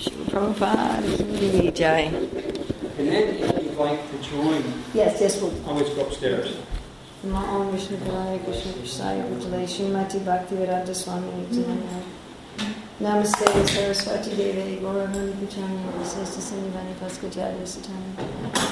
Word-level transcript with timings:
Shri 0.00 0.12
Prabhupada 0.32 1.38
Ki 1.38 1.70
Jai. 1.70 2.00
And 2.98 3.08
then 3.08 3.34
if 3.36 3.62
you'd 3.62 3.76
like 3.76 4.00
to 4.10 4.30
join, 4.30 4.64
Yes, 4.94 5.20
yes, 5.20 5.40
we'll. 5.40 5.52
I 5.66 5.70
always 5.70 5.90
go 5.90 6.06
upstairs. 6.06 6.56
Namo 7.22 7.60
Om 7.60 7.72
Vishnu 7.72 7.98
Padaya 7.98 8.42
Krishna 8.42 8.72
Prasaya 8.72 9.22
Bhutale 9.28 9.66
Srimati 9.68 10.24
Bhakti 10.24 10.56
Vedanta 10.56 10.94
Swami 10.94 11.26
mm-hmm. 11.28 11.52
Nityananda 11.52 12.02
Namaste 12.98 13.68
Saraswati 13.68 14.30
Deve 14.36 14.80
Gauravan 14.80 15.32
Puchani 15.34 15.84
Visesta 15.98 16.40
Sindhivani 16.40 16.94
Paskacharya 16.94 17.66
Satani 17.68 18.14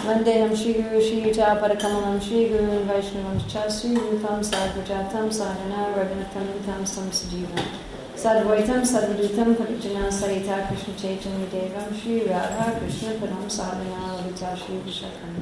Vandeham 0.07 0.57
Shri 0.57 0.73
Guru 0.81 0.99
Shri 0.99 1.21
Yuta 1.25 1.61
Parakamalam 1.61 2.23
Shri 2.23 2.49
Guru 2.49 2.71
and 2.71 2.89
Vaishnavam 2.89 3.39
Cha 3.47 3.69
Shri 3.69 3.91
Rupam 3.91 4.41
Sadvajatam 4.41 5.31
Sadhana 5.31 5.93
Raghunatam 5.95 6.65
Tam 6.65 6.87
Sam 6.87 7.11
Sajivam 7.11 7.88
Sadvaitam 8.19 8.83
Sadvaditam 8.83 9.55
Pakajana 9.55 10.11
Sarita 10.11 10.67
Krishna 10.67 10.95
Chaitanya 10.95 11.47
Devam 11.47 11.95
Shri 11.95 12.27
Radha 12.27 12.77
Krishna 12.81 13.11
Padam 13.13 13.49
Sadhana 13.49 14.21
Vita 14.25 14.57
Shri 14.57 14.75
Vishakam 14.85 15.35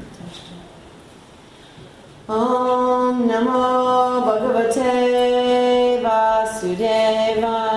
Om 2.28 3.27
Namo 3.27 4.20
Bhagavate 4.27 6.02
Vasudevaya. 6.05 7.75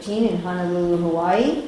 2013 0.00 0.28
in 0.28 0.42
Honolulu, 0.42 0.96
Hawaii. 0.96 1.66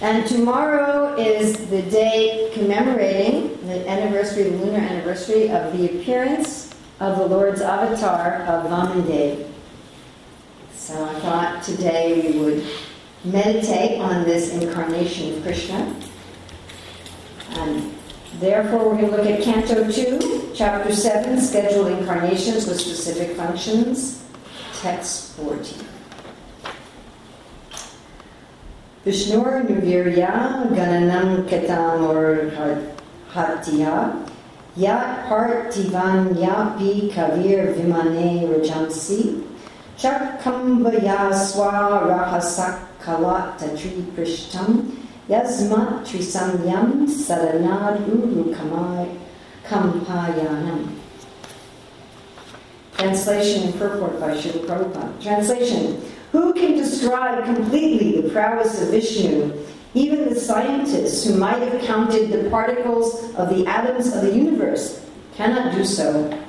And 0.00 0.26
tomorrow 0.26 1.16
is 1.16 1.68
the 1.70 1.82
day 1.82 2.50
commemorating 2.54 3.58
the 3.66 3.88
anniversary, 3.88 4.44
the 4.44 4.56
lunar 4.58 4.78
anniversary 4.78 5.50
of 5.50 5.76
the 5.76 5.86
appearance 5.86 6.74
of 7.00 7.18
the 7.18 7.26
Lord's 7.26 7.60
avatar 7.60 8.42
of 8.42 8.70
Vamandev. 8.70 9.50
So 10.72 11.04
I 11.04 11.14
thought 11.20 11.62
today 11.64 12.30
we 12.30 12.38
would 12.38 12.64
meditate 13.24 14.00
on 14.00 14.24
this 14.24 14.52
incarnation 14.52 15.34
of 15.34 15.42
Krishna. 15.42 15.94
And 17.50 17.94
therefore, 18.38 18.88
we're 18.88 19.00
going 19.00 19.10
to 19.10 19.16
look 19.16 19.26
at 19.26 19.42
Canto 19.42 19.90
2, 19.90 20.52
Chapter 20.54 20.94
7, 20.94 21.40
Scheduled 21.40 21.88
Incarnations 21.88 22.66
with 22.66 22.80
Specific 22.80 23.36
Functions, 23.36 24.27
14. 24.78 25.34
Vishnur 29.04 29.66
Nuvirya 29.66 30.70
Gananam 30.70 31.48
Ketamur 31.48 32.46
Hatya 33.32 34.24
Yat 34.76 35.26
Partivan 35.26 36.30
Yapi 36.38 37.10
Kavir 37.10 37.74
Vimane 37.74 38.46
Rajansi 38.46 39.42
Chakambaya 39.98 41.34
Swa 41.34 42.06
Rahasak 42.06 42.78
Kalat 43.02 43.58
Tatri 43.58 44.02
Prishtam 44.14 44.94
Yasmat 45.28 46.06
Trisamyam 46.06 47.02
Saranad 47.08 48.06
Uru 48.06 48.54
Kamai 48.54 49.10
Kampayanam. 49.66 50.97
Translation 52.98 53.62
and 53.62 53.78
purport 53.78 54.18
by 54.18 54.32
Srila 54.32 54.66
Prabhupada. 54.66 55.22
Translation 55.22 56.02
Who 56.32 56.52
can 56.52 56.76
describe 56.76 57.44
completely 57.44 58.20
the 58.20 58.28
prowess 58.30 58.82
of 58.82 58.88
Vishnu? 58.88 59.52
Even 59.94 60.28
the 60.28 60.38
scientists 60.38 61.24
who 61.24 61.38
might 61.38 61.62
have 61.62 61.80
counted 61.82 62.32
the 62.32 62.50
particles 62.50 63.32
of 63.36 63.50
the 63.50 63.64
atoms 63.66 64.12
of 64.12 64.22
the 64.22 64.34
universe 64.34 65.06
cannot 65.36 65.76
do 65.76 65.84
so. 65.84 66.44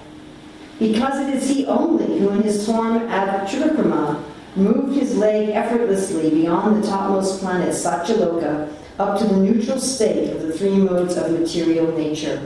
Because 0.79 1.19
it 1.19 1.35
is 1.35 1.47
he 1.47 1.67
only 1.67 2.17
who, 2.17 2.31
in 2.31 2.41
his 2.41 2.65
form 2.65 2.97
as 3.09 3.47
Trivikrama, 3.51 4.23
moved 4.55 4.99
his 4.99 5.15
leg 5.15 5.49
effortlessly 5.49 6.31
beyond 6.31 6.83
the 6.83 6.87
topmost 6.87 7.41
planet, 7.41 7.69
Satyaloka, 7.75 8.73
up 8.97 9.19
to 9.19 9.25
the 9.25 9.37
neutral 9.37 9.79
state 9.79 10.31
of 10.31 10.41
the 10.41 10.53
three 10.53 10.77
modes 10.77 11.15
of 11.15 11.31
material 11.31 11.95
nature, 11.95 12.41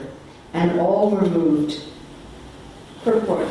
and 0.52 0.78
all 0.78 1.10
were 1.10 1.22
moved. 1.22 1.80
Purport. 3.02 3.48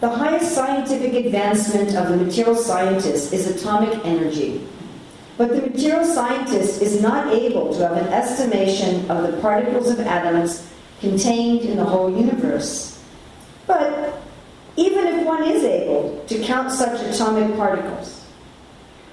The 0.00 0.08
highest 0.08 0.54
scientific 0.54 1.26
advancement 1.26 1.94
of 1.94 2.08
the 2.08 2.16
material 2.16 2.54
scientist 2.54 3.34
is 3.34 3.46
atomic 3.46 4.02
energy. 4.04 4.66
But 5.36 5.50
the 5.50 5.60
material 5.60 6.04
scientist 6.06 6.80
is 6.80 7.02
not 7.02 7.34
able 7.34 7.74
to 7.74 7.86
have 7.86 7.96
an 7.98 8.08
estimation 8.08 9.10
of 9.10 9.30
the 9.30 9.38
particles 9.40 9.90
of 9.90 10.00
atoms 10.00 10.70
contained 11.00 11.62
in 11.62 11.76
the 11.76 11.84
whole 11.84 12.10
universe. 12.10 13.02
But 13.66 14.22
even 14.76 15.06
if 15.06 15.26
one 15.26 15.44
is 15.44 15.64
able 15.64 16.24
to 16.28 16.42
count 16.44 16.72
such 16.72 17.00
atomic 17.02 17.54
particles, 17.56 18.24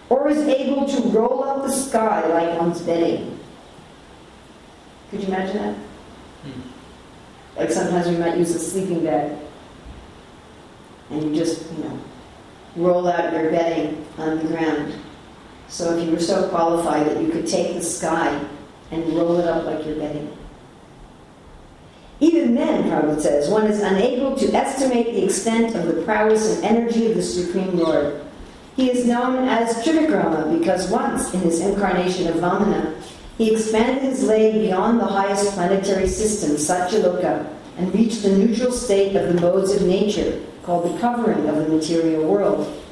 or 0.09 0.29
is 0.29 0.39
able 0.39 0.87
to 0.87 1.01
roll 1.09 1.43
up 1.43 1.63
the 1.63 1.71
sky 1.71 2.25
like 2.27 2.57
one's 2.59 2.81
bedding, 2.81 3.37
could 5.09 5.21
you 5.21 5.27
imagine 5.27 5.57
that? 5.57 5.75
Hmm. 6.43 6.61
Like 7.57 7.71
sometimes 7.71 8.07
we 8.07 8.17
might 8.17 8.37
use 8.37 8.55
a 8.55 8.59
sleeping 8.59 9.03
bag, 9.03 9.37
and 11.09 11.23
you 11.23 11.35
just, 11.35 11.71
you 11.71 11.83
know, 11.83 11.99
roll 12.75 13.07
out 13.07 13.33
your 13.33 13.51
bedding 13.51 14.05
on 14.17 14.37
the 14.37 14.45
ground. 14.45 14.93
So 15.67 15.97
if 15.97 16.05
you 16.05 16.11
were 16.11 16.19
so 16.19 16.47
qualified 16.49 17.07
that 17.07 17.21
you 17.21 17.29
could 17.29 17.47
take 17.47 17.75
the 17.75 17.81
sky 17.81 18.39
and 18.91 19.13
roll 19.13 19.39
it 19.39 19.47
up 19.47 19.65
like 19.65 19.85
your 19.85 19.95
bedding. 19.95 20.37
Even 22.19 22.55
then, 22.55 22.85
Prabhupada 22.85 23.21
says, 23.21 23.49
one 23.49 23.67
is 23.67 23.81
unable 23.81 24.35
to 24.37 24.51
estimate 24.53 25.07
the 25.07 25.25
extent 25.25 25.75
of 25.75 25.85
the 25.85 26.01
prowess 26.03 26.55
and 26.55 26.65
energy 26.65 27.05
of 27.11 27.15
the 27.15 27.21
Supreme 27.21 27.77
Lord. 27.77 28.21
He 28.75 28.89
is 28.89 29.05
known 29.05 29.47
as 29.47 29.83
Trivikrama 29.83 30.57
because 30.57 30.89
once, 30.89 31.33
in 31.33 31.41
his 31.41 31.59
incarnation 31.59 32.27
of 32.27 32.35
Vamana, 32.35 32.99
he 33.37 33.53
expanded 33.53 34.01
his 34.01 34.23
leg 34.23 34.53
beyond 34.53 34.99
the 34.99 35.05
highest 35.05 35.53
planetary 35.53 36.07
system, 36.07 36.51
Satyaloka, 36.51 37.47
and 37.77 37.93
reached 37.93 38.23
the 38.23 38.35
neutral 38.35 38.71
state 38.71 39.15
of 39.15 39.33
the 39.33 39.39
modes 39.39 39.71
of 39.71 39.83
nature, 39.83 40.41
called 40.67 40.93
the 40.93 40.99
covering 40.99 41.47
of 41.47 41.55
the 41.55 41.69
material 41.69 42.25
world. 42.25 42.83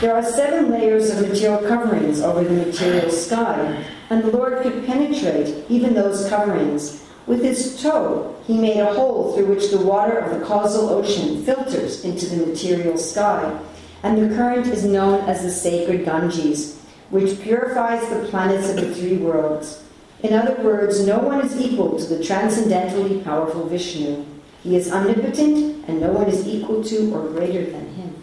There 0.00 0.12
are 0.12 0.22
seven 0.22 0.68
layers 0.68 1.10
of 1.10 1.28
material 1.28 1.62
coverings 1.62 2.20
over 2.20 2.42
the 2.42 2.66
material 2.66 3.08
sky, 3.08 3.84
and 4.10 4.24
the 4.24 4.36
Lord 4.36 4.60
could 4.64 4.84
penetrate 4.84 5.64
even 5.68 5.94
those 5.94 6.28
coverings. 6.28 7.06
With 7.28 7.44
his 7.44 7.80
toe, 7.80 8.36
he 8.48 8.58
made 8.58 8.80
a 8.80 8.94
hole 8.94 9.32
through 9.32 9.46
which 9.46 9.70
the 9.70 9.78
water 9.78 10.18
of 10.18 10.36
the 10.36 10.44
causal 10.44 10.88
ocean 10.88 11.44
filters 11.44 12.04
into 12.04 12.26
the 12.26 12.46
material 12.46 12.98
sky, 12.98 13.60
and 14.02 14.18
the 14.18 14.34
current 14.34 14.66
is 14.66 14.84
known 14.84 15.20
as 15.28 15.44
the 15.44 15.50
sacred 15.50 16.04
Ganges, 16.04 16.80
which 17.10 17.40
purifies 17.40 18.08
the 18.08 18.26
planets 18.28 18.70
of 18.70 18.74
the 18.74 18.92
three 18.92 19.18
worlds. 19.18 19.84
In 20.24 20.34
other 20.34 20.60
words, 20.64 21.06
no 21.06 21.20
one 21.20 21.46
is 21.46 21.60
equal 21.60 21.96
to 21.96 22.06
the 22.06 22.24
transcendently 22.24 23.20
powerful 23.22 23.68
Vishnu. 23.68 24.24
He 24.62 24.76
is 24.76 24.92
omnipotent, 24.92 25.88
and 25.88 26.00
no 26.00 26.12
one 26.12 26.28
is 26.28 26.46
equal 26.46 26.84
to 26.84 27.14
or 27.14 27.28
greater 27.30 27.64
than 27.64 27.86
him. 27.94 28.14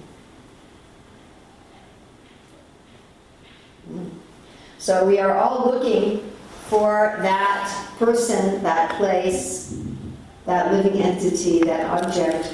Hmm. 3.87 4.07
So 4.77 5.05
we 5.05 5.19
are 5.19 5.35
all 5.35 5.71
looking 5.71 6.31
for 6.67 7.17
that 7.21 7.89
person, 7.97 8.61
that 8.61 8.97
place, 8.97 9.81
that 10.45 10.71
living 10.71 11.01
entity, 11.01 11.63
that 11.63 11.85
object 12.03 12.53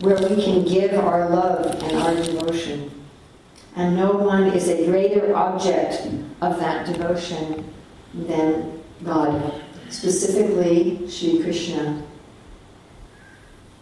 where 0.00 0.16
we 0.16 0.42
can 0.42 0.64
give 0.64 0.94
our 0.94 1.28
love 1.28 1.66
and 1.82 1.96
our 1.98 2.14
devotion. 2.14 2.90
And 3.74 3.96
no 3.96 4.12
one 4.12 4.44
is 4.44 4.68
a 4.68 4.86
greater 4.86 5.34
object 5.36 6.06
of 6.40 6.58
that 6.60 6.86
devotion 6.86 7.72
than 8.14 8.80
God, 9.04 9.62
specifically 9.88 11.08
Sri 11.08 11.42
Krishna. 11.42 12.02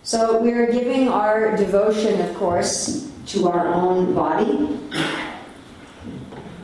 So 0.07 0.39
we 0.39 0.53
are 0.53 0.71
giving 0.71 1.09
our 1.09 1.57
devotion, 1.57 2.21
of 2.21 2.33
course, 2.37 3.11
to 3.27 3.49
our 3.49 3.67
own 3.67 4.15
body. 4.15 4.79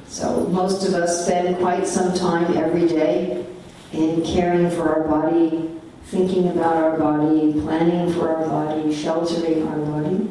So 0.06 0.46
most 0.46 0.86
of 0.86 0.94
us 0.94 1.26
spend 1.26 1.58
quite 1.58 1.88
some 1.88 2.14
time 2.14 2.56
every 2.56 2.86
day 2.86 3.44
in 3.92 4.22
caring 4.22 4.70
for 4.70 4.88
our 4.88 5.08
body, 5.08 5.76
thinking 6.04 6.50
about 6.50 6.76
our 6.76 6.96
body, 6.96 7.60
planning 7.62 8.12
for 8.12 8.32
our 8.32 8.46
body, 8.46 8.94
sheltering 8.94 9.66
our 9.66 9.78
body. 9.86 10.30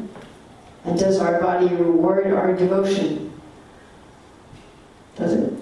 And 0.85 0.97
does 0.97 1.19
our 1.19 1.41
body 1.41 1.67
reward 1.67 2.31
our 2.31 2.55
devotion? 2.55 3.37
Does 5.17 5.33
it? 5.33 5.53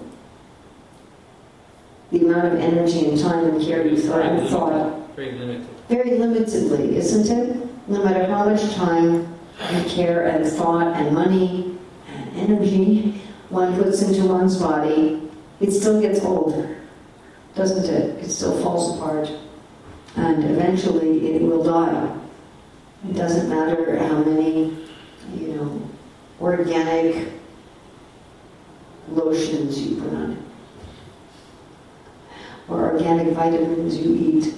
The 2.12 2.20
amount 2.20 2.54
of 2.54 2.60
energy 2.60 3.08
and 3.08 3.18
time 3.18 3.46
and 3.46 3.60
care 3.60 3.84
you 3.84 3.96
thought. 3.96 5.16
Very 5.16 5.32
limited. 5.32 5.79
Very 5.90 6.10
limitedly, 6.10 6.92
isn't 6.92 7.36
it? 7.36 7.88
No 7.88 8.04
matter 8.04 8.24
how 8.24 8.44
much 8.44 8.62
time 8.74 9.26
and 9.58 9.90
care 9.90 10.28
and 10.28 10.46
thought 10.46 10.86
and 10.96 11.12
money 11.12 11.76
and 12.06 12.36
energy 12.36 13.20
one 13.48 13.74
puts 13.74 14.00
into 14.00 14.24
one's 14.26 14.56
body, 14.56 15.28
it 15.58 15.72
still 15.72 16.00
gets 16.00 16.20
old, 16.24 16.76
doesn't 17.56 17.92
it? 17.92 18.24
It 18.24 18.30
still 18.30 18.56
falls 18.62 18.96
apart. 18.96 19.32
And 20.14 20.44
eventually 20.44 21.34
it 21.34 21.42
will 21.42 21.64
die. 21.64 22.16
It 23.08 23.14
doesn't 23.14 23.48
matter 23.48 23.98
how 23.98 24.22
many, 24.22 24.86
you 25.34 25.48
know, 25.48 25.90
organic 26.40 27.32
lotions 29.08 29.82
you 29.82 30.00
put 30.00 30.14
on 30.14 30.32
it, 30.34 30.38
or 32.68 32.92
organic 32.92 33.34
vitamins 33.34 33.98
you 33.98 34.14
eat, 34.14 34.54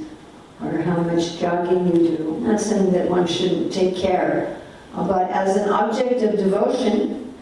or 0.64 0.82
how 0.82 1.02
much 1.02 1.38
jogging 1.38 1.86
you 1.86 2.16
do. 2.16 2.34
I'm 2.36 2.44
not 2.44 2.60
saying 2.60 2.92
that 2.92 3.08
one 3.08 3.26
shouldn't 3.26 3.72
take 3.72 3.96
care, 3.96 4.60
but 4.94 5.30
as 5.30 5.56
an 5.56 5.68
object 5.70 6.22
of 6.22 6.36
devotion, 6.36 7.34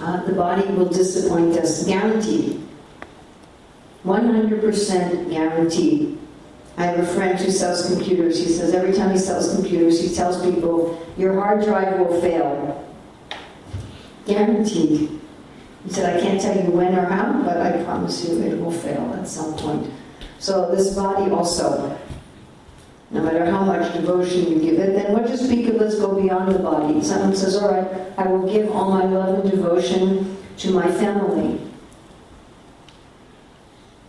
uh, 0.00 0.24
the 0.24 0.32
body 0.32 0.66
will 0.72 0.88
disappoint 0.88 1.56
us, 1.58 1.84
guaranteed. 1.86 2.66
100% 4.04 5.30
guaranteed. 5.30 6.18
I 6.78 6.86
have 6.86 7.00
a 7.00 7.06
friend 7.06 7.38
who 7.38 7.50
sells 7.50 7.86
computers. 7.86 8.38
He 8.38 8.50
says 8.50 8.72
every 8.72 8.94
time 8.94 9.10
he 9.10 9.18
sells 9.18 9.54
computers, 9.54 10.00
he 10.00 10.14
tells 10.14 10.42
people, 10.42 11.06
your 11.18 11.34
hard 11.34 11.62
drive 11.64 11.98
will 11.98 12.20
fail. 12.22 12.86
Guaranteed. 14.26 15.20
He 15.84 15.90
said, 15.90 16.16
I 16.16 16.20
can't 16.20 16.40
tell 16.40 16.56
you 16.56 16.70
when 16.70 16.94
or 16.94 17.04
how, 17.04 17.42
but 17.42 17.58
I 17.58 17.82
promise 17.84 18.26
you 18.26 18.40
it 18.42 18.58
will 18.58 18.72
fail 18.72 19.14
at 19.18 19.28
some 19.28 19.54
point. 19.54 19.92
So 20.40 20.74
this 20.74 20.94
body 20.94 21.30
also, 21.30 21.98
no 23.10 23.22
matter 23.22 23.44
how 23.44 23.62
much 23.62 23.92
devotion 23.92 24.50
you 24.50 24.58
give 24.58 24.78
it, 24.80 24.94
then 24.94 25.12
what 25.12 25.26
to 25.26 25.36
speak 25.36 25.68
of 25.68 25.74
let's 25.74 25.96
go 25.96 26.18
beyond 26.18 26.54
the 26.54 26.58
body. 26.58 27.02
Someone 27.02 27.36
says, 27.36 27.56
all 27.56 27.70
right, 27.70 27.86
I 28.16 28.26
will 28.26 28.50
give 28.50 28.70
all 28.70 28.90
my 28.90 29.04
love 29.04 29.40
and 29.40 29.50
devotion 29.50 30.38
to 30.56 30.70
my 30.70 30.90
family. 30.90 31.60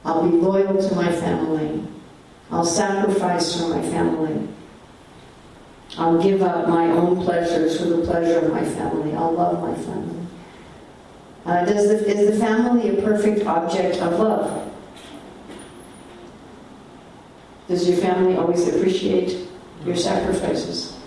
I'll 0.06 0.28
be 0.28 0.38
loyal 0.38 0.82
to 0.82 0.96
my 0.96 1.12
family. 1.12 1.86
I'll 2.50 2.66
sacrifice 2.66 3.60
for 3.60 3.68
my 3.68 3.82
family. 3.82 4.48
I'll 5.98 6.24
give 6.24 6.42
up 6.42 6.70
my 6.70 6.86
own 6.92 7.22
pleasures 7.26 7.78
for 7.78 7.90
the 7.90 8.06
pleasure 8.06 8.40
of 8.40 8.54
my 8.54 8.64
family. 8.64 9.14
I'll 9.14 9.34
love 9.34 9.62
my 9.62 9.76
family. 9.84 10.28
Uh, 11.46 11.66
does 11.66 11.90
the, 11.90 12.08
is 12.10 12.32
the 12.32 12.40
family 12.40 12.98
a 12.98 13.02
perfect 13.02 13.46
object 13.46 13.98
of 13.98 14.18
love? 14.18 14.71
Does 17.68 17.88
your 17.88 17.98
family 17.98 18.36
always 18.36 18.68
appreciate 18.68 19.48
your 19.86 19.96
sacrifices? 19.96 20.98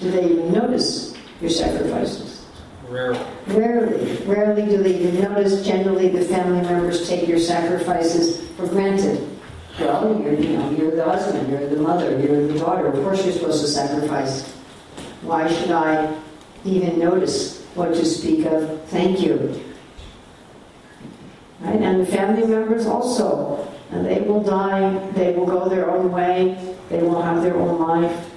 Do 0.00 0.10
they 0.10 0.24
even 0.24 0.52
notice 0.52 1.14
your 1.40 1.50
sacrifices? 1.50 2.46
Rarely. 2.88 3.20
Rarely. 3.46 4.16
Rarely 4.26 4.62
do 4.66 4.82
they 4.82 4.98
even 4.98 5.20
notice. 5.20 5.64
Generally, 5.64 6.08
the 6.08 6.24
family 6.24 6.60
members 6.62 7.08
take 7.08 7.28
your 7.28 7.38
sacrifices 7.38 8.48
for 8.50 8.66
granted. 8.66 9.30
Well, 9.80 10.20
you're, 10.20 10.34
you 10.34 10.56
know, 10.56 10.70
you're 10.70 10.94
the 10.94 11.04
husband, 11.04 11.50
you're 11.50 11.68
the 11.68 11.76
mother, 11.76 12.18
you're 12.20 12.46
the 12.46 12.58
daughter. 12.58 12.86
Of 12.86 13.02
course, 13.02 13.24
you're 13.24 13.34
supposed 13.34 13.62
to 13.62 13.68
sacrifice. 13.68 14.48
Why 15.22 15.52
should 15.52 15.70
I 15.70 16.16
even 16.64 16.98
notice 16.98 17.64
what 17.74 17.88
to 17.94 18.04
speak 18.04 18.46
of? 18.46 18.84
Thank 18.88 19.20
you. 19.20 19.73
Right? 21.60 21.80
And 21.80 22.00
the 22.00 22.06
family 22.06 22.46
members 22.46 22.86
also. 22.86 23.72
And 23.90 24.04
they 24.04 24.20
will 24.20 24.42
die, 24.42 24.98
they 25.12 25.32
will 25.34 25.46
go 25.46 25.68
their 25.68 25.90
own 25.90 26.10
way, 26.10 26.76
they 26.88 27.00
will 27.00 27.22
have 27.22 27.42
their 27.42 27.56
own 27.56 27.80
life. 27.80 28.30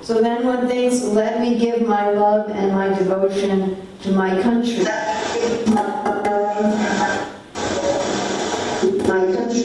So 0.00 0.20
then 0.20 0.44
one 0.44 0.66
thinks, 0.66 1.02
let 1.02 1.40
me 1.40 1.58
give 1.58 1.86
my 1.86 2.10
love 2.10 2.50
and 2.50 2.72
my 2.72 2.88
devotion 2.88 3.86
to 4.02 4.12
my 4.12 4.40
country. 4.42 4.82
My 9.06 9.32
country. 9.32 9.62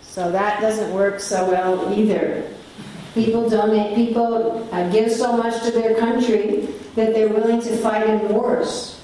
So 0.00 0.32
that 0.32 0.60
doesn't 0.60 0.92
work 0.92 1.20
so 1.20 1.48
well 1.48 1.92
either. 1.96 2.42
People 3.18 3.50
donate, 3.50 3.96
people 3.96 4.68
uh, 4.70 4.88
give 4.90 5.10
so 5.10 5.36
much 5.36 5.64
to 5.64 5.72
their 5.72 5.96
country 5.98 6.68
that 6.94 7.12
they're 7.12 7.28
willing 7.28 7.60
to 7.60 7.76
fight 7.78 8.08
in 8.08 8.28
wars. 8.28 9.00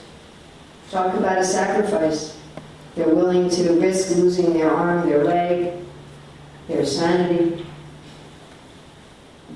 Talk 0.93 1.17
about 1.17 1.39
a 1.39 1.45
sacrifice. 1.45 2.39
They're 2.95 3.13
willing 3.13 3.51
to 3.51 3.73
risk 3.81 4.17
losing 4.17 4.53
their 4.53 4.71
arm, 4.71 5.09
their 5.09 5.25
leg, 5.25 5.85
their 6.69 6.87
sanity. 6.87 7.67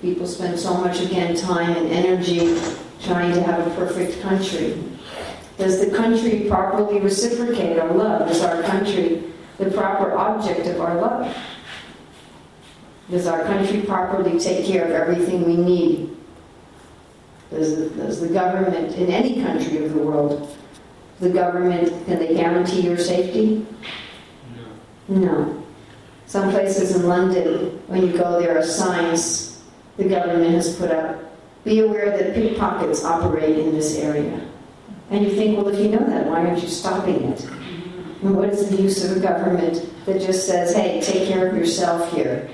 People 0.02 0.26
spend 0.26 0.58
so 0.58 0.74
much, 0.74 1.02
again, 1.02 1.36
time 1.36 1.76
and 1.76 1.92
energy 1.92 2.60
trying 3.00 3.32
to 3.34 3.42
have 3.44 3.64
a 3.64 3.70
perfect 3.76 4.20
country. 4.22 4.82
Does 5.56 5.88
the 5.88 5.96
country 5.96 6.46
properly 6.48 6.98
reciprocate 6.98 7.78
our 7.78 7.94
love? 7.94 8.28
Is 8.28 8.42
our 8.42 8.60
country 8.64 9.22
the 9.58 9.70
proper 9.70 10.14
object 10.18 10.66
of 10.66 10.80
our 10.80 11.00
love? 11.00 11.32
Does 13.10 13.26
our 13.26 13.42
country 13.44 13.82
properly 13.82 14.38
take 14.38 14.66
care 14.66 14.84
of 14.84 14.90
everything 14.90 15.44
we 15.46 15.56
need? 15.56 16.16
Does 17.50 17.76
the, 17.76 17.88
does 17.90 18.20
the 18.20 18.28
government, 18.28 18.94
in 18.96 19.10
any 19.10 19.42
country 19.42 19.82
of 19.84 19.94
the 19.94 19.98
world, 19.98 20.56
the 21.20 21.30
government, 21.30 21.88
can 22.06 22.18
they 22.18 22.34
guarantee 22.34 22.82
your 22.82 22.98
safety? 22.98 23.66
No. 25.08 25.20
No. 25.20 25.64
Some 26.26 26.50
places 26.50 26.94
in 26.94 27.08
London, 27.08 27.80
when 27.86 28.06
you 28.06 28.12
go, 28.12 28.38
there 28.38 28.58
are 28.58 28.62
signs 28.62 29.62
the 29.96 30.04
government 30.04 30.54
has 30.54 30.76
put 30.76 30.90
up. 30.90 31.24
Be 31.64 31.80
aware 31.80 32.16
that 32.16 32.34
pickpockets 32.34 33.04
operate 33.04 33.58
in 33.58 33.72
this 33.72 33.96
area. 33.96 34.46
And 35.10 35.24
you 35.24 35.34
think, 35.34 35.56
well, 35.56 35.68
if 35.68 35.80
you 35.80 35.88
know 35.88 36.06
that, 36.06 36.26
why 36.26 36.46
aren't 36.46 36.62
you 36.62 36.68
stopping 36.68 37.32
it? 37.32 37.38
Mm-hmm. 37.38 38.26
And 38.26 38.36
what 38.36 38.50
is 38.50 38.68
the 38.68 38.80
use 38.80 39.04
of 39.04 39.16
a 39.16 39.20
government 39.20 39.82
that 40.04 40.20
just 40.20 40.46
says, 40.46 40.74
hey, 40.74 41.00
take 41.00 41.28
care 41.28 41.48
of 41.48 41.56
yourself 41.56 42.12
here? 42.12 42.48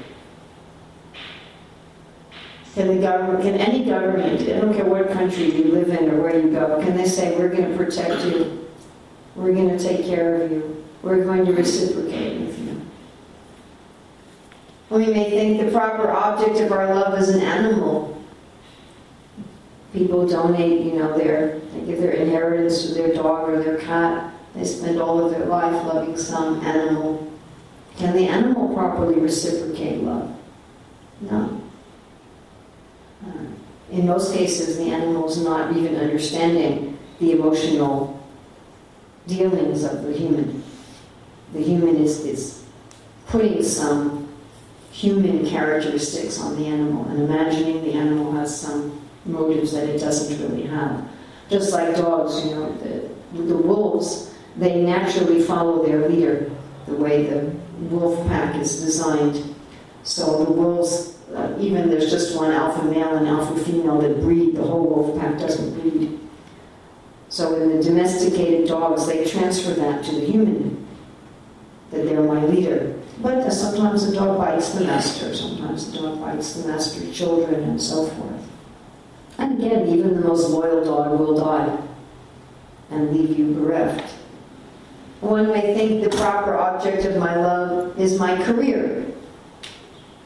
Can 2.74 2.88
the 2.88 3.00
government, 3.00 3.42
can 3.42 3.54
any 3.54 3.84
government, 3.84 4.40
I 4.42 4.60
don't 4.60 4.74
care 4.74 4.84
what 4.84 5.08
country 5.12 5.44
you 5.44 5.72
live 5.72 5.90
in 5.90 6.10
or 6.10 6.20
where 6.20 6.40
you 6.40 6.50
go, 6.50 6.80
can 6.80 6.96
they 6.96 7.06
say, 7.06 7.36
we're 7.38 7.48
going 7.48 7.70
to 7.70 7.76
protect 7.76 8.24
you, 8.24 8.66
we're 9.36 9.54
going 9.54 9.68
to 9.68 9.78
take 9.78 10.04
care 10.04 10.42
of 10.42 10.50
you, 10.50 10.84
we're 11.00 11.22
going 11.22 11.46
to 11.46 11.52
reciprocate 11.52 12.40
with 12.40 12.58
you? 12.58 12.82
We 14.90 15.06
may 15.06 15.30
think 15.30 15.60
the 15.64 15.70
proper 15.70 16.10
object 16.10 16.58
of 16.60 16.72
our 16.72 16.92
love 16.92 17.16
is 17.18 17.28
an 17.28 17.42
animal. 17.42 18.20
People 19.92 20.26
donate, 20.26 20.82
you 20.82 20.94
know, 20.94 21.16
their, 21.16 21.60
they 21.72 21.80
give 21.86 22.00
their 22.00 22.10
inheritance 22.10 22.86
to 22.86 22.94
their 22.94 23.14
dog 23.14 23.48
or 23.48 23.62
their 23.62 23.78
cat. 23.78 24.34
They 24.54 24.64
spend 24.64 25.00
all 25.00 25.24
of 25.24 25.30
their 25.30 25.46
life 25.46 25.72
loving 25.86 26.16
some 26.16 26.60
animal. 26.64 27.32
Can 27.96 28.16
the 28.16 28.26
animal 28.26 28.74
properly 28.74 29.20
reciprocate 29.20 30.02
love? 30.02 30.36
No. 31.20 31.63
In 33.90 34.06
most 34.06 34.34
cases, 34.34 34.76
the 34.78 34.90
animal 34.90 35.28
is 35.28 35.42
not 35.42 35.76
even 35.76 35.96
understanding 35.96 36.98
the 37.20 37.32
emotional 37.32 38.20
dealings 39.26 39.84
of 39.84 40.02
the 40.02 40.12
human. 40.12 40.62
The 41.52 41.62
human 41.62 41.96
is, 41.96 42.24
is 42.24 42.64
putting 43.26 43.62
some 43.62 44.28
human 44.90 45.46
characteristics 45.46 46.40
on 46.40 46.56
the 46.56 46.66
animal 46.66 47.04
and 47.08 47.22
imagining 47.22 47.82
the 47.82 47.92
animal 47.92 48.32
has 48.32 48.60
some 48.60 49.00
motives 49.24 49.72
that 49.72 49.88
it 49.88 49.98
doesn't 49.98 50.40
really 50.40 50.66
have. 50.66 51.08
Just 51.50 51.72
like 51.72 51.96
dogs, 51.96 52.44
you 52.44 52.54
know, 52.54 52.72
the, 52.78 53.42
the 53.42 53.56
wolves, 53.56 54.34
they 54.56 54.82
naturally 54.82 55.42
follow 55.42 55.84
their 55.84 56.08
leader, 56.08 56.50
the 56.86 56.94
way 56.94 57.24
the 57.24 57.52
wolf 57.90 58.26
pack 58.28 58.56
is 58.56 58.80
designed. 58.80 59.54
So 60.04 60.44
the 60.44 60.52
wolves, 60.52 61.13
uh, 61.34 61.56
even 61.58 61.90
there's 61.90 62.10
just 62.10 62.36
one 62.36 62.52
alpha 62.52 62.84
male 62.84 63.16
and 63.16 63.26
alpha 63.26 63.58
female 63.64 64.00
that 64.00 64.20
breed, 64.20 64.54
the 64.56 64.62
whole 64.62 64.86
wolf 64.86 65.20
pack 65.20 65.38
doesn't 65.38 65.80
breed. 65.80 66.20
So 67.28 67.56
in 67.56 67.76
the 67.76 67.82
domesticated 67.82 68.68
dogs, 68.68 69.06
they 69.06 69.24
transfer 69.24 69.72
that 69.72 70.04
to 70.04 70.12
the 70.12 70.24
human, 70.24 70.86
that 71.90 72.04
they're 72.04 72.22
my 72.22 72.44
leader. 72.44 72.94
But 73.20 73.38
uh, 73.38 73.50
sometimes 73.50 74.08
the 74.08 74.14
dog 74.14 74.38
bites 74.38 74.70
the 74.70 74.84
master, 74.84 75.34
sometimes 75.34 75.90
the 75.90 75.98
dog 75.98 76.20
bites 76.20 76.54
the 76.54 76.68
master's 76.68 77.16
children, 77.16 77.62
and 77.64 77.80
so 77.80 78.06
forth. 78.06 78.48
And 79.38 79.58
again, 79.58 79.88
even 79.88 80.14
the 80.14 80.26
most 80.26 80.50
loyal 80.50 80.84
dog 80.84 81.18
will 81.18 81.36
die 81.38 81.76
and 82.90 83.12
leave 83.12 83.36
you 83.36 83.54
bereft. 83.54 84.14
One 85.20 85.48
may 85.48 85.74
think 85.74 86.04
the 86.04 86.16
proper 86.16 86.56
object 86.56 87.04
of 87.06 87.16
my 87.16 87.34
love 87.34 87.98
is 87.98 88.18
my 88.18 88.40
career. 88.44 89.06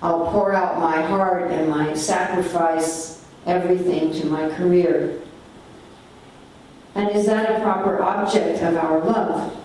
I'll 0.00 0.30
pour 0.30 0.52
out 0.52 0.78
my 0.78 1.02
heart 1.02 1.50
and 1.50 1.68
my 1.68 1.94
sacrifice 1.94 3.24
everything 3.46 4.12
to 4.12 4.26
my 4.26 4.48
career. 4.50 5.20
And 6.94 7.10
is 7.10 7.26
that 7.26 7.50
a 7.50 7.62
proper 7.62 8.02
object 8.02 8.62
of 8.62 8.76
our 8.76 9.00
love? 9.04 9.56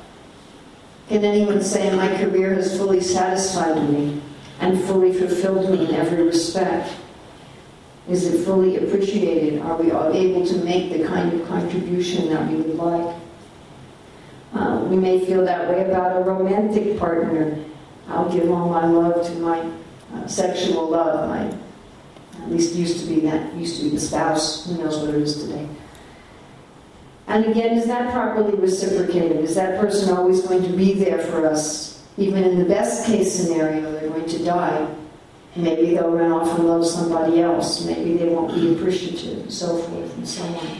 Can 1.10 1.24
anyone 1.24 1.62
say 1.62 1.96
my 1.96 2.16
career 2.18 2.54
has 2.56 2.78
fully 2.78 3.02
satisfied 3.02 3.90
me 3.90 4.22
and 4.60 4.82
fully 4.86 5.13
fulfilled 5.13 5.70
me 5.70 5.86
in 5.86 5.96
every 5.96 6.24
respect? 6.24 6.94
Is 8.10 8.25
it 8.25 8.44
fully 8.44 8.78
appreciated? 8.78 9.62
Are 9.62 9.78
we 9.78 9.92
able 9.92 10.46
to 10.46 10.56
make 10.63 10.92
the 10.92 11.06
kind 11.06 11.34
of 11.34 11.48
contribution 11.48 12.30
that 12.30 12.50
we 12.50 12.56
would 12.56 12.75
like? 12.75 13.16
Uh, 14.54 14.86
we 14.90 14.98
may 14.98 15.25
feel 15.25 15.44
that 15.46 15.70
way 15.70 15.90
about 15.90 16.22
a 16.22 16.24
romantic 16.24 17.00
partner. 17.00 17.63
I'll 18.10 18.32
give 18.32 18.52
all 18.52 18.70
my 18.70 18.86
love 18.86 19.25
to 19.25 19.32
my 19.40 19.72
uh, 20.13 20.27
sexual 20.27 20.89
love. 20.89 21.29
My 21.29 21.58
at 22.43 22.51
least 22.51 22.75
used 22.75 23.00
to 23.00 23.05
be 23.13 23.22
that 23.22 23.53
used 23.53 23.77
to 23.77 23.84
be 23.84 23.89
the 23.89 24.00
spouse. 24.00 24.65
Who 24.67 24.77
knows 24.77 25.00
what 25.00 25.10
it 25.10 25.22
is 25.22 25.43
today? 25.43 25.67
And 27.27 27.46
again, 27.46 27.77
is 27.77 27.86
that 27.88 28.12
properly 28.12 28.55
reciprocated? 28.58 29.38
Is 29.38 29.55
that 29.55 29.79
person 29.79 30.13
always 30.15 30.41
going 30.41 30.62
to 30.63 30.75
be 30.75 30.93
there 30.93 31.20
for 31.20 31.48
us? 31.48 32.03
Even 32.17 32.43
in 32.43 32.60
the 32.60 32.65
best 32.65 33.08
case 33.08 33.34
scenario, 33.34 33.91
they're 33.91 34.10
going 34.10 34.25
to 34.25 34.43
die. 34.43 34.93
Maybe 35.55 35.93
they'll 35.93 36.12
run 36.12 36.32
off 36.32 36.58
and 36.58 36.67
love 36.67 36.86
somebody 36.86 37.41
else. 37.41 37.86
Maybe 37.86 38.17
they 38.17 38.27
won't 38.27 38.53
be 38.53 38.74
appreciative, 38.74 39.39
and 39.39 39.53
so 39.53 39.77
forth 39.77 40.17
and 40.17 40.27
so 40.27 40.43
on. 40.43 40.79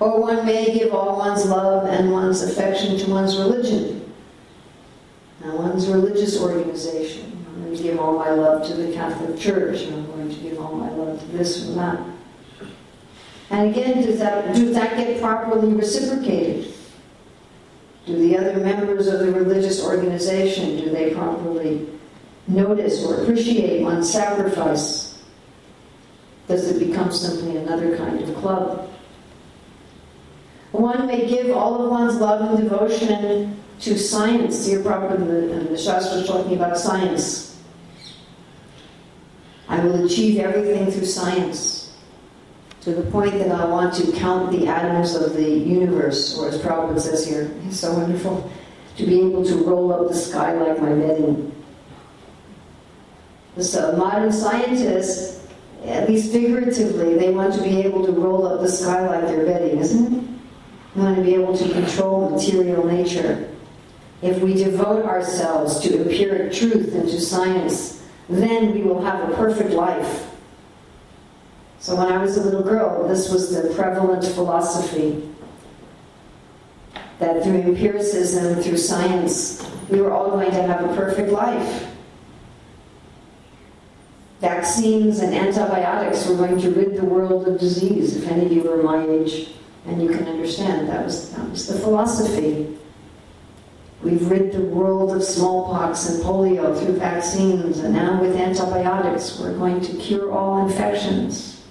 Or 0.00 0.20
one 0.20 0.44
may 0.44 0.72
give 0.78 0.94
all 0.94 1.18
one's 1.18 1.46
love 1.46 1.86
and 1.86 2.12
one's 2.12 2.42
affection 2.42 2.98
to 2.98 3.10
one's 3.10 3.36
religion, 3.36 4.12
and 5.42 5.54
one's 5.54 5.88
religious 5.88 6.40
organization. 6.40 7.41
To 7.72 7.82
give 7.82 7.98
all 7.98 8.18
my 8.18 8.28
love 8.30 8.66
to 8.66 8.74
the 8.74 8.92
Catholic 8.92 9.38
Church, 9.38 9.80
and 9.82 9.94
I'm 9.94 10.06
going 10.06 10.28
to 10.28 10.40
give 10.40 10.60
all 10.60 10.74
my 10.74 10.90
love 10.90 11.18
to 11.18 11.26
this 11.28 11.66
and 11.66 11.78
that. 11.78 11.98
And 13.48 13.70
again, 13.70 14.02
does 14.02 14.18
that, 14.18 14.54
does 14.54 14.74
that 14.74 14.96
get 14.98 15.22
properly 15.22 15.72
reciprocated? 15.72 16.74
Do 18.04 18.18
the 18.18 18.36
other 18.36 18.58
members 18.58 19.06
of 19.06 19.20
the 19.20 19.32
religious 19.32 19.82
organization, 19.82 20.76
do 20.76 20.90
they 20.90 21.14
properly 21.14 21.88
notice 22.46 23.04
or 23.04 23.22
appreciate 23.22 23.82
one's 23.82 24.12
sacrifice? 24.12 25.22
Does 26.48 26.70
it 26.70 26.86
become 26.86 27.10
simply 27.10 27.56
another 27.56 27.96
kind 27.96 28.20
of 28.20 28.34
club? 28.36 28.90
One 30.72 31.06
may 31.06 31.26
give 31.26 31.56
all 31.56 31.82
of 31.82 31.90
one's 31.90 32.16
love 32.16 32.40
and 32.40 32.68
devotion 32.68 33.62
to 33.80 33.98
science. 33.98 34.66
Here, 34.66 34.82
probably 34.82 35.26
the, 35.26 35.64
the 35.70 35.78
Shastra 35.78 36.18
is 36.20 36.26
talking 36.26 36.54
about 36.54 36.76
science. 36.76 37.51
I 39.72 39.82
will 39.82 40.04
achieve 40.04 40.38
everything 40.38 40.90
through 40.90 41.06
science 41.06 41.96
to 42.82 42.92
the 42.92 43.10
point 43.10 43.32
that 43.38 43.50
I 43.50 43.64
want 43.64 43.94
to 43.94 44.12
count 44.12 44.52
the 44.52 44.66
atoms 44.66 45.14
of 45.14 45.32
the 45.32 45.48
universe, 45.48 46.36
or 46.36 46.50
as 46.50 46.60
Prabhupada 46.60 47.00
says 47.00 47.26
here, 47.26 47.50
it's 47.66 47.80
so 47.80 47.94
wonderful, 47.94 48.52
to 48.98 49.06
be 49.06 49.22
able 49.22 49.42
to 49.46 49.54
roll 49.64 49.90
up 49.90 50.08
the 50.08 50.14
sky 50.14 50.52
like 50.52 50.78
my 50.78 50.92
bedding. 50.92 51.54
So 53.58 53.96
modern 53.96 54.30
scientists, 54.30 55.48
at 55.86 56.06
least 56.06 56.32
figuratively, 56.32 57.14
they 57.16 57.30
want 57.30 57.54
to 57.54 57.62
be 57.62 57.80
able 57.80 58.04
to 58.04 58.12
roll 58.12 58.46
up 58.46 58.60
the 58.60 58.68
sky 58.68 59.06
like 59.06 59.22
their 59.22 59.46
bedding, 59.46 59.78
isn't 59.78 60.12
it? 60.12 60.24
They 60.94 61.00
want 61.00 61.16
to 61.16 61.22
be 61.22 61.34
able 61.34 61.56
to 61.56 61.72
control 61.72 62.28
material 62.28 62.84
nature. 62.84 63.48
If 64.20 64.42
we 64.42 64.52
devote 64.52 65.06
ourselves 65.06 65.80
to 65.80 66.02
empiric 66.02 66.52
truth 66.52 66.94
and 66.94 67.08
to 67.08 67.18
science, 67.18 68.01
then 68.28 68.74
we 68.74 68.82
will 68.82 69.02
have 69.02 69.28
a 69.28 69.34
perfect 69.34 69.70
life. 69.70 70.30
So 71.80 71.96
when 71.96 72.06
I 72.06 72.18
was 72.18 72.36
a 72.36 72.42
little 72.42 72.62
girl, 72.62 73.08
this 73.08 73.30
was 73.30 73.54
the 73.54 73.74
prevalent 73.74 74.24
philosophy 74.24 75.28
that 77.18 77.42
through 77.42 77.60
empiricism, 77.60 78.62
through 78.62 78.78
science, 78.78 79.68
we 79.88 80.00
were 80.00 80.12
all 80.12 80.30
going 80.30 80.50
to 80.50 80.62
have 80.62 80.84
a 80.84 80.94
perfect 80.94 81.30
life 81.30 81.88
vaccines 84.42 85.20
and 85.20 85.32
antibiotics 85.32 86.26
were 86.26 86.34
going 86.34 86.60
to 86.60 86.68
rid 86.72 86.96
the 86.96 87.04
world 87.04 87.46
of 87.46 87.60
disease. 87.60 88.16
If 88.16 88.28
any 88.28 88.46
of 88.46 88.52
you 88.52 88.70
are 88.72 88.82
my 88.82 89.06
age 89.08 89.52
and 89.86 90.02
you 90.02 90.08
can 90.08 90.26
understand, 90.26 90.88
that 90.88 91.04
was, 91.04 91.30
that 91.30 91.48
was 91.48 91.68
the 91.68 91.78
philosophy. 91.78 92.76
We've 94.02 94.28
rid 94.28 94.52
the 94.52 94.62
world 94.62 95.14
of 95.14 95.22
smallpox 95.22 96.08
and 96.08 96.24
polio 96.24 96.76
through 96.78 96.98
vaccines, 96.98 97.78
and 97.78 97.94
now 97.94 98.20
with 98.20 98.34
antibiotics, 98.34 99.38
we're 99.38 99.56
going 99.56 99.80
to 99.80 99.96
cure 99.96 100.32
all 100.32 100.66
infections. 100.66 101.62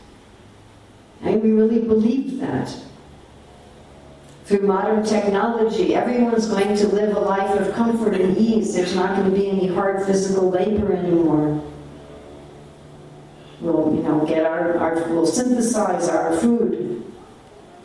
And 1.24 1.42
we 1.44 1.52
really 1.52 1.80
believed 1.82 2.40
that. 2.40 2.74
Through 4.46 4.62
modern 4.62 5.04
technology, 5.04 5.94
everyone's 5.94 6.48
going 6.48 6.76
to 6.78 6.88
live 6.88 7.16
a 7.16 7.20
life 7.20 7.60
of 7.60 7.74
comfort 7.74 8.16
and 8.16 8.38
ease. 8.38 8.74
There's 8.74 8.96
not 8.96 9.16
going 9.18 9.30
to 9.30 9.36
be 9.36 9.50
any 9.50 9.68
hard 9.68 10.06
physical 10.06 10.50
labor 10.50 10.94
anymore. 10.94 11.62
We'll, 13.60 13.94
you 13.94 14.04
know, 14.04 14.26
get 14.26 14.46
our, 14.46 14.78
our 14.78 15.08
we'll 15.10 15.28
synthesize 15.28 16.10
our 16.10 16.36
food. 16.38 17.11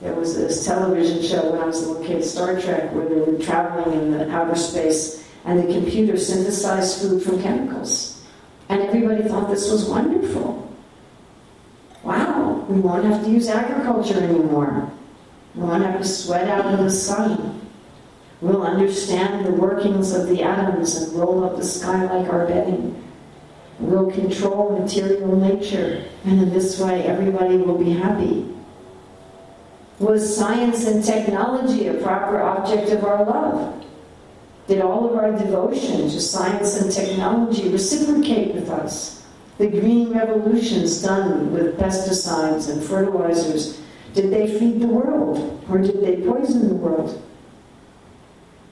There 0.00 0.15
was 0.15 0.37
this 0.37 0.67
television 0.67 1.23
show 1.23 1.53
when 1.53 1.61
I 1.61 1.67
was 1.67 1.83
a 1.83 1.88
little 1.88 2.05
kid, 2.05 2.25
Star 2.25 2.61
Trek, 2.61 2.93
where 2.93 3.09
they 3.09 3.17
were 3.17 3.38
traveling 3.38 3.99
in 3.99 4.11
the 4.12 4.31
outer 4.31 4.55
space 4.55 5.26
and 5.45 5.59
the 5.59 5.73
computer 5.73 6.19
synthesized 6.19 7.00
food 7.00 7.23
from 7.23 7.43
chemicals. 7.43 8.25
And 8.69 8.83
everybody 8.83 9.23
thought 9.29 9.49
this 9.49 9.71
was 9.71 9.87
wonderful. 9.87 10.71
Wow, 12.03 12.67
we 12.69 12.81
won't 12.81 13.05
have 13.05 13.25
to 13.25 13.31
use 13.31 13.49
agriculture 13.49 14.21
anymore. 14.21 14.91
We 15.55 15.62
won't 15.62 15.85
have 15.85 16.00
to 16.00 16.07
sweat 16.07 16.49
out 16.49 16.67
in 16.75 16.85
the 16.85 16.91
sun. 16.91 17.61
We'll 18.41 18.65
understand 18.65 19.47
the 19.47 19.53
workings 19.53 20.12
of 20.15 20.29
the 20.29 20.43
atoms 20.43 20.97
and 20.97 21.12
roll 21.15 21.45
up 21.45 21.57
the 21.57 21.65
sky 21.65 22.05
like 22.05 22.31
our 22.31 22.47
bedding 22.47 23.03
We'll 23.79 24.11
control 24.11 24.79
material 24.79 25.37
nature, 25.37 26.03
and 26.25 26.41
in 26.41 26.50
this 26.50 26.81
way 26.81 27.03
everybody 27.05 27.59
will 27.59 27.76
be 27.76 27.91
happy. 27.91 28.56
Was 29.99 30.37
science 30.37 30.87
and 30.87 31.03
technology 31.03 31.87
a 31.88 31.95
proper 31.95 32.41
object 32.43 32.91
of 32.91 33.05
our 33.05 33.25
love? 33.25 33.85
Did 34.69 34.83
all 34.83 35.09
of 35.09 35.17
our 35.17 35.33
devotion 35.33 36.03
to 36.11 36.21
science 36.21 36.81
and 36.81 36.93
technology 36.93 37.69
reciprocate 37.69 38.55
with 38.55 38.69
us? 38.69 39.25
The 39.59 39.69
green 39.69 40.12
revolutions 40.12 41.00
done 41.03 41.53
with 41.53 41.79
pesticides 41.79 42.71
and 42.71 42.83
fertilizers, 42.83 43.81
did 44.12 44.31
they 44.31 44.59
feed 44.59 44.81
the 44.81 44.87
world 44.87 45.65
or 45.71 45.79
did 45.79 46.03
they 46.03 46.21
poison 46.26 46.69
the 46.69 46.75
world? 46.75 47.23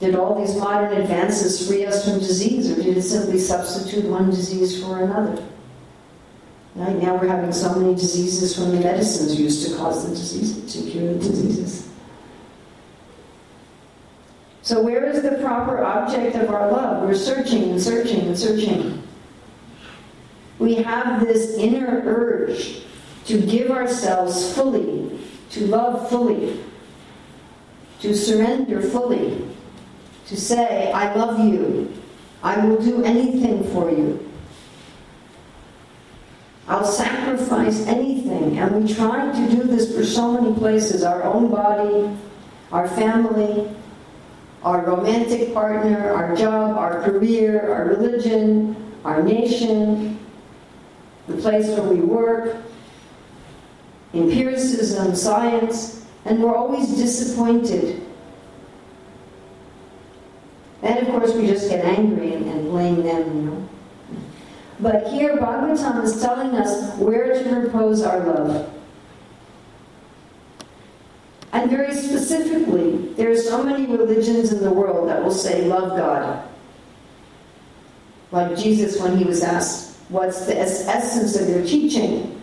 Did 0.00 0.16
all 0.16 0.44
these 0.44 0.56
modern 0.56 0.92
advances 1.00 1.66
free 1.66 1.86
us 1.86 2.04
from 2.04 2.18
disease, 2.18 2.70
or 2.70 2.82
did 2.82 2.96
it 2.98 3.02
simply 3.02 3.38
substitute 3.38 4.04
one 4.04 4.28
disease 4.28 4.82
for 4.82 5.02
another? 5.02 5.42
Right 6.74 7.00
now 7.00 7.14
we're 7.14 7.28
having 7.28 7.52
so 7.52 7.72
many 7.78 7.94
diseases 7.94 8.56
from 8.56 8.72
the 8.72 8.80
medicines 8.80 9.38
used 9.38 9.68
to 9.68 9.76
cause 9.76 10.08
the 10.08 10.10
disease, 10.10 10.72
to 10.74 10.90
cure 10.90 11.14
the 11.14 11.20
diseases. 11.20 11.88
So 14.62 14.82
where 14.82 15.04
is 15.04 15.22
the 15.22 15.38
proper 15.42 15.84
object 15.84 16.36
of 16.36 16.50
our 16.50 16.72
love? 16.72 17.02
We're 17.02 17.14
searching 17.14 17.64
and 17.64 17.80
searching 17.80 18.20
and 18.26 18.38
searching. 18.38 19.02
We 20.58 20.76
have 20.76 21.20
this 21.20 21.54
inner 21.58 22.02
urge 22.04 22.82
to 23.26 23.40
give 23.40 23.70
ourselves 23.70 24.54
fully, 24.54 25.20
to 25.50 25.66
love 25.66 26.08
fully, 26.08 26.60
to 28.00 28.16
surrender 28.16 28.80
fully, 28.80 29.46
to 30.26 30.36
say, 30.36 30.90
I 30.92 31.14
love 31.14 31.38
you. 31.38 31.92
I 32.42 32.64
will 32.64 32.80
do 32.80 33.04
anything 33.04 33.64
for 33.72 33.90
you. 33.90 34.23
I'll 36.68 36.84
sacrifice 36.84 37.86
anything. 37.86 38.58
And 38.58 38.84
we 38.84 38.92
try 38.94 39.30
to 39.30 39.50
do 39.50 39.64
this 39.64 39.94
for 39.94 40.04
so 40.04 40.32
many 40.32 40.56
places 40.58 41.02
our 41.02 41.22
own 41.24 41.50
body, 41.50 42.16
our 42.72 42.88
family, 42.88 43.74
our 44.62 44.84
romantic 44.84 45.52
partner, 45.52 46.12
our 46.12 46.34
job, 46.34 46.76
our 46.76 47.02
career, 47.02 47.70
our 47.70 47.84
religion, 47.84 48.74
our 49.04 49.22
nation, 49.22 50.18
the 51.26 51.36
place 51.36 51.68
where 51.68 51.82
we 51.82 52.00
work, 52.00 52.56
empiricism, 54.14 55.14
science, 55.14 56.06
and 56.24 56.42
we're 56.42 56.56
always 56.56 56.88
disappointed 56.96 58.04
And 60.84 60.98
of 60.98 61.08
course, 61.08 61.32
we 61.32 61.46
just 61.46 61.70
get 61.70 61.82
angry 61.82 62.34
and, 62.34 62.46
and 62.46 62.68
blame 62.68 63.02
them, 63.02 63.34
you 63.34 63.42
know. 63.50 63.68
But 64.80 65.06
here, 65.08 65.36
Bhagavatam 65.36 66.02
is 66.02 66.20
telling 66.20 66.54
us 66.56 66.94
where 66.96 67.42
to 67.42 67.50
repose 67.60 68.02
our 68.02 68.20
love. 68.20 68.70
And 71.52 71.70
very 71.70 71.94
specifically, 71.94 73.12
there 73.14 73.30
are 73.30 73.36
so 73.36 73.62
many 73.62 73.86
religions 73.86 74.52
in 74.52 74.62
the 74.62 74.72
world 74.72 75.08
that 75.08 75.22
will 75.22 75.30
say, 75.30 75.64
love 75.66 75.96
God. 75.96 76.48
Like 78.32 78.56
Jesus, 78.56 79.00
when 79.00 79.16
he 79.16 79.24
was 79.24 79.42
asked, 79.42 79.94
What's 80.08 80.44
the 80.46 80.58
essence 80.58 81.36
of 81.36 81.48
your 81.48 81.64
teaching? 81.64 82.42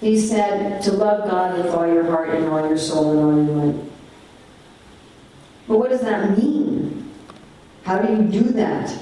He 0.00 0.20
said, 0.20 0.82
To 0.82 0.92
love 0.92 1.28
God 1.28 1.56
with 1.56 1.74
all 1.74 1.86
your 1.86 2.04
heart 2.04 2.30
and 2.30 2.46
all 2.46 2.68
your 2.68 2.78
soul 2.78 3.12
and 3.12 3.20
all 3.20 3.56
your 3.56 3.72
might. 3.72 3.90
But 5.66 5.78
what 5.78 5.90
does 5.90 6.02
that 6.02 6.38
mean? 6.38 7.10
How 7.82 7.98
do 7.98 8.12
you 8.12 8.22
do 8.22 8.50
that? 8.52 8.96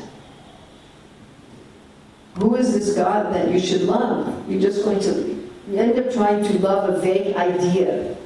Who 2.39 2.55
is 2.57 2.75
this 2.75 2.95
God 2.95 3.33
that 3.35 3.51
you 3.51 3.59
should 3.59 3.83
love? 3.83 4.51
You're 4.51 4.61
just 4.61 4.85
going 4.85 5.01
to 5.01 5.51
end 5.75 5.99
up 5.99 6.13
trying 6.13 6.45
to 6.45 6.59
love 6.59 6.91
a 6.91 7.01
vague 7.01 7.35
idea. 7.35 8.17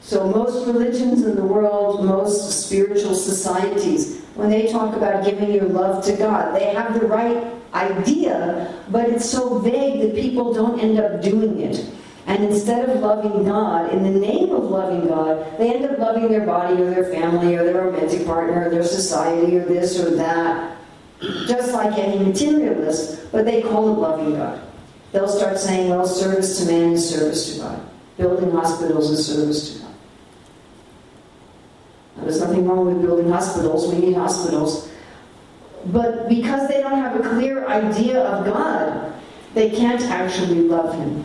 So, 0.00 0.26
most 0.26 0.66
religions 0.66 1.24
in 1.24 1.36
the 1.36 1.44
world, 1.44 2.04
most 2.04 2.66
spiritual 2.66 3.14
societies, 3.14 4.20
when 4.34 4.50
they 4.50 4.66
talk 4.70 4.96
about 4.96 5.24
giving 5.24 5.52
your 5.52 5.66
love 5.66 6.04
to 6.06 6.16
God, 6.16 6.56
they 6.56 6.74
have 6.74 6.98
the 7.00 7.06
right 7.06 7.46
idea, 7.72 8.74
but 8.90 9.08
it's 9.08 9.28
so 9.28 9.58
vague 9.60 10.00
that 10.02 10.14
people 10.14 10.52
don't 10.52 10.80
end 10.80 10.98
up 10.98 11.22
doing 11.22 11.60
it. 11.60 11.88
And 12.26 12.44
instead 12.44 12.88
of 12.88 13.00
loving 13.00 13.44
God, 13.44 13.92
in 13.92 14.02
the 14.02 14.20
name 14.20 14.50
of 14.50 14.64
loving 14.64 15.08
God, 15.08 15.58
they 15.58 15.72
end 15.74 15.84
up 15.84 15.98
loving 15.98 16.28
their 16.28 16.46
body 16.46 16.80
or 16.82 16.90
their 16.90 17.04
family 17.04 17.54
or 17.56 17.64
their 17.64 17.84
romantic 17.84 18.26
partner 18.26 18.66
or 18.66 18.70
their 18.70 18.84
society 18.84 19.56
or 19.56 19.64
this 19.64 19.98
or 19.98 20.16
that, 20.16 20.76
just 21.46 21.72
like 21.72 21.96
any 21.98 22.24
materialist, 22.24 23.30
but 23.30 23.44
they 23.44 23.62
call 23.62 23.88
it 23.88 23.98
loving 23.98 24.36
God. 24.36 24.60
They'll 25.12 25.28
start 25.28 25.58
saying, 25.58 25.90
well, 25.90 26.06
service 26.06 26.58
to 26.58 26.66
man 26.66 26.92
is 26.92 27.08
service 27.08 27.54
to 27.54 27.60
God. 27.60 27.88
Building 28.16 28.50
hospitals 28.50 29.10
is 29.10 29.26
service 29.26 29.74
to 29.74 29.78
God. 29.80 29.94
Now, 32.16 32.22
there's 32.24 32.40
nothing 32.40 32.66
wrong 32.66 32.86
with 32.86 33.02
building 33.02 33.30
hospitals. 33.30 33.92
We 33.92 34.00
need 34.00 34.14
hospitals. 34.14 34.90
But 35.86 36.28
because 36.28 36.68
they 36.68 36.80
don't 36.80 36.98
have 36.98 37.18
a 37.18 37.28
clear 37.28 37.66
idea 37.66 38.20
of 38.20 38.46
God, 38.46 39.14
they 39.54 39.70
can't 39.70 40.02
actually 40.02 40.62
love 40.62 40.94
Him. 40.94 41.24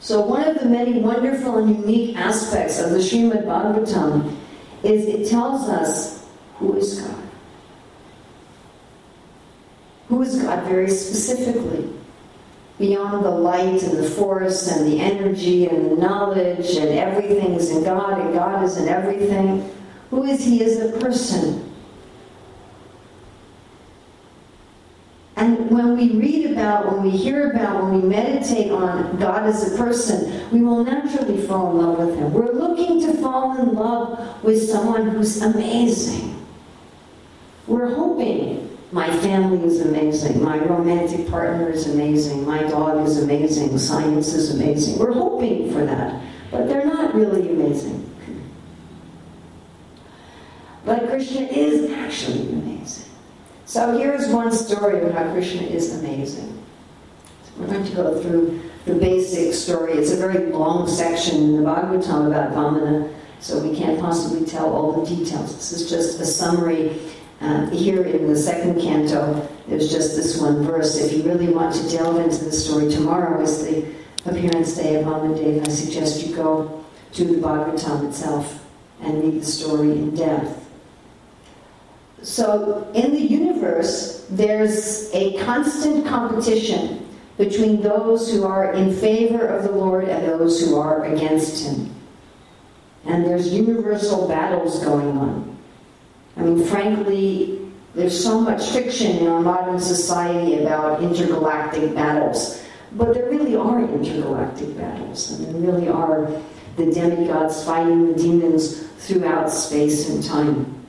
So, 0.00 0.20
one 0.20 0.46
of 0.48 0.58
the 0.58 0.66
many 0.66 0.98
wonderful 0.98 1.58
and 1.58 1.84
unique 1.84 2.16
aspects 2.16 2.80
of 2.80 2.90
the 2.90 2.98
Srimad 2.98 3.44
Bhagavatam 3.44 4.36
is 4.82 5.06
it 5.06 5.28
tells 5.30 5.68
us 5.68 6.26
who 6.56 6.76
is 6.76 7.00
God. 7.00 7.22
Who 10.12 10.20
is 10.20 10.42
God 10.42 10.64
very 10.64 10.90
specifically? 10.90 11.90
Beyond 12.78 13.24
the 13.24 13.30
light 13.30 13.82
and 13.82 13.96
the 13.96 14.10
force 14.10 14.68
and 14.70 14.86
the 14.86 15.00
energy 15.00 15.66
and 15.66 15.90
the 15.90 15.96
knowledge 15.96 16.76
and 16.76 16.90
everything 16.90 17.54
is 17.54 17.70
in 17.70 17.82
God 17.82 18.20
and 18.20 18.34
God 18.34 18.62
is 18.62 18.76
in 18.76 18.88
everything. 18.88 19.74
Who 20.10 20.24
is 20.24 20.44
He 20.44 20.62
as 20.64 20.80
a 20.80 21.00
person? 21.00 21.72
And 25.36 25.70
when 25.70 25.96
we 25.96 26.10
read 26.10 26.52
about, 26.52 26.92
when 26.92 27.04
we 27.04 27.16
hear 27.16 27.50
about, 27.52 27.82
when 27.82 28.02
we 28.02 28.06
meditate 28.06 28.70
on 28.70 29.16
God 29.16 29.46
as 29.46 29.72
a 29.72 29.78
person, 29.78 30.50
we 30.50 30.60
will 30.60 30.84
naturally 30.84 31.40
fall 31.46 31.70
in 31.70 31.86
love 31.86 32.06
with 32.06 32.18
Him. 32.18 32.34
We're 32.34 32.52
looking 32.52 33.00
to 33.00 33.14
fall 33.14 33.58
in 33.58 33.72
love 33.72 34.44
with 34.44 34.62
someone 34.62 35.08
who's 35.08 35.40
amazing. 35.40 36.44
We're 37.66 37.94
hoping 37.94 38.71
my 38.92 39.10
family 39.20 39.66
is 39.66 39.80
amazing, 39.80 40.42
my 40.44 40.58
romantic 40.58 41.26
partner 41.28 41.70
is 41.70 41.88
amazing, 41.88 42.44
my 42.46 42.62
dog 42.64 43.06
is 43.06 43.22
amazing, 43.22 43.78
science 43.78 44.34
is 44.34 44.54
amazing. 44.54 44.98
We're 44.98 45.12
hoping 45.12 45.72
for 45.72 45.84
that, 45.86 46.22
but 46.50 46.68
they're 46.68 46.84
not 46.84 47.14
really 47.14 47.48
amazing. 47.50 47.98
But 50.84 51.08
Krishna 51.08 51.46
is 51.46 51.90
actually 51.90 52.52
amazing. 52.52 53.10
So 53.64 53.96
here's 53.96 54.28
one 54.28 54.52
story 54.52 55.00
of 55.02 55.14
how 55.14 55.32
Krishna 55.32 55.62
is 55.62 55.98
amazing. 55.98 56.62
We're 57.56 57.68
going 57.68 57.86
to 57.86 57.94
go 57.94 58.20
through 58.20 58.60
the 58.84 58.94
basic 58.94 59.54
story. 59.54 59.92
It's 59.92 60.12
a 60.12 60.16
very 60.16 60.52
long 60.52 60.86
section 60.86 61.36
in 61.36 61.56
the 61.56 61.62
Bhagavatam 61.62 62.26
about 62.26 62.52
Vamana, 62.52 63.14
so 63.40 63.58
we 63.58 63.74
can't 63.74 63.98
possibly 63.98 64.46
tell 64.46 64.70
all 64.70 65.02
the 65.02 65.16
details. 65.16 65.54
This 65.56 65.72
is 65.72 65.88
just 65.88 66.20
a 66.20 66.26
summary. 66.26 66.98
Uh, 67.42 67.68
here 67.70 68.04
in 68.04 68.28
the 68.28 68.36
second 68.36 68.80
canto, 68.80 69.48
there's 69.66 69.90
just 69.90 70.14
this 70.14 70.40
one 70.40 70.62
verse. 70.64 70.96
If 70.96 71.12
you 71.12 71.24
really 71.24 71.48
want 71.48 71.74
to 71.74 71.90
delve 71.90 72.20
into 72.20 72.44
the 72.44 72.52
story, 72.52 72.88
tomorrow 72.88 73.42
is 73.42 73.64
the 73.64 73.84
appearance 74.26 74.76
day 74.76 74.94
of 74.94 75.06
Vamanadeva. 75.06 75.66
I 75.66 75.70
suggest 75.70 76.24
you 76.24 76.36
go 76.36 76.84
to 77.14 77.24
the 77.24 77.34
Bhagavatam 77.34 78.08
itself 78.08 78.64
and 79.00 79.24
read 79.24 79.42
the 79.42 79.44
story 79.44 79.90
in 79.90 80.14
depth. 80.14 80.56
So, 82.22 82.88
in 82.94 83.10
the 83.10 83.20
universe, 83.20 84.24
there's 84.30 85.10
a 85.12 85.36
constant 85.38 86.06
competition 86.06 87.08
between 87.38 87.82
those 87.82 88.30
who 88.30 88.44
are 88.44 88.72
in 88.72 88.94
favor 88.94 89.44
of 89.44 89.64
the 89.64 89.72
Lord 89.72 90.04
and 90.04 90.24
those 90.28 90.64
who 90.64 90.78
are 90.78 91.06
against 91.06 91.66
Him. 91.66 91.92
And 93.04 93.24
there's 93.24 93.52
universal 93.52 94.28
battles 94.28 94.78
going 94.84 95.18
on. 95.18 95.51
I 96.36 96.42
mean, 96.42 96.64
frankly, 96.66 97.60
there's 97.94 98.22
so 98.22 98.40
much 98.40 98.70
fiction 98.70 99.18
in 99.18 99.26
our 99.26 99.40
modern 99.40 99.78
society 99.78 100.62
about 100.62 101.02
intergalactic 101.02 101.94
battles. 101.94 102.62
But 102.92 103.14
there 103.14 103.28
really 103.28 103.56
are 103.56 103.80
intergalactic 103.80 104.76
battles, 104.76 105.30
and 105.30 105.46
there 105.46 105.72
really 105.72 105.88
are 105.88 106.30
the 106.76 106.92
demigods 106.92 107.64
fighting 107.64 108.12
the 108.12 108.22
demons 108.22 108.86
throughout 108.98 109.50
space 109.50 110.08
and 110.08 110.22
time. 110.22 110.86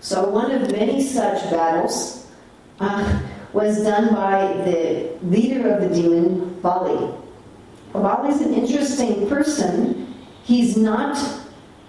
So 0.00 0.28
one 0.28 0.50
of 0.50 0.70
many 0.72 1.02
such 1.02 1.50
battles 1.50 2.26
uh, 2.80 3.20
was 3.54 3.82
done 3.82 4.14
by 4.14 4.52
the 4.64 5.16
leader 5.22 5.70
of 5.70 5.88
the 5.88 5.94
demon, 5.94 6.60
Bali. 6.60 7.14
Bali 7.92 8.34
is 8.34 8.40
an 8.42 8.52
interesting 8.52 9.28
person. 9.28 10.14
He's 10.42 10.76
not 10.76 11.16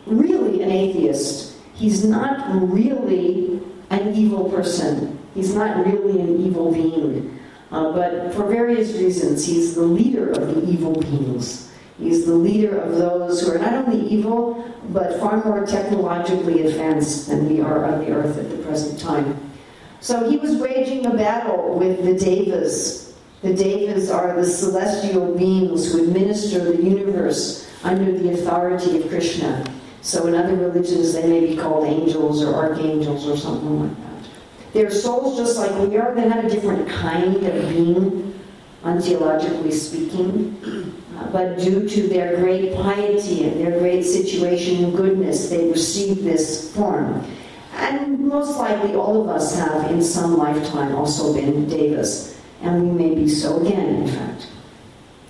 really 0.06 0.62
an 0.62 0.72
atheist. 0.72 1.45
He's 1.76 2.06
not 2.06 2.72
really 2.72 3.62
an 3.90 4.16
evil 4.16 4.50
person. 4.50 5.20
He's 5.34 5.54
not 5.54 5.86
really 5.86 6.20
an 6.20 6.46
evil 6.46 6.72
being. 6.72 7.40
Uh, 7.72 7.92
but 7.92 8.34
for 8.34 8.48
various 8.48 8.94
reasons, 8.94 9.46
he's 9.46 9.76
the 9.76 9.82
leader 9.82 10.32
of 10.32 10.56
the 10.56 10.72
evil 10.72 10.94
beings. 10.94 11.72
He's 12.00 12.26
the 12.26 12.34
leader 12.34 12.78
of 12.78 12.96
those 12.96 13.42
who 13.42 13.54
are 13.54 13.60
not 13.60 13.74
only 13.74 14.08
evil, 14.08 14.74
but 14.90 15.20
far 15.20 15.44
more 15.44 15.66
technologically 15.66 16.66
advanced 16.66 17.28
than 17.28 17.50
we 17.50 17.62
are 17.62 17.86
on 17.86 18.00
the 18.00 18.12
earth 18.12 18.38
at 18.38 18.50
the 18.50 18.58
present 18.58 19.00
time. 19.00 19.52
So 20.00 20.30
he 20.30 20.38
was 20.38 20.56
waging 20.58 21.06
a 21.06 21.16
battle 21.16 21.78
with 21.78 22.04
the 22.04 22.14
Devas. 22.14 23.16
The 23.42 23.54
Devas 23.54 24.10
are 24.10 24.36
the 24.36 24.46
celestial 24.46 25.36
beings 25.38 25.92
who 25.92 26.04
administer 26.04 26.60
the 26.60 26.82
universe 26.82 27.70
under 27.84 28.12
the 28.12 28.34
authority 28.34 29.02
of 29.02 29.10
Krishna. 29.10 29.64
So 30.06 30.28
in 30.28 30.36
other 30.36 30.56
religions, 30.56 31.14
they 31.14 31.26
may 31.26 31.48
be 31.48 31.58
called 31.58 31.88
angels 31.88 32.44
or 32.44 32.54
archangels 32.54 33.28
or 33.28 33.36
something 33.36 33.80
like 33.82 33.98
that. 33.98 34.30
They're 34.72 34.92
souls 34.92 35.36
just 35.36 35.58
like 35.58 35.72
we 35.80 35.98
are. 35.98 36.14
They're 36.14 36.30
not 36.30 36.46
a 36.46 36.50
different 36.50 36.88
kind 36.88 37.44
of 37.44 37.70
being, 37.70 38.40
ontologically 38.84 39.74
speaking. 39.74 40.94
Uh, 41.18 41.32
but 41.32 41.58
due 41.58 41.90
to 41.90 42.08
their 42.08 42.36
great 42.36 42.76
piety 42.76 43.46
and 43.46 43.60
their 43.60 43.80
great 43.80 44.04
situation 44.04 44.84
and 44.84 44.96
goodness, 44.96 45.50
they 45.50 45.70
receive 45.70 46.24
this 46.24 46.72
form. 46.76 47.26
And 47.74 48.20
most 48.20 48.60
likely 48.60 48.94
all 48.94 49.24
of 49.24 49.30
us 49.30 49.58
have 49.58 49.90
in 49.90 50.04
some 50.04 50.38
lifetime 50.38 50.94
also 50.94 51.34
been 51.34 51.68
devas, 51.68 52.40
and 52.62 52.84
we 52.84 53.08
may 53.08 53.16
be 53.16 53.28
so 53.28 53.60
again, 53.66 54.04
in 54.04 54.08
fact. 54.08 54.50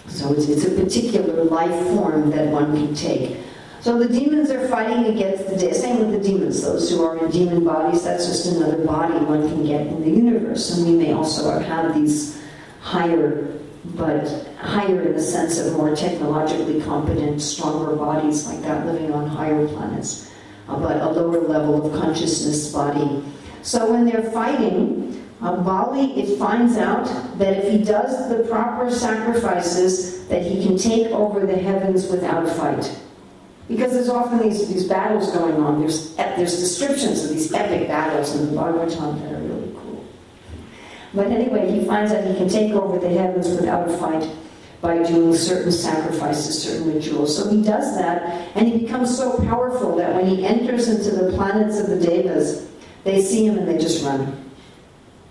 So 0.10 0.34
it's, 0.34 0.50
it's 0.50 0.66
a 0.66 0.72
particular 0.72 1.46
life 1.46 1.88
form 1.96 2.30
that 2.32 2.50
one 2.50 2.76
can 2.76 2.94
take. 2.94 3.38
So 3.86 4.00
the 4.00 4.10
demons 4.10 4.50
are 4.50 4.68
fighting 4.68 5.14
against 5.14 5.48
the 5.48 5.72
same 5.72 6.00
with 6.00 6.12
the 6.12 6.28
demons. 6.28 6.64
Those 6.64 6.90
who 6.90 7.06
are 7.06 7.24
in 7.24 7.30
demon 7.30 7.64
bodies, 7.64 8.04
that's 8.04 8.26
just 8.26 8.48
another 8.48 8.84
body 8.84 9.14
one 9.14 9.48
can 9.48 9.64
get 9.64 9.86
in 9.86 10.02
the 10.02 10.10
universe. 10.10 10.76
And 10.76 10.88
we 10.88 11.06
may 11.06 11.14
also 11.14 11.60
have 11.60 11.94
these 11.94 12.42
higher 12.82 13.48
but 13.94 14.28
higher 14.58 15.04
in 15.04 15.14
the 15.14 15.22
sense 15.22 15.60
of 15.60 15.78
more 15.78 15.96
technologically 15.96 16.82
competent, 16.82 17.40
stronger 17.40 17.96
bodies 17.96 18.48
like 18.48 18.64
that 18.64 18.88
living 18.88 19.14
on 19.14 19.28
higher 19.28 19.68
planets, 19.68 20.32
uh, 20.68 20.80
but 20.80 21.00
a 21.00 21.08
lower 21.08 21.42
level 21.42 21.86
of 21.86 22.02
consciousness 22.02 22.74
body. 22.74 23.24
So 23.62 23.92
when 23.92 24.04
they're 24.04 24.32
fighting, 24.32 25.30
uh, 25.44 25.58
Bali 25.58 26.20
it 26.20 26.40
finds 26.40 26.76
out 26.78 27.06
that 27.38 27.54
if 27.64 27.72
he 27.72 27.84
does 27.84 28.30
the 28.30 28.46
proper 28.50 28.90
sacrifices, 28.90 30.28
that 30.28 30.42
he 30.42 30.66
can 30.66 30.76
take 30.76 31.12
over 31.12 31.46
the 31.46 31.56
heavens 31.56 32.10
without 32.10 32.48
a 32.48 32.52
fight. 32.56 32.92
Because 33.68 33.94
there's 33.94 34.10
often 34.10 34.48
these, 34.48 34.68
these 34.68 34.88
battles 34.88 35.32
going 35.32 35.56
on. 35.56 35.80
There's, 35.80 36.16
there's 36.16 36.60
descriptions 36.60 37.24
of 37.24 37.32
these 37.32 37.52
epic 37.52 37.88
battles 37.88 38.36
in 38.36 38.48
the 38.48 38.62
Bhagavatam 38.62 39.22
that 39.22 39.34
are 39.34 39.40
really 39.40 39.72
cool. 39.74 40.06
but 41.14 41.28
anyway, 41.28 41.72
he 41.72 41.84
finds 41.86 42.12
that 42.12 42.28
he 42.28 42.36
can 42.36 42.48
take 42.48 42.74
over 42.74 43.00
the 43.00 43.10
heavens 43.10 43.50
without 43.50 43.90
a 43.90 43.98
fight. 43.98 44.30
by 44.82 45.02
doing 45.02 45.34
certain 45.34 45.72
sacrifices, 45.72 46.62
certain 46.62 46.94
rituals. 46.94 47.36
So 47.36 47.50
he 47.50 47.64
does 47.64 47.96
that, 47.96 48.52
and 48.56 48.68
he 48.68 48.80
becomes 48.80 49.18
so 49.18 49.36
powerful 49.40 49.96
that 49.96 50.14
when 50.14 50.28
he 50.28 50.46
enters 50.46 50.88
into 50.88 51.10
the 51.10 51.32
planets 51.32 51.80
of 51.80 51.88
the 51.88 52.00
Devas, 52.00 52.70
they 53.04 53.24
see 53.24 53.48
him 53.48 53.58
and 53.58 53.68
they 53.68 53.80
just 53.80 54.06
run. 54.06 54.46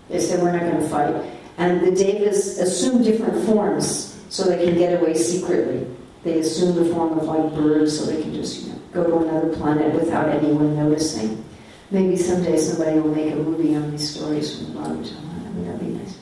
They 0.09 0.19
say, 0.19 0.41
We're 0.41 0.51
not 0.51 0.61
going 0.61 0.81
to 0.81 0.89
fight. 0.89 1.15
And 1.57 1.81
the 1.81 1.91
Devas 1.91 2.59
assume 2.59 3.03
different 3.03 3.45
forms 3.45 4.21
so 4.29 4.43
they 4.43 4.65
can 4.65 4.77
get 4.77 4.99
away 4.99 5.13
secretly. 5.13 5.87
They 6.25 6.39
assume 6.39 6.75
the 6.75 6.91
form 6.91 7.19
of 7.19 7.25
like 7.25 7.53
birds 7.53 7.99
so 7.99 8.07
they 8.07 8.19
can 8.19 8.33
just 8.33 8.63
you 8.63 8.73
know, 8.73 8.79
go 8.91 9.03
to 9.03 9.17
another 9.17 9.55
planet 9.55 9.93
without 9.93 10.27
anyone 10.29 10.75
noticing. 10.75 11.45
Maybe 11.91 12.17
someday 12.17 12.57
somebody 12.57 12.99
will 12.99 13.13
make 13.13 13.31
a 13.31 13.35
movie 13.35 13.75
on 13.75 13.91
these 13.91 14.09
stories 14.09 14.57
from 14.57 14.73
the 14.73 14.79
bottom. 14.79 15.03
I 15.03 15.49
mean, 15.51 15.65
that'd 15.67 15.79
be 15.79 15.85
nice. 15.85 16.17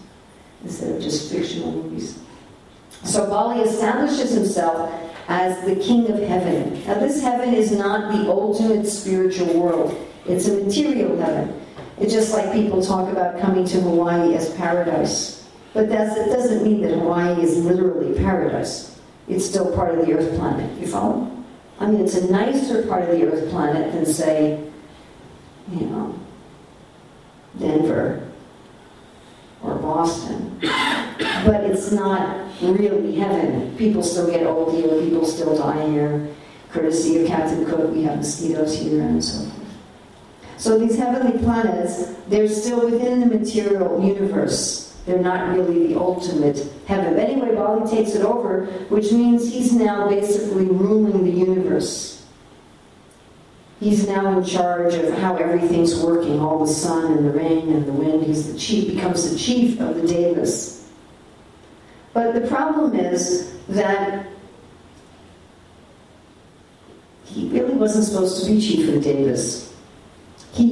Instead 0.61 0.97
of 0.97 1.01
just 1.01 1.31
fictional 1.31 1.71
movies. 1.71 2.19
So 3.05 3.29
Bali 3.29 3.61
establishes 3.61 4.31
himself 4.31 4.91
as 5.29 5.63
the 5.65 5.77
king 5.77 6.11
of 6.11 6.19
heaven. 6.19 6.85
Now, 6.85 6.95
this 6.95 7.21
heaven 7.21 7.53
is 7.53 7.71
not 7.71 8.11
the 8.11 8.29
ultimate 8.29 8.85
spiritual 8.85 9.57
world, 9.57 9.97
it's 10.25 10.49
a 10.49 10.65
material 10.65 11.17
heaven. 11.17 11.61
It's 11.97 12.11
just 12.11 12.33
like 12.33 12.51
people 12.51 12.83
talk 12.83 13.09
about 13.09 13.39
coming 13.39 13.63
to 13.67 13.79
Hawaii 13.79 14.35
as 14.35 14.53
paradise. 14.55 15.47
But 15.73 15.87
that 15.87 16.13
doesn't 16.13 16.61
mean 16.61 16.81
that 16.81 16.91
Hawaii 16.91 17.41
is 17.41 17.63
literally 17.63 18.19
paradise. 18.19 18.92
It's 19.27 19.45
still 19.45 19.73
part 19.75 19.97
of 19.97 20.05
the 20.05 20.13
Earth 20.13 20.37
planet. 20.37 20.79
You 20.79 20.87
follow? 20.87 21.31
I 21.79 21.87
mean, 21.87 22.01
it's 22.01 22.15
a 22.15 22.31
nicer 22.31 22.85
part 22.87 23.03
of 23.03 23.17
the 23.17 23.25
Earth 23.25 23.49
planet 23.49 23.93
than, 23.93 24.05
say, 24.05 24.63
you 25.71 25.85
know, 25.85 26.19
Denver 27.59 28.29
or 29.61 29.75
Boston. 29.75 30.59
But 30.61 31.63
it's 31.63 31.91
not 31.91 32.47
really 32.61 33.15
heaven. 33.15 33.75
People 33.77 34.03
still 34.03 34.29
get 34.29 34.45
old 34.45 34.73
here, 34.73 34.89
people 35.01 35.25
still 35.25 35.57
die 35.57 35.89
here. 35.89 36.29
Courtesy 36.71 37.21
of 37.21 37.27
Captain 37.27 37.65
Cook, 37.65 37.91
we 37.91 38.03
have 38.03 38.17
mosquitoes 38.17 38.77
here 38.77 39.01
and 39.01 39.23
so 39.23 39.45
forth. 39.45 39.67
So 40.57 40.79
these 40.79 40.97
heavenly 40.97 41.37
planets, 41.43 42.15
they're 42.27 42.47
still 42.47 42.89
within 42.89 43.19
the 43.19 43.25
material 43.25 44.03
universe. 44.03 44.82
They're 45.05 45.19
not 45.19 45.55
really 45.55 45.87
the 45.87 45.99
ultimate 45.99 46.65
heaven. 46.87 47.15
But 47.15 47.29
anyway, 47.29 47.55
Bali 47.55 47.89
takes 47.89 48.15
it 48.15 48.23
over, 48.23 48.65
which 48.89 49.11
means 49.11 49.51
he's 49.51 49.73
now 49.73 50.07
basically 50.07 50.65
ruling 50.65 51.25
the 51.25 51.31
universe. 51.31 52.25
He's 53.79 54.07
now 54.07 54.37
in 54.37 54.45
charge 54.45 54.93
of 54.93 55.13
how 55.15 55.35
everything's 55.35 55.99
working, 56.01 56.39
all 56.39 56.65
the 56.65 56.71
sun 56.71 57.11
and 57.17 57.25
the 57.25 57.31
rain 57.31 57.73
and 57.73 57.85
the 57.85 57.91
wind. 57.91 58.23
He's 58.23 58.53
the 58.53 58.57
chief, 58.57 58.93
becomes 58.93 59.29
the 59.29 59.37
chief 59.37 59.81
of 59.81 59.95
the 59.95 60.07
Devas. 60.07 60.89
But 62.13 62.33
the 62.33 62.47
problem 62.47 62.97
is 62.97 63.57
that 63.67 64.27
he 67.25 67.49
really 67.49 67.73
wasn't 67.73 68.05
supposed 68.05 68.45
to 68.45 68.49
be 68.49 68.61
chief 68.61 68.87
of 68.87 68.95
the 68.95 69.01
Devas. 69.01 69.73
He 70.53 70.71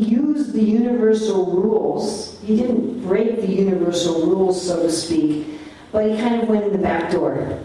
the 0.61 0.71
universal 0.71 1.45
rules. 1.47 2.39
He 2.41 2.55
didn't 2.55 3.01
break 3.01 3.41
the 3.41 3.51
universal 3.51 4.27
rules, 4.27 4.61
so 4.65 4.83
to 4.83 4.91
speak, 4.91 5.59
but 5.91 6.09
he 6.09 6.17
kind 6.17 6.41
of 6.41 6.49
went 6.49 6.65
in 6.65 6.71
the 6.71 6.77
back 6.77 7.11
door. 7.11 7.59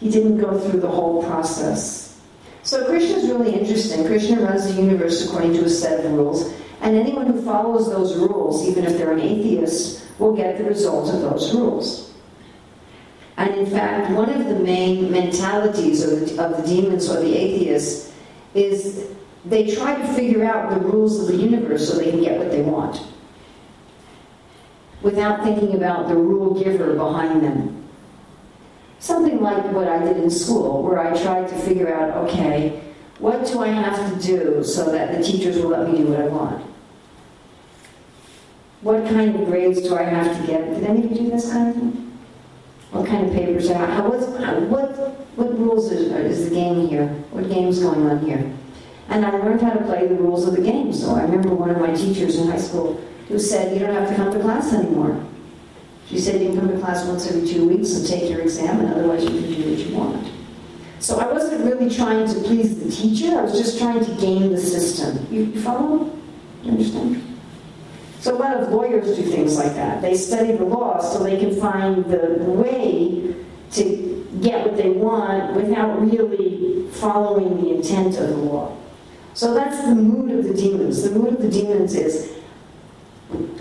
He 0.00 0.10
didn't 0.10 0.38
go 0.38 0.58
through 0.58 0.80
the 0.80 0.88
whole 0.88 1.22
process. 1.22 2.20
So 2.64 2.84
Krishna 2.86 3.18
is 3.18 3.28
really 3.30 3.54
interesting. 3.54 4.04
Krishna 4.04 4.40
runs 4.42 4.66
the 4.66 4.82
universe 4.82 5.26
according 5.26 5.54
to 5.54 5.64
a 5.64 5.68
set 5.68 6.04
of 6.04 6.12
rules, 6.12 6.52
and 6.80 6.96
anyone 6.96 7.26
who 7.26 7.40
follows 7.42 7.88
those 7.88 8.16
rules, 8.16 8.68
even 8.68 8.84
if 8.84 8.98
they're 8.98 9.12
an 9.12 9.20
atheist, 9.20 10.04
will 10.18 10.34
get 10.34 10.58
the 10.58 10.64
result 10.64 11.12
of 11.14 11.20
those 11.20 11.54
rules. 11.54 12.12
And 13.36 13.54
in 13.54 13.66
fact, 13.66 14.10
one 14.10 14.28
of 14.28 14.46
the 14.46 14.56
main 14.56 15.10
mentalities 15.10 16.02
of 16.02 16.20
the, 16.20 16.44
of 16.44 16.62
the 16.62 16.68
demons 16.68 17.08
or 17.08 17.20
the 17.20 17.34
atheists 17.36 18.12
is 18.54 19.08
they 19.44 19.74
try 19.74 20.00
to 20.00 20.12
figure 20.14 20.44
out 20.44 20.70
the 20.70 20.80
rules 20.80 21.20
of 21.20 21.26
the 21.26 21.36
universe 21.36 21.88
so 21.88 21.96
they 21.96 22.10
can 22.10 22.20
get 22.20 22.38
what 22.38 22.50
they 22.50 22.62
want 22.62 23.04
without 25.02 25.42
thinking 25.42 25.74
about 25.74 26.08
the 26.08 26.14
rule 26.14 26.62
giver 26.62 26.94
behind 26.94 27.42
them. 27.42 27.88
Something 29.00 29.40
like 29.40 29.64
what 29.72 29.88
I 29.88 29.98
did 29.98 30.16
in 30.18 30.30
school, 30.30 30.82
where 30.84 31.00
I 31.00 31.20
tried 31.20 31.48
to 31.48 31.58
figure 31.58 31.92
out 31.92 32.28
okay, 32.28 32.80
what 33.18 33.46
do 33.46 33.60
I 33.60 33.68
have 33.68 34.12
to 34.12 34.26
do 34.26 34.62
so 34.62 34.92
that 34.92 35.16
the 35.16 35.22
teachers 35.22 35.56
will 35.56 35.70
let 35.70 35.90
me 35.90 35.98
do 35.98 36.06
what 36.06 36.20
I 36.20 36.28
want? 36.28 36.64
What 38.82 39.04
kind 39.08 39.34
of 39.34 39.46
grades 39.46 39.80
do 39.82 39.96
I 39.96 40.02
have 40.02 40.40
to 40.40 40.46
get? 40.46 40.74
Did 40.74 40.84
any 40.84 41.04
of 41.04 41.10
you 41.10 41.18
do 41.18 41.30
this 41.30 41.52
kind 41.52 41.68
of 41.68 41.74
thing? 41.74 42.18
What 42.90 43.06
kind 43.06 43.26
of 43.26 43.32
papers? 43.32 43.70
How, 43.70 44.08
what, 44.08 44.28
what, 44.68 44.90
what 45.36 45.58
rules 45.58 45.90
is, 45.90 46.12
is 46.12 46.48
the 46.48 46.54
game 46.54 46.88
here? 46.88 47.06
What 47.30 47.48
game's 47.48 47.78
going 47.78 48.06
on 48.06 48.24
here? 48.24 48.52
And 49.12 49.26
I 49.26 49.30
learned 49.30 49.60
how 49.60 49.74
to 49.74 49.84
play 49.84 50.06
the 50.06 50.14
rules 50.14 50.48
of 50.48 50.56
the 50.56 50.62
game. 50.62 50.90
So 50.90 51.14
I 51.14 51.20
remember 51.22 51.54
one 51.54 51.68
of 51.68 51.78
my 51.78 51.94
teachers 51.94 52.36
in 52.38 52.48
high 52.48 52.56
school 52.56 52.98
who 53.28 53.38
said, 53.38 53.74
You 53.74 53.86
don't 53.86 53.94
have 53.94 54.08
to 54.08 54.14
come 54.14 54.32
to 54.32 54.40
class 54.40 54.72
anymore. 54.72 55.22
She 56.06 56.18
said, 56.18 56.40
You 56.40 56.48
can 56.48 56.60
come 56.60 56.68
to 56.68 56.78
class 56.80 57.04
once 57.06 57.30
every 57.30 57.46
two 57.46 57.68
weeks 57.68 57.94
and 57.94 58.06
take 58.06 58.30
your 58.30 58.40
exam, 58.40 58.80
and 58.80 58.88
otherwise 58.94 59.22
you 59.22 59.28
can 59.28 59.52
do 59.52 59.70
what 59.70 59.78
you 59.78 59.94
want. 59.94 60.32
So 61.00 61.20
I 61.20 61.30
wasn't 61.30 61.62
really 61.66 61.94
trying 61.94 62.26
to 62.26 62.40
please 62.40 62.82
the 62.82 62.90
teacher, 62.90 63.38
I 63.38 63.42
was 63.42 63.52
just 63.52 63.78
trying 63.78 64.02
to 64.02 64.14
game 64.14 64.50
the 64.50 64.58
system. 64.58 65.26
You, 65.30 65.44
you 65.44 65.60
follow? 65.60 66.10
You 66.62 66.70
understand? 66.70 67.38
So 68.20 68.34
a 68.34 68.38
lot 68.38 68.56
of 68.56 68.70
lawyers 68.70 69.14
do 69.14 69.22
things 69.24 69.58
like 69.58 69.74
that. 69.74 70.00
They 70.00 70.14
study 70.14 70.52
the 70.52 70.64
law 70.64 71.02
so 71.02 71.22
they 71.22 71.38
can 71.38 71.60
find 71.60 72.02
the 72.06 72.38
way 72.46 73.34
to 73.72 74.26
get 74.40 74.64
what 74.64 74.78
they 74.78 74.88
want 74.88 75.54
without 75.54 76.00
really 76.00 76.88
following 76.92 77.60
the 77.60 77.74
intent 77.74 78.16
of 78.16 78.30
the 78.30 78.36
law. 78.36 78.78
So 79.34 79.54
that's 79.54 79.82
the 79.82 79.94
mood 79.94 80.30
of 80.38 80.44
the 80.44 80.54
demons. 80.54 81.02
The 81.02 81.18
mood 81.18 81.34
of 81.34 81.42
the 81.42 81.50
demons 81.50 81.94
is 81.94 82.32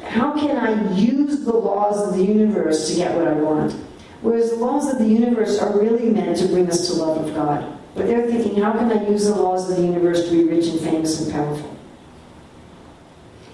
how 0.03 0.33
can 0.33 0.57
I 0.57 0.93
use 0.95 1.45
the 1.45 1.53
laws 1.53 2.07
of 2.07 2.17
the 2.17 2.23
universe 2.23 2.89
to 2.89 2.95
get 2.95 3.15
what 3.15 3.27
I 3.27 3.33
want? 3.33 3.73
Whereas 4.21 4.51
the 4.51 4.57
laws 4.57 4.91
of 4.91 4.99
the 4.99 5.07
universe 5.07 5.57
are 5.59 5.79
really 5.79 6.09
meant 6.09 6.37
to 6.37 6.47
bring 6.47 6.69
us 6.69 6.87
to 6.87 6.93
love 6.93 7.25
of 7.25 7.33
God. 7.33 7.79
But 7.95 8.07
they're 8.07 8.27
thinking, 8.27 8.61
how 8.61 8.73
can 8.73 8.91
I 8.91 9.07
use 9.07 9.25
the 9.25 9.35
laws 9.35 9.69
of 9.69 9.77
the 9.77 9.83
universe 9.83 10.25
to 10.25 10.31
be 10.31 10.43
rich 10.43 10.67
and 10.67 10.79
famous 10.79 11.21
and 11.21 11.31
powerful? 11.31 11.77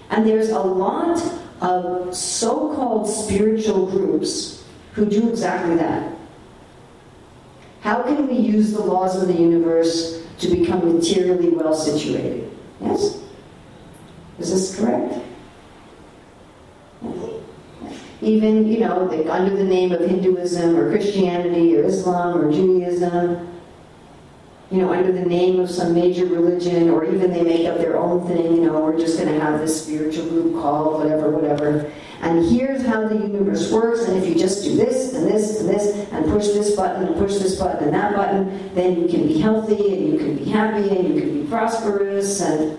And 0.09 0.27
there's 0.27 0.49
a 0.49 0.59
lot 0.59 1.21
of 1.61 2.15
so 2.15 2.75
called 2.75 3.09
spiritual 3.09 3.87
groups 3.87 4.65
who 4.93 5.05
do 5.05 5.29
exactly 5.29 5.75
that. 5.75 6.15
How 7.81 8.03
can 8.03 8.27
we 8.27 8.35
use 8.35 8.73
the 8.73 8.81
laws 8.81 9.21
of 9.21 9.27
the 9.27 9.39
universe 9.39 10.16
to 10.39 10.47
become 10.49 10.95
materially 10.95 11.49
well 11.49 11.73
situated. 11.73 12.55
Yes? 12.81 13.23
Is 14.39 14.51
this 14.51 14.79
correct? 14.79 15.15
Even, 18.21 18.67
you 18.67 18.79
know, 18.79 19.09
under 19.29 19.55
the 19.55 19.63
name 19.63 19.91
of 19.91 20.01
Hinduism 20.01 20.75
or 20.75 20.91
Christianity 20.91 21.77
or 21.77 21.83
Islam 21.83 22.37
or 22.37 22.51
Judaism, 22.51 23.47
you 24.71 24.81
know, 24.81 24.91
under 24.91 25.11
the 25.11 25.25
name 25.25 25.59
of 25.59 25.69
some 25.69 25.93
major 25.93 26.25
religion, 26.25 26.89
or 26.89 27.05
even 27.05 27.31
they 27.31 27.43
make 27.43 27.65
up 27.67 27.77
their 27.77 27.97
own 27.97 28.27
thing, 28.27 28.55
you 28.55 28.61
know, 28.65 28.81
we're 28.81 28.99
just 28.99 29.17
going 29.17 29.33
to 29.33 29.39
have 29.39 29.61
this 29.61 29.83
spiritual 29.85 30.25
group 30.27 30.55
called 30.55 31.01
whatever, 31.01 31.29
whatever. 31.29 31.91
And 32.21 32.43
here's 32.45 32.85
how 32.85 33.07
the 33.07 33.15
universe 33.15 33.71
works, 33.71 34.05
and 34.05 34.17
if 34.17 34.27
you 34.27 34.35
just 34.35 34.63
do 34.63 34.75
this 34.75 35.13
and 35.13 35.27
this 35.27 35.59
and 35.59 35.69
this, 35.69 36.11
and 36.11 36.25
push 36.25 36.47
this 36.47 36.75
button 36.75 37.07
and 37.07 37.15
push 37.15 37.33
this 37.33 37.59
button 37.59 37.85
and 37.85 37.93
that 37.93 38.15
button, 38.15 38.73
then 38.73 39.01
you 39.01 39.07
can 39.07 39.27
be 39.27 39.39
healthy 39.39 39.93
and 39.93 40.13
you 40.13 40.17
can 40.17 40.35
be 40.35 40.45
happy 40.45 40.89
and 40.89 41.07
you 41.07 41.21
can 41.21 41.41
be 41.41 41.47
prosperous. 41.47 42.41
And 42.41 42.77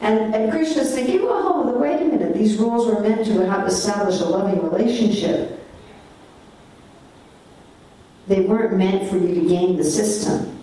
and, 0.00 0.34
and 0.34 0.52
Krishna's 0.52 0.94
thinking, 0.94 1.24
well, 1.24 1.72
wait 1.76 2.00
a 2.00 2.04
minute, 2.04 2.32
these 2.34 2.56
rules 2.56 2.86
were 2.86 3.00
meant 3.00 3.26
to 3.26 3.46
help 3.46 3.66
establish 3.66 4.20
a 4.20 4.24
loving 4.24 4.62
relationship. 4.62 5.66
They 8.28 8.42
weren't 8.42 8.76
meant 8.76 9.10
for 9.10 9.16
you 9.16 9.34
to 9.34 9.48
game 9.48 9.76
the 9.76 9.82
system 9.82 10.58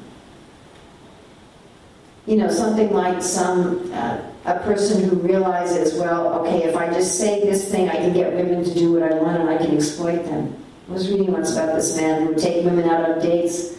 you 2.25 2.37
know, 2.37 2.49
something 2.49 2.91
like 2.91 3.21
some 3.21 3.91
uh, 3.93 4.19
a 4.45 4.59
person 4.59 5.09
who 5.09 5.15
realizes, 5.15 5.95
well, 5.99 6.39
okay, 6.39 6.63
if 6.63 6.75
I 6.75 6.87
just 6.87 7.17
say 7.19 7.41
this 7.41 7.69
thing, 7.69 7.89
I 7.89 7.95
can 7.95 8.13
get 8.13 8.31
women 8.33 8.63
to 8.63 8.73
do 8.73 8.93
what 8.93 9.03
I 9.03 9.15
want 9.15 9.41
and 9.41 9.49
I 9.49 9.57
can 9.57 9.75
exploit 9.75 10.23
them. 10.25 10.55
I 10.87 10.91
was 10.91 11.09
reading 11.09 11.31
once 11.31 11.53
about 11.53 11.75
this 11.75 11.97
man 11.97 12.21
who 12.21 12.27
would 12.29 12.37
take 12.37 12.63
women 12.63 12.87
out 12.87 13.09
on 13.09 13.19
dates 13.19 13.77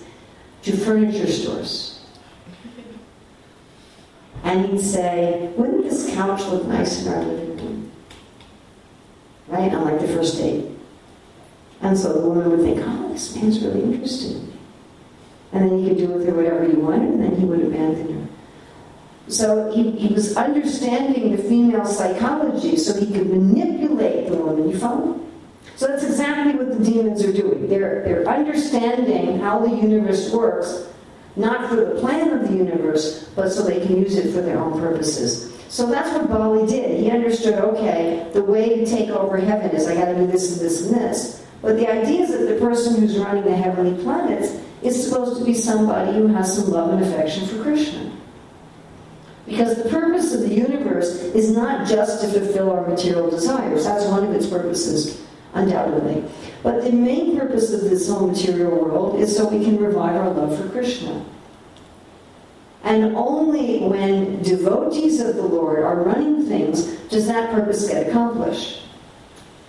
to 0.63 0.77
furniture 0.77 1.31
stores. 1.31 2.05
And 4.43 4.67
he'd 4.67 4.81
say, 4.81 5.53
wouldn't 5.57 5.85
this 5.85 6.13
couch 6.15 6.45
look 6.47 6.67
nice 6.67 7.05
in 7.05 7.13
our 7.13 7.23
living 7.23 7.57
room? 7.57 7.93
Right? 9.47 9.73
On 9.73 9.85
like 9.85 10.01
the 10.01 10.09
first 10.09 10.39
date. 10.39 10.67
And 11.81 11.97
so 11.97 12.13
the 12.13 12.29
woman 12.29 12.51
would 12.51 12.61
think, 12.61 12.81
oh, 12.83 13.13
this 13.13 13.37
man's 13.37 13.61
really 13.61 13.83
interested 13.83 14.37
in 14.37 14.49
me. 14.49 14.55
And 15.53 15.71
then 15.71 15.79
he 15.79 15.89
could 15.89 15.99
do 15.99 16.09
with 16.09 16.27
her 16.27 16.35
whatever 16.35 16.65
he 16.65 16.73
wanted, 16.73 17.11
and 17.11 17.23
then 17.23 17.37
he 17.37 17.45
would 17.45 17.61
abandon 17.61 18.21
her. 18.21 18.36
So 19.29 19.73
he, 19.73 19.91
he 19.93 20.15
was 20.15 20.37
understanding 20.37 21.35
the 21.35 21.43
female 21.43 21.85
psychology 21.85 22.77
so 22.77 22.99
he 22.99 23.07
could 23.07 23.29
manipulate 23.29 24.29
the 24.29 24.37
woman. 24.37 24.69
You 24.69 24.79
follow? 24.79 25.21
So 25.75 25.89
that's 25.89 26.05
exactly 26.05 26.55
what 26.55 26.79
the 26.79 26.85
demons 26.85 27.25
are 27.25 27.33
doing. 27.33 27.69
They're, 27.69 28.03
they're 28.05 28.27
understanding 28.29 29.39
how 29.41 29.59
the 29.59 29.77
universe 29.77 30.33
works, 30.33 30.89
not 31.35 31.69
for 31.69 31.77
the 31.77 32.01
plan 32.01 32.31
of 32.31 32.49
the 32.49 32.57
universe, 32.57 33.29
but 33.37 33.51
so 33.51 33.63
they 33.63 33.85
can 33.85 33.97
use 33.97 34.17
it 34.17 34.33
for 34.33 34.41
their 34.41 34.59
own 34.59 34.81
purposes. 34.81 35.53
So 35.69 35.87
that's 35.91 36.11
what 36.17 36.29
Bali 36.29 36.67
did. 36.67 37.01
He 37.01 37.11
understood, 37.11 37.55
okay, 37.55 38.31
the 38.33 38.43
way 38.43 38.77
to 38.79 38.87
take 38.87 39.11
over 39.11 39.37
heaven 39.37 39.71
is 39.73 39.87
I 39.87 39.95
got 39.95 40.07
to 40.07 40.15
do 40.15 40.27
this 40.27 40.53
and 40.53 40.61
this 40.61 40.87
and 40.87 40.95
this. 40.95 41.45
But 41.61 41.77
the 41.77 41.91
idea 41.91 42.23
is 42.23 42.31
that 42.31 42.47
the 42.47 42.59
person 42.61 43.01
who's 43.01 43.19
running 43.19 43.45
the 43.45 43.57
heavenly 43.57 44.03
planets 44.03 44.59
is 44.83 45.05
supposed 45.05 45.39
to 45.39 45.45
be 45.45 45.53
somebody 45.53 46.17
who 46.17 46.29
has 46.29 46.57
some 46.57 46.71
love 46.71 46.93
and 46.93 47.03
affection 47.03 47.47
for 47.49 47.63
Krishna. 47.63 48.16
Because 49.47 49.81
the 49.81 49.89
purpose 49.89 50.35
of 50.35 50.41
the 50.41 50.55
universe 50.55 51.15
is 51.35 51.51
not 51.51 51.87
just 51.87 52.21
to 52.21 52.29
fulfill 52.29 52.73
our 52.73 52.87
material 52.87 53.31
desires. 53.31 53.85
That's 53.85 54.05
one 54.07 54.25
of 54.25 54.33
its 54.33 54.47
purposes, 54.47 55.25
undoubtedly. 55.55 56.25
But 56.63 56.83
the 56.83 56.91
main 56.91 57.39
purpose 57.39 57.73
of 57.73 57.83
this 57.83 58.09
whole 58.09 58.27
material 58.27 58.73
world 58.73 59.21
is 59.21 59.37
so 59.37 59.49
we 59.49 59.65
can 59.65 59.79
revive 59.79 60.17
our 60.17 60.31
love 60.31 60.59
for 60.59 60.69
Krishna. 60.71 61.25
And 62.83 63.17
only 63.17 63.81
when 63.81 64.43
devotees 64.43 65.21
of 65.21 65.37
the 65.37 65.43
Lord 65.43 65.81
are 65.81 66.03
running 66.03 66.47
things 66.47 66.87
does 67.09 67.27
that 67.27 67.53
purpose 67.53 67.89
get 67.89 68.09
accomplished. 68.09 68.83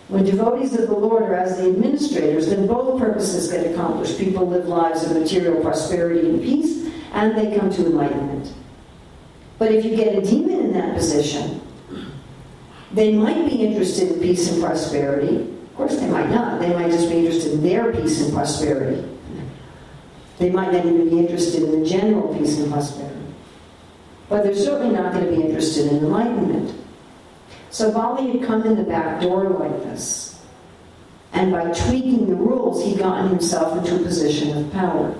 When 0.07 0.23
devotees 0.23 0.73
of 0.73 0.87
the 0.87 0.95
Lord 0.95 1.23
are 1.23 1.35
as 1.35 1.57
the 1.57 1.69
administrators, 1.69 2.47
then 2.47 2.65
both 2.65 2.99
purposes 2.99 3.51
get 3.51 3.71
accomplished. 3.71 4.17
People 4.17 4.47
live 4.47 4.67
lives 4.67 5.03
of 5.03 5.17
material 5.17 5.61
prosperity 5.61 6.29
and 6.29 6.41
peace, 6.41 6.89
and 7.11 7.37
they 7.37 7.57
come 7.57 7.69
to 7.71 7.85
enlightenment. 7.85 8.53
But 9.57 9.71
if 9.71 9.85
you 9.85 9.95
get 9.95 10.15
a 10.15 10.21
demon 10.21 10.59
in 10.59 10.73
that 10.73 10.95
position, 10.95 11.61
they 12.91 13.11
might 13.11 13.49
be 13.49 13.65
interested 13.65 14.11
in 14.11 14.19
peace 14.19 14.51
and 14.51 14.61
prosperity. 14.61 15.37
Of 15.37 15.75
course, 15.75 15.97
they 15.97 16.07
might 16.07 16.29
not. 16.29 16.59
They 16.59 16.73
might 16.73 16.91
just 16.91 17.09
be 17.09 17.19
interested 17.19 17.53
in 17.53 17.63
their 17.63 17.91
peace 17.91 18.21
and 18.21 18.33
prosperity. 18.33 19.07
They 20.37 20.51
might 20.51 20.71
not 20.71 20.85
even 20.85 21.09
be 21.09 21.19
interested 21.19 21.63
in 21.63 21.79
the 21.79 21.85
general 21.85 22.35
peace 22.35 22.59
and 22.59 22.71
prosperity. 22.71 23.15
But 24.29 24.43
they're 24.43 24.55
certainly 24.55 24.95
not 24.95 25.13
going 25.13 25.25
to 25.25 25.31
be 25.31 25.41
interested 25.41 25.87
in 25.87 25.97
enlightenment. 25.97 26.75
So 27.69 27.91
Bali 27.91 28.37
had 28.37 28.47
come 28.47 28.63
in 28.63 28.75
the 28.75 28.83
back 28.83 29.21
door 29.21 29.49
like 29.49 29.83
this. 29.83 30.39
And 31.33 31.51
by 31.51 31.71
tweaking 31.71 32.27
the 32.27 32.35
rules, 32.35 32.83
he'd 32.83 32.99
gotten 32.99 33.29
himself 33.29 33.77
into 33.77 33.95
a 33.95 34.03
position 34.03 34.57
of 34.57 34.71
power. 34.71 35.15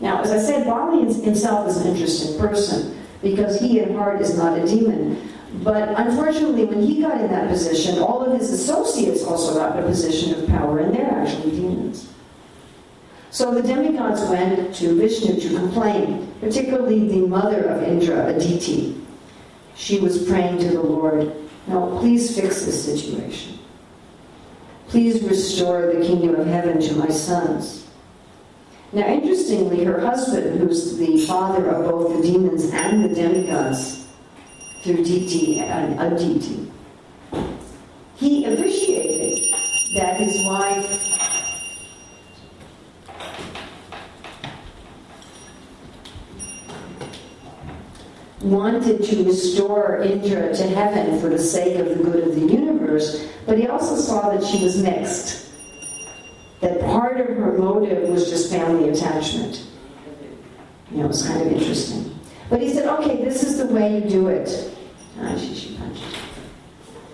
Now, 0.00 0.20
as 0.22 0.30
I 0.30 0.38
said, 0.38 0.66
Bali 0.66 1.12
himself 1.12 1.68
is 1.68 1.78
an 1.78 1.88
interesting 1.88 2.38
person 2.38 3.03
because 3.24 3.58
he 3.58 3.80
at 3.80 3.90
heart 3.90 4.20
is 4.20 4.36
not 4.36 4.56
a 4.56 4.64
demon. 4.64 5.32
But 5.62 5.98
unfortunately, 5.98 6.64
when 6.64 6.82
he 6.82 7.00
got 7.00 7.20
in 7.20 7.30
that 7.30 7.48
position, 7.48 7.98
all 7.98 8.22
of 8.22 8.38
his 8.38 8.50
associates 8.50 9.24
also 9.24 9.54
got 9.54 9.76
in 9.76 9.84
a 9.84 9.86
position 9.86 10.34
of 10.34 10.46
power, 10.48 10.78
and 10.78 10.94
they're 10.94 11.10
actually 11.10 11.52
demons. 11.52 12.12
So 13.30 13.52
the 13.52 13.62
demigods 13.62 14.20
went 14.30 14.74
to 14.76 14.96
Vishnu 14.96 15.40
to 15.40 15.56
complain, 15.56 16.32
particularly 16.40 17.08
the 17.08 17.26
mother 17.26 17.64
of 17.64 17.82
Indra, 17.82 18.28
Aditi. 18.28 19.00
She 19.74 19.98
was 19.98 20.24
praying 20.28 20.58
to 20.58 20.68
the 20.68 20.82
Lord, 20.82 21.34
Now, 21.66 21.98
please 21.98 22.38
fix 22.38 22.64
this 22.64 22.84
situation. 22.84 23.58
Please 24.88 25.22
restore 25.22 25.92
the 25.92 26.04
kingdom 26.04 26.34
of 26.36 26.46
heaven 26.46 26.80
to 26.80 26.94
my 26.94 27.08
sons. 27.08 27.83
Now, 28.94 29.08
interestingly, 29.08 29.82
her 29.82 29.98
husband, 29.98 30.60
who's 30.60 30.96
the 30.96 31.26
father 31.26 31.68
of 31.68 31.90
both 31.90 32.16
the 32.16 32.22
demons 32.22 32.70
and 32.70 33.04
the 33.04 33.12
demigods, 33.12 34.06
through 34.84 35.02
Diti 35.02 35.58
and 35.58 35.98
Aditi, 35.98 36.70
he 38.14 38.44
appreciated 38.44 39.52
that 39.96 40.20
his 40.20 40.44
wife 40.44 41.10
wanted 48.42 49.02
to 49.02 49.24
restore 49.24 50.02
Indra 50.02 50.54
to 50.54 50.62
heaven 50.68 51.18
for 51.18 51.30
the 51.30 51.38
sake 51.38 51.80
of 51.80 51.88
the 51.88 51.96
good 51.96 52.28
of 52.28 52.34
the 52.36 52.46
universe, 52.46 53.26
but 53.44 53.58
he 53.58 53.66
also 53.66 53.96
saw 53.96 54.30
that 54.30 54.44
she 54.44 54.62
was 54.62 54.80
mixed 54.80 55.43
that 56.64 56.80
part 56.80 57.20
of 57.20 57.26
her 57.26 57.58
motive 57.58 58.08
was 58.08 58.30
just 58.30 58.50
family 58.50 58.88
attachment. 58.88 59.66
You 60.90 60.98
know, 60.98 61.04
it 61.04 61.08
was 61.08 61.26
kind 61.26 61.42
of 61.42 61.52
interesting. 61.52 62.18
But 62.48 62.62
he 62.62 62.70
said, 62.72 62.86
okay, 62.86 63.22
this 63.22 63.42
is 63.42 63.58
the 63.58 63.66
way 63.66 64.00
you 64.00 64.08
do 64.08 64.28
it. 64.28 64.74
Ah, 65.20 65.36
she, 65.36 65.76
punched. 65.76 66.02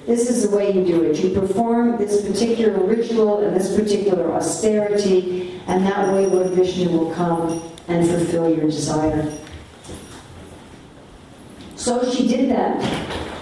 This 0.06 0.30
is 0.30 0.48
the 0.48 0.56
way 0.56 0.72
you 0.72 0.86
do 0.86 1.02
it. 1.02 1.18
You 1.18 1.30
perform 1.30 1.98
this 1.98 2.24
particular 2.24 2.78
ritual 2.84 3.40
and 3.40 3.56
this 3.56 3.76
particular 3.76 4.32
austerity, 4.32 5.60
and 5.66 5.84
that 5.84 6.14
way 6.14 6.26
Lord 6.26 6.50
Vishnu 6.50 6.88
will 6.88 7.12
come 7.12 7.60
and 7.88 8.08
fulfill 8.08 8.54
your 8.54 8.66
desire. 8.66 9.36
So 11.74 12.08
she 12.12 12.28
did 12.28 12.50
that, 12.50 12.80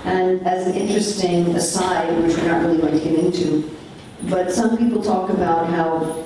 and 0.07 0.47
as 0.47 0.66
an 0.68 0.75
interesting 0.75 1.55
aside, 1.55 2.16
which 2.23 2.35
we're 2.37 2.49
not 2.49 2.62
really 2.62 2.79
going 2.79 2.99
to 2.99 3.05
get 3.05 3.18
into, 3.18 3.78
but 4.24 4.52
some 4.52 4.76
people 4.76 5.02
talk 5.02 5.31
about 5.31 5.68
how 5.68 6.24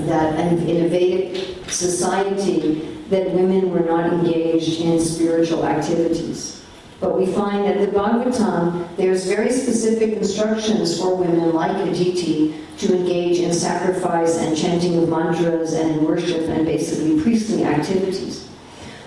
that 0.00 0.38
in 0.38 0.84
a 0.84 0.88
Vedic 0.88 1.68
society 1.70 2.80
that 3.08 3.30
women 3.32 3.70
were 3.70 3.80
not 3.80 4.12
engaged 4.12 4.80
in 4.80 5.00
spiritual 5.00 5.66
activities. 5.66 6.64
But 7.00 7.18
we 7.18 7.26
find 7.26 7.64
that 7.64 7.80
the 7.80 7.86
Bhagavatam, 7.86 8.94
there's 8.96 9.26
very 9.26 9.50
specific 9.50 10.18
instructions 10.18 11.00
for 11.00 11.16
women 11.16 11.54
like 11.54 11.74
Aditi 11.88 12.54
to 12.78 12.96
engage 12.96 13.38
in 13.38 13.52
sacrifice 13.52 14.36
and 14.38 14.56
chanting 14.56 15.02
of 15.02 15.08
mantras 15.08 15.72
and 15.72 16.06
worship 16.06 16.48
and 16.48 16.66
basically 16.66 17.20
priestly 17.22 17.64
activities. 17.64 18.48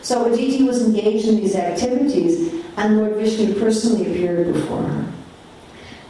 So 0.02 0.32
Aditi 0.32 0.64
was 0.64 0.84
engaged 0.84 1.28
in 1.28 1.38
these 1.38 1.56
activities, 1.56 2.64
and 2.78 2.98
Lord 2.98 3.16
Vishnu 3.16 3.60
personally 3.60 4.12
appeared 4.12 4.52
before 4.54 4.82
her. 4.82 5.14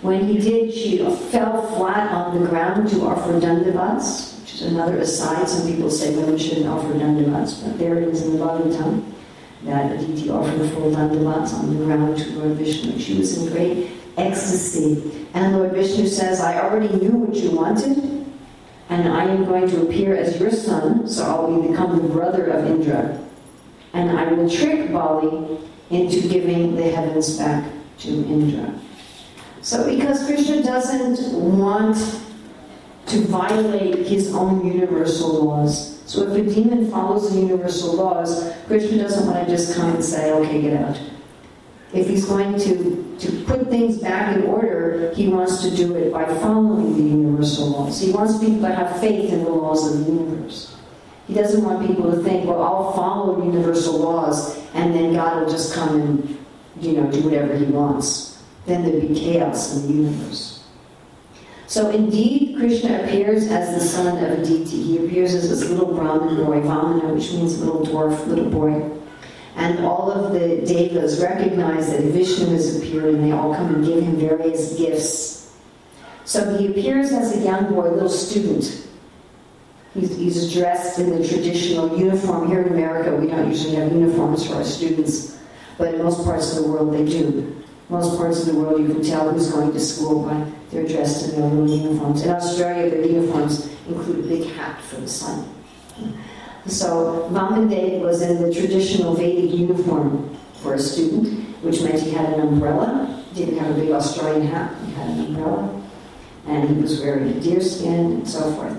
When 0.04 0.28
he 0.28 0.38
did, 0.38 0.74
she 0.74 0.98
fell 1.32 1.66
flat 1.78 2.12
on 2.12 2.38
the 2.38 2.46
ground 2.46 2.89
to 2.89 3.06
offer 3.06 3.39
dandavats, 3.39 4.42
which 4.42 4.56
is 4.56 4.63
another 4.63 4.98
aside. 4.98 5.48
Some 5.48 5.66
people 5.66 5.89
say 5.89 6.13
women 6.13 6.38
shouldn't 6.38 6.68
offer 6.68 6.94
dandavats, 6.94 7.63
but 7.63 7.80
there 7.80 8.00
it 8.00 8.10
is 8.10 8.26
in 8.26 8.38
the 8.38 8.46
Bhagavatam 8.46 9.02
that 9.63 9.94
Aditi 9.94 10.30
offered 10.30 10.60
the 10.60 10.68
full 10.72 10.92
dandavats 10.92 11.54
on 11.54 11.70
the 11.70 11.86
ground 11.86 12.18
to 12.18 12.30
Lord 12.32 12.58
Vishnu. 12.58 13.00
She 13.00 13.18
was 13.18 13.38
in 13.38 13.54
great 13.54 13.92
ecstasy. 14.18 15.26
And 15.34 15.56
Lord 15.58 15.72
Vishnu 15.72 16.06
says, 16.08 16.42
I 16.42 16.62
already 16.62 16.94
knew 16.94 17.12
what 17.12 17.38
you 17.38 17.52
wanted, 17.52 17.98
and 18.89 19.08
I 19.08 19.24
am 19.24 19.46
going 19.46 19.70
to 19.70 19.84
appear 19.84 20.18
as 20.18 20.38
your 20.38 20.52
son, 20.52 21.08
so 21.08 21.24
I'll 21.24 21.62
become 21.62 21.96
the 21.96 22.10
brother 22.10 22.48
of 22.48 22.66
Indra. 22.66 23.26
And 23.94 24.12
I 24.20 24.34
will 24.34 24.50
trick 24.50 24.92
Bali 24.92 25.60
into 25.89 26.28
giving 26.28 26.76
the 26.76 26.92
heavens 26.92 27.38
back 27.38 27.72
to 28.00 28.10
Indra. 28.10 28.78
So 29.63 29.89
because 29.89 30.26
Krishna 30.26 30.62
doesn't 30.62 31.32
want 31.58 31.95
to 33.06 33.21
violate 33.28 34.06
his 34.06 34.36
own 34.36 34.67
universal 34.67 35.45
laws. 35.45 36.02
So 36.06 36.30
if 36.30 36.36
a 36.36 36.54
demon 36.54 36.91
follows 36.91 37.34
the 37.34 37.39
universal 37.39 37.93
laws, 37.95 38.54
Krishna 38.67 38.97
doesn't 38.97 39.26
want 39.26 39.47
to 39.47 39.49
just 39.49 39.73
come 39.73 39.95
and 39.95 40.04
say, 40.04 40.34
okay, 40.34 40.62
get 40.62 40.84
out. 40.84 40.99
If 41.93 42.10
he's 42.10 42.26
going 42.26 42.60
to, 42.60 43.17
to 43.19 43.43
put 43.45 43.69
things 43.69 43.99
back 43.99 44.36
in 44.36 44.43
order, 44.43 45.13
he 45.15 45.30
wants 45.30 45.62
to 45.62 45.73
do 45.73 45.95
it 45.95 46.12
by 46.12 46.26
following 46.26 46.97
the 46.97 47.04
universal 47.04 47.69
laws. 47.69 48.02
He 48.02 48.12
wants 48.12 48.39
people 48.39 48.63
to 48.63 48.76
have 48.76 48.99
faith 48.99 49.32
in 49.32 49.45
the 49.45 49.49
laws 49.49 49.93
of 49.93 50.06
the 50.06 50.12
universe. 50.12 50.76
He 51.26 51.36
doesn't 51.36 51.63
want 51.63 51.88
people 51.88 52.12
to 52.12 52.21
think, 52.21 52.45
well, 52.45 52.62
I'll 52.62 52.91
follow 52.91 53.41
universal 53.41 53.97
laws 53.97 54.58
and 54.73 54.93
then 54.93 55.13
God 55.13 55.41
will 55.41 55.49
just 55.49 55.73
come 55.73 56.02
and, 56.02 56.45
you 56.82 56.93
know, 56.93 57.10
do 57.10 57.21
whatever 57.21 57.56
he 57.56 57.63
wants 57.65 58.33
then 58.65 58.84
there'd 58.84 59.08
be 59.08 59.13
chaos 59.13 59.76
in 59.76 59.88
the 59.88 60.04
universe. 60.04 60.63
So 61.67 61.89
indeed, 61.89 62.58
Krishna 62.58 63.04
appears 63.04 63.47
as 63.47 63.73
the 63.73 63.80
son 63.80 64.23
of 64.23 64.39
Aditi. 64.39 64.82
He 64.84 65.06
appears 65.06 65.34
as 65.34 65.49
this 65.49 65.69
little 65.69 65.93
Brahmin 65.93 66.36
boy, 66.36 66.62
Vamana, 66.62 67.13
which 67.15 67.32
means 67.34 67.60
little 67.60 67.86
dwarf, 67.86 68.28
little 68.28 68.49
boy. 68.49 68.91
And 69.56 69.80
all 69.86 70.12
of 70.12 70.34
the 70.34 70.63
devas 70.65 71.21
recognize 71.21 71.91
that 71.91 72.02
Vishnu 72.02 72.47
has 72.47 72.78
appeared 72.78 73.15
and 73.15 73.23
they 73.23 73.32
all 73.32 73.54
come 73.56 73.73
and 73.73 73.86
give 73.86 74.04
him 74.04 74.17
various 74.17 74.78
gifts. 74.78 75.56
So 76.26 76.58
he 76.58 76.67
appears 76.67 77.12
as 77.12 77.36
a 77.38 77.39
young 77.39 77.73
boy, 77.73 77.88
a 77.88 77.91
little 77.91 78.10
student. 78.10 78.88
He's, 79.93 80.15
he's 80.15 80.54
dressed 80.54 80.99
in 80.99 81.10
the 81.10 81.28
traditional 81.28 81.97
uniform. 81.97 82.49
Here 82.49 82.62
in 82.62 82.73
America, 82.73 83.15
we 83.15 83.28
don't 83.28 83.49
usually 83.49 83.76
have 83.76 83.91
uniforms 83.91 84.47
for 84.47 84.56
our 84.56 84.63
students, 84.63 85.39
but 85.78 85.93
in 85.93 86.04
most 86.04 86.23
parts 86.23 86.56
of 86.56 86.63
the 86.63 86.69
world 86.69 86.93
they 86.93 87.06
do 87.06 87.62
most 87.94 88.18
parts 88.18 88.42
of 88.42 88.48
the 88.48 88.60
world, 88.60 88.82
you 88.82 88.88
can 88.88 89.04
tell 89.04 89.32
who's 89.32 89.52
going 89.52 89.72
to 89.72 89.80
school 89.80 90.26
by 90.26 90.46
they're 90.72 90.88
dressed 90.88 91.30
in 91.30 91.40
their 91.40 91.50
little 91.50 91.70
uniforms. 91.70 92.24
In 92.24 92.32
Australia, 92.32 92.90
their 92.90 93.06
uniforms 93.06 93.70
include 93.88 94.26
a 94.26 94.28
big 94.28 94.50
hat 94.54 94.82
for 94.82 94.96
the 94.96 95.08
sun. 95.08 95.48
So 96.66 97.30
Vamandev 97.32 98.02
was 98.02 98.24
in 98.24 98.42
the 98.42 98.52
traditional 98.52 99.14
Vedic 99.14 99.52
uniform 99.52 100.36
for 100.64 100.74
a 100.74 100.80
student, 100.80 101.48
which 101.62 101.84
meant 101.84 102.02
he 102.02 102.10
had 102.10 102.34
an 102.34 102.40
umbrella. 102.40 103.24
He 103.34 103.46
didn't 103.46 103.60
have 103.60 103.78
a 103.78 103.80
big 103.80 103.92
Australian 103.92 104.48
hat, 104.48 104.76
he 104.84 104.92
had 104.94 105.10
an 105.10 105.26
umbrella. 105.26 105.82
and 106.48 106.68
he 106.68 106.82
was 106.82 107.00
wearing 107.00 107.30
a 107.30 107.40
deerskin 107.40 108.14
and 108.14 108.28
so 108.28 108.52
forth. 108.56 108.78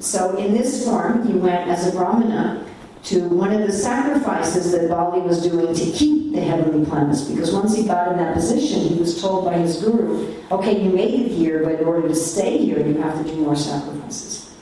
So 0.00 0.36
in 0.36 0.52
this 0.52 0.84
form, 0.84 1.26
he 1.26 1.34
went 1.34 1.68
as 1.68 1.86
a 1.86 1.92
brahmana 1.92 2.67
to 3.04 3.28
one 3.28 3.52
of 3.52 3.66
the 3.66 3.72
sacrifices 3.72 4.72
that 4.72 4.88
Bali 4.88 5.20
was 5.20 5.42
doing 5.42 5.74
to 5.74 5.84
keep 5.92 6.32
the 6.32 6.40
heavenly 6.40 6.84
planets. 6.84 7.22
Because 7.22 7.52
once 7.52 7.76
he 7.76 7.84
got 7.84 8.12
in 8.12 8.18
that 8.18 8.34
position, 8.34 8.80
he 8.80 8.98
was 8.98 9.20
told 9.20 9.44
by 9.44 9.58
his 9.58 9.82
guru, 9.82 10.34
okay, 10.50 10.82
you 10.82 10.90
made 10.90 11.14
it 11.14 11.28
here, 11.28 11.62
but 11.62 11.80
in 11.80 11.86
order 11.86 12.08
to 12.08 12.14
stay 12.14 12.58
here, 12.58 12.84
you 12.84 12.94
have 12.98 13.24
to 13.24 13.30
do 13.30 13.36
more 13.40 13.56
sacrifices. 13.56 14.54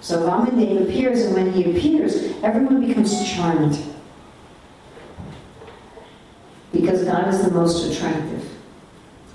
So 0.00 0.22
Vamandev 0.22 0.88
appears, 0.88 1.22
and 1.24 1.34
when 1.34 1.52
he 1.52 1.70
appears, 1.70 2.16
everyone 2.42 2.86
becomes 2.86 3.32
charmed. 3.32 3.78
Because 6.72 7.04
God 7.04 7.32
is 7.32 7.44
the 7.44 7.50
most 7.52 7.90
attractive. 7.90 8.50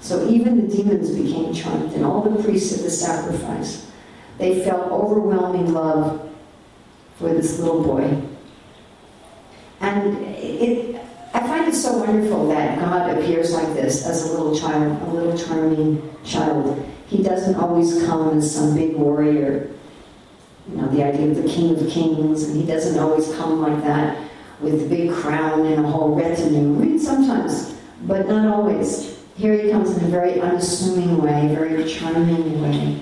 So 0.02 0.28
even 0.28 0.68
the 0.68 0.76
demons 0.76 1.12
became 1.12 1.54
charmed, 1.54 1.94
and 1.94 2.06
all 2.06 2.22
the 2.22 2.44
priests 2.44 2.78
at 2.78 2.84
the 2.84 2.92
sacrifice. 2.92 3.90
They 4.38 4.64
felt 4.64 4.92
overwhelming 4.92 5.74
love 5.74 6.30
for 7.18 7.34
this 7.34 7.60
little 7.60 7.84
boy. 7.84 8.22
And 9.82 10.18
it, 10.26 11.02
I 11.34 11.40
find 11.42 11.68
it 11.68 11.76
so 11.76 11.98
wonderful 11.98 12.50
that 12.50 12.80
God 12.80 13.18
appears 13.18 13.54
like 13.54 13.74
this 13.74 14.06
as 14.06 14.30
a 14.30 14.32
little 14.32 14.58
child, 14.58 15.02
a 15.04 15.12
little 15.12 15.38
charming 15.38 16.02
child. 16.24 16.86
He 17.08 17.24
doesn't 17.24 17.56
always 17.56 18.06
come 18.06 18.38
as 18.38 18.54
some 18.54 18.76
big 18.76 18.96
warrior, 18.96 19.72
you 20.70 20.76
know, 20.76 20.88
the 20.90 21.04
idea 21.04 21.32
of 21.32 21.42
the 21.42 21.50
King 21.50 21.80
of 21.80 21.90
Kings, 21.90 22.44
and 22.44 22.58
he 22.58 22.66
doesn't 22.66 23.00
always 23.00 23.34
come 23.36 23.62
like 23.62 23.82
that 23.84 24.30
with 24.60 24.84
a 24.84 24.90
big 24.90 25.12
crown 25.14 25.66
and 25.66 25.86
a 25.86 25.88
whole 25.88 26.14
retinue. 26.14 26.60
I 26.60 26.86
mean, 26.86 27.00
sometimes, 27.00 27.76
but 28.04 28.28
not 28.28 28.48
always. 28.54 29.18
Here 29.38 29.54
he 29.54 29.72
comes 29.72 29.96
in 29.98 30.04
a 30.04 30.08
very 30.10 30.42
unassuming 30.42 31.22
way, 31.22 31.56
very 31.56 31.86
charming 31.90 32.62
way. 32.62 33.02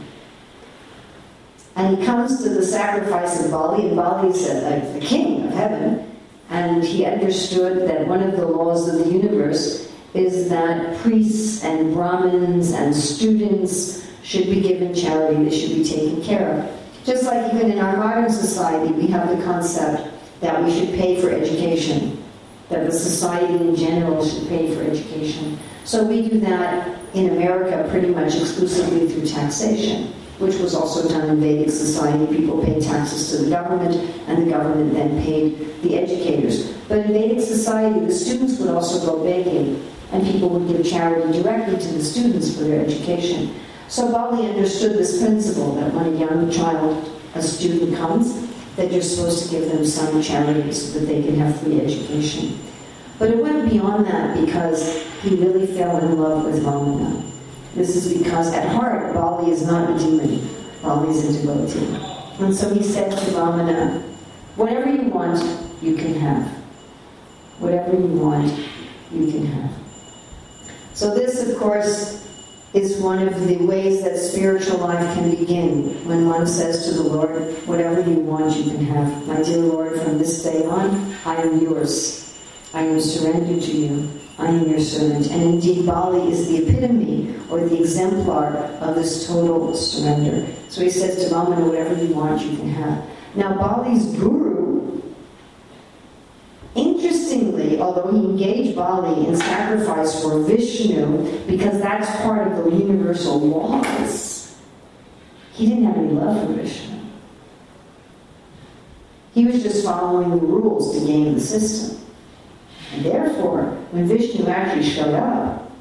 And 1.76 1.98
he 1.98 2.06
comes 2.06 2.44
to 2.44 2.50
the 2.50 2.64
sacrifice 2.64 3.44
of 3.44 3.52
Bali, 3.52 3.88
and 3.88 3.96
Bali 3.96 4.30
is 4.30 4.48
uh, 4.48 4.84
a, 4.84 5.00
the 5.00 5.06
king 5.06 5.46
of 5.48 5.54
heaven, 5.54 6.07
and 6.50 6.84
he 6.84 7.06
understood 7.06 7.88
that 7.90 8.08
one 8.08 8.24
of 8.24 8.38
the 8.38 8.46
laws 8.46 8.88
of 8.88 9.06
the 9.06 9.12
universe 9.12 9.92
is 10.14 10.50
that 10.50 10.98
priests 11.00 11.64
and 11.64 11.94
Brahmins 11.94 12.72
and 12.72 12.96
students 12.96 14.08
should 14.24 14.46
be 14.46 14.62
given 14.62 14.94
charity, 14.94 15.44
they 15.44 15.58
should 15.58 15.76
be 15.76 15.84
taken 15.84 16.22
care 16.24 16.54
of. 16.54 17.06
Just 17.06 17.24
like 17.24 17.54
even 17.54 17.72
in 17.72 17.80
our 17.80 17.98
modern 17.98 18.30
society, 18.30 18.92
we 18.94 19.08
have 19.08 19.30
the 19.36 19.44
concept 19.46 20.10
that 20.42 20.64
we 20.64 20.72
should 20.72 20.90
pay 20.96 21.22
for 21.22 21.30
education, 21.30 22.24
that 22.70 22.86
the 22.86 22.92
society 22.92 23.54
in 23.56 23.76
general 23.76 24.26
should 24.26 24.48
pay 24.48 24.74
for 24.76 24.84
education. 24.84 25.58
So 25.84 26.04
we 26.04 26.30
do 26.30 26.40
that 26.42 27.00
in 27.14 27.30
America 27.30 27.88
pretty 27.90 28.10
much 28.10 28.36
exclusively 28.36 29.10
through 29.10 29.28
taxation 29.28 30.14
which 30.40 30.58
was 30.58 30.76
also 30.76 31.08
done 31.08 31.30
in 31.30 31.40
Vedic 31.40 31.70
society. 31.70 32.26
People 32.38 32.64
paid 32.64 32.82
taxes 32.82 33.32
to 33.32 33.44
the 33.44 33.50
government, 33.50 33.96
and 34.28 34.46
the 34.46 34.52
government 34.52 34.94
then 34.94 35.24
paid 35.24 35.82
the 35.82 35.98
educators. 35.98 36.74
But 36.88 37.00
in 37.00 37.14
Vedic 37.14 37.42
society, 37.42 38.00
the 38.02 38.14
students 38.14 38.60
would 38.60 38.70
also 38.70 39.06
go 39.06 39.24
begging, 39.24 39.84
and 40.12 40.26
people 40.26 40.50
would 40.50 40.68
give 40.68 40.86
charity 40.86 41.42
directly 41.42 41.78
to 41.78 41.94
the 41.94 42.04
students 42.04 42.56
for 42.56 42.64
their 42.64 42.86
education. 42.86 43.56
So 43.88 44.12
Bali 44.12 44.48
understood 44.48 44.98
this 44.98 45.22
principle 45.22 45.76
that 45.76 45.94
when 45.94 46.14
a 46.14 46.18
young 46.18 46.52
child, 46.52 47.10
a 47.36 47.42
student 47.42 47.98
comes, 47.98 48.48
that 48.76 48.92
you're 48.92 49.02
supposed 49.02 49.46
to 49.46 49.52
give 49.52 49.70
them 49.72 49.86
some 49.86 50.22
charity 50.22 50.72
so 50.72 51.00
that 51.00 51.06
they 51.08 51.24
can 51.24 51.36
have 51.36 51.60
free 51.60 51.82
education. 51.82 52.60
But 53.18 53.32
it 53.32 53.38
went 53.38 53.70
beyond 53.70 54.06
that 54.06 54.40
because 54.40 55.04
he 55.22 55.36
really 55.36 55.66
fell 55.66 55.98
in 55.98 56.20
love 56.20 56.46
with 56.46 56.64
Vamana. 56.64 57.24
This 57.78 57.96
is 57.96 58.18
because 58.18 58.52
at 58.54 58.68
heart, 58.70 59.14
Bali 59.14 59.52
is 59.52 59.68
not 59.68 59.92
a 59.92 60.00
demon. 60.00 60.50
Bali 60.82 61.10
is 61.10 61.24
a 61.24 61.46
devotee. 61.46 62.44
And 62.44 62.56
so 62.56 62.74
he 62.74 62.82
said 62.82 63.12
to 63.12 63.18
Vamana, 63.18 64.02
whatever 64.56 64.92
you 64.92 65.04
want, 65.10 65.40
you 65.80 65.96
can 65.96 66.16
have. 66.16 66.48
Whatever 67.60 67.92
you 67.92 68.08
want, 68.08 68.52
you 69.12 69.32
can 69.32 69.46
have. 69.46 69.72
So 70.96 71.14
this, 71.14 71.48
of 71.48 71.56
course, 71.60 72.28
is 72.74 73.00
one 73.00 73.28
of 73.28 73.48
the 73.48 73.58
ways 73.58 74.02
that 74.04 74.18
spiritual 74.18 74.80
life 74.80 75.14
can 75.14 75.30
begin 75.30 76.04
when 76.08 76.28
one 76.28 76.48
says 76.48 76.88
to 76.88 76.96
the 76.96 77.04
Lord, 77.04 77.54
whatever 77.68 78.02
you 78.02 78.22
want, 78.22 78.58
you 78.58 78.72
can 78.72 78.86
have. 78.86 79.28
My 79.28 79.44
dear 79.44 79.60
Lord, 79.60 80.02
from 80.02 80.18
this 80.18 80.42
day 80.42 80.66
on, 80.66 81.16
I 81.26 81.36
am 81.36 81.62
yours. 81.62 82.27
I 82.74 82.82
am 82.82 83.00
surrendered 83.00 83.62
to 83.64 83.72
you. 83.72 84.10
I 84.38 84.48
am 84.48 84.70
your 84.70 84.80
servant. 84.80 85.32
And 85.32 85.42
indeed, 85.42 85.86
Bali 85.86 86.32
is 86.32 86.48
the 86.48 86.68
epitome 86.68 87.36
or 87.50 87.62
the 87.62 87.80
exemplar 87.80 88.56
of 88.82 88.96
this 88.96 89.28
total 89.28 89.76
surrender. 89.76 90.48
So 90.70 90.82
he 90.82 90.90
says 90.90 91.24
to 91.24 91.34
Vamana, 91.34 91.66
whatever 91.66 91.96
you 92.04 92.14
want, 92.14 92.42
you 92.44 92.56
can 92.58 92.70
have. 92.70 93.04
Now, 93.36 93.56
Bali's 93.56 94.06
guru, 94.18 95.02
interestingly, 96.76 97.80
although 97.80 98.12
he 98.12 98.18
engaged 98.18 98.76
Bali 98.76 99.28
in 99.28 99.36
sacrifice 99.36 100.22
for 100.22 100.42
Vishnu, 100.42 101.48
because 101.48 101.80
that's 101.82 102.10
part 102.22 102.52
of 102.52 102.66
the 102.66 102.72
universal 102.72 103.40
laws, 103.40 104.60
he 105.54 105.68
didn't 105.68 105.86
have 105.86 105.98
any 105.98 106.10
love 106.10 106.46
for 106.46 106.54
Vishnu. 106.54 107.00
He 109.34 109.46
was 109.46 109.64
just 109.64 109.86
following 109.86 110.32
the 110.32 110.38
rules 110.38 111.00
to 111.00 111.06
game 111.06 111.34
the 111.34 111.40
system. 111.40 112.07
And 112.94 113.06
therefore, 113.06 113.64
when 113.92 114.08
Vishnu 114.08 114.48
actually 114.48 114.90
showed 114.90 115.14
up 115.14 115.72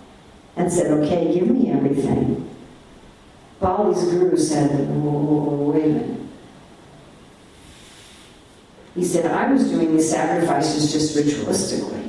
and 0.56 0.72
said, 0.72 0.90
okay, 0.90 1.32
give 1.32 1.48
me 1.48 1.70
everything, 1.70 2.48
Bali's 3.60 4.04
guru 4.04 4.36
said, 4.36 4.70
wait 4.70 5.84
a 5.84 5.88
minute. 5.88 6.20
He 8.94 9.04
said, 9.04 9.30
I 9.30 9.52
was 9.52 9.68
doing 9.68 9.94
these 9.94 10.10
sacrifices 10.10 10.92
just 10.92 11.16
ritualistically 11.16 12.08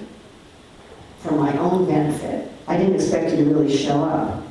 for 1.19 1.33
my 1.33 1.55
own 1.57 1.85
benefit. 1.85 2.51
I 2.67 2.77
didn't 2.77 2.95
expect 2.95 3.31
you 3.31 3.37
to 3.37 3.43
really 3.45 3.75
show 3.75 4.03
up. 4.03 4.43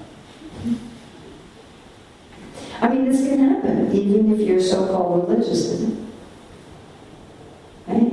I 2.81 2.89
mean, 2.89 3.09
this 3.11 3.27
can 3.27 3.39
happen, 3.39 3.91
even 3.93 4.33
if 4.33 4.47
you're 4.47 4.61
so 4.61 4.87
called 4.87 5.29
religious, 5.29 5.67
isn't 5.67 5.93
it? 5.93 6.05
Right? 7.87 8.13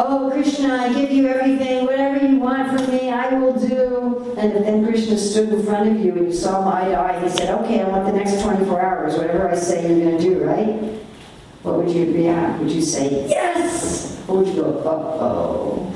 Oh, 0.00 0.30
Krishna, 0.32 0.74
I 0.74 0.92
give 0.92 1.10
you 1.10 1.26
everything, 1.26 1.84
whatever 1.84 2.24
you 2.24 2.36
want 2.38 2.68
from 2.68 2.88
me, 2.94 3.10
I 3.10 3.34
will 3.34 3.52
do. 3.58 4.32
And 4.38 4.52
then 4.52 4.86
Krishna 4.86 5.18
stood 5.18 5.48
in 5.48 5.66
front 5.66 5.90
of 5.90 5.98
you 5.98 6.12
and 6.12 6.26
you 6.28 6.32
saw 6.32 6.62
him 6.62 6.68
eye 6.68 6.88
to 6.90 6.96
eye. 6.96 7.20
He 7.20 7.28
said, 7.28 7.50
Okay, 7.62 7.80
I 7.80 7.88
want 7.88 8.06
the 8.06 8.12
next 8.12 8.40
24 8.40 8.80
hours, 8.80 9.16
whatever 9.16 9.50
I 9.50 9.56
say 9.56 9.88
you're 9.88 10.08
going 10.08 10.16
to 10.16 10.22
do, 10.22 10.44
right? 10.44 11.02
What 11.64 11.78
would 11.78 11.90
you 11.90 12.14
react? 12.14 12.60
Would 12.62 12.70
you 12.70 12.80
say, 12.80 13.28
Yes? 13.28 14.22
Or 14.28 14.38
would 14.38 14.46
you 14.46 14.62
go, 14.62 14.78
Uh 14.84 15.24
oh, 15.24 15.94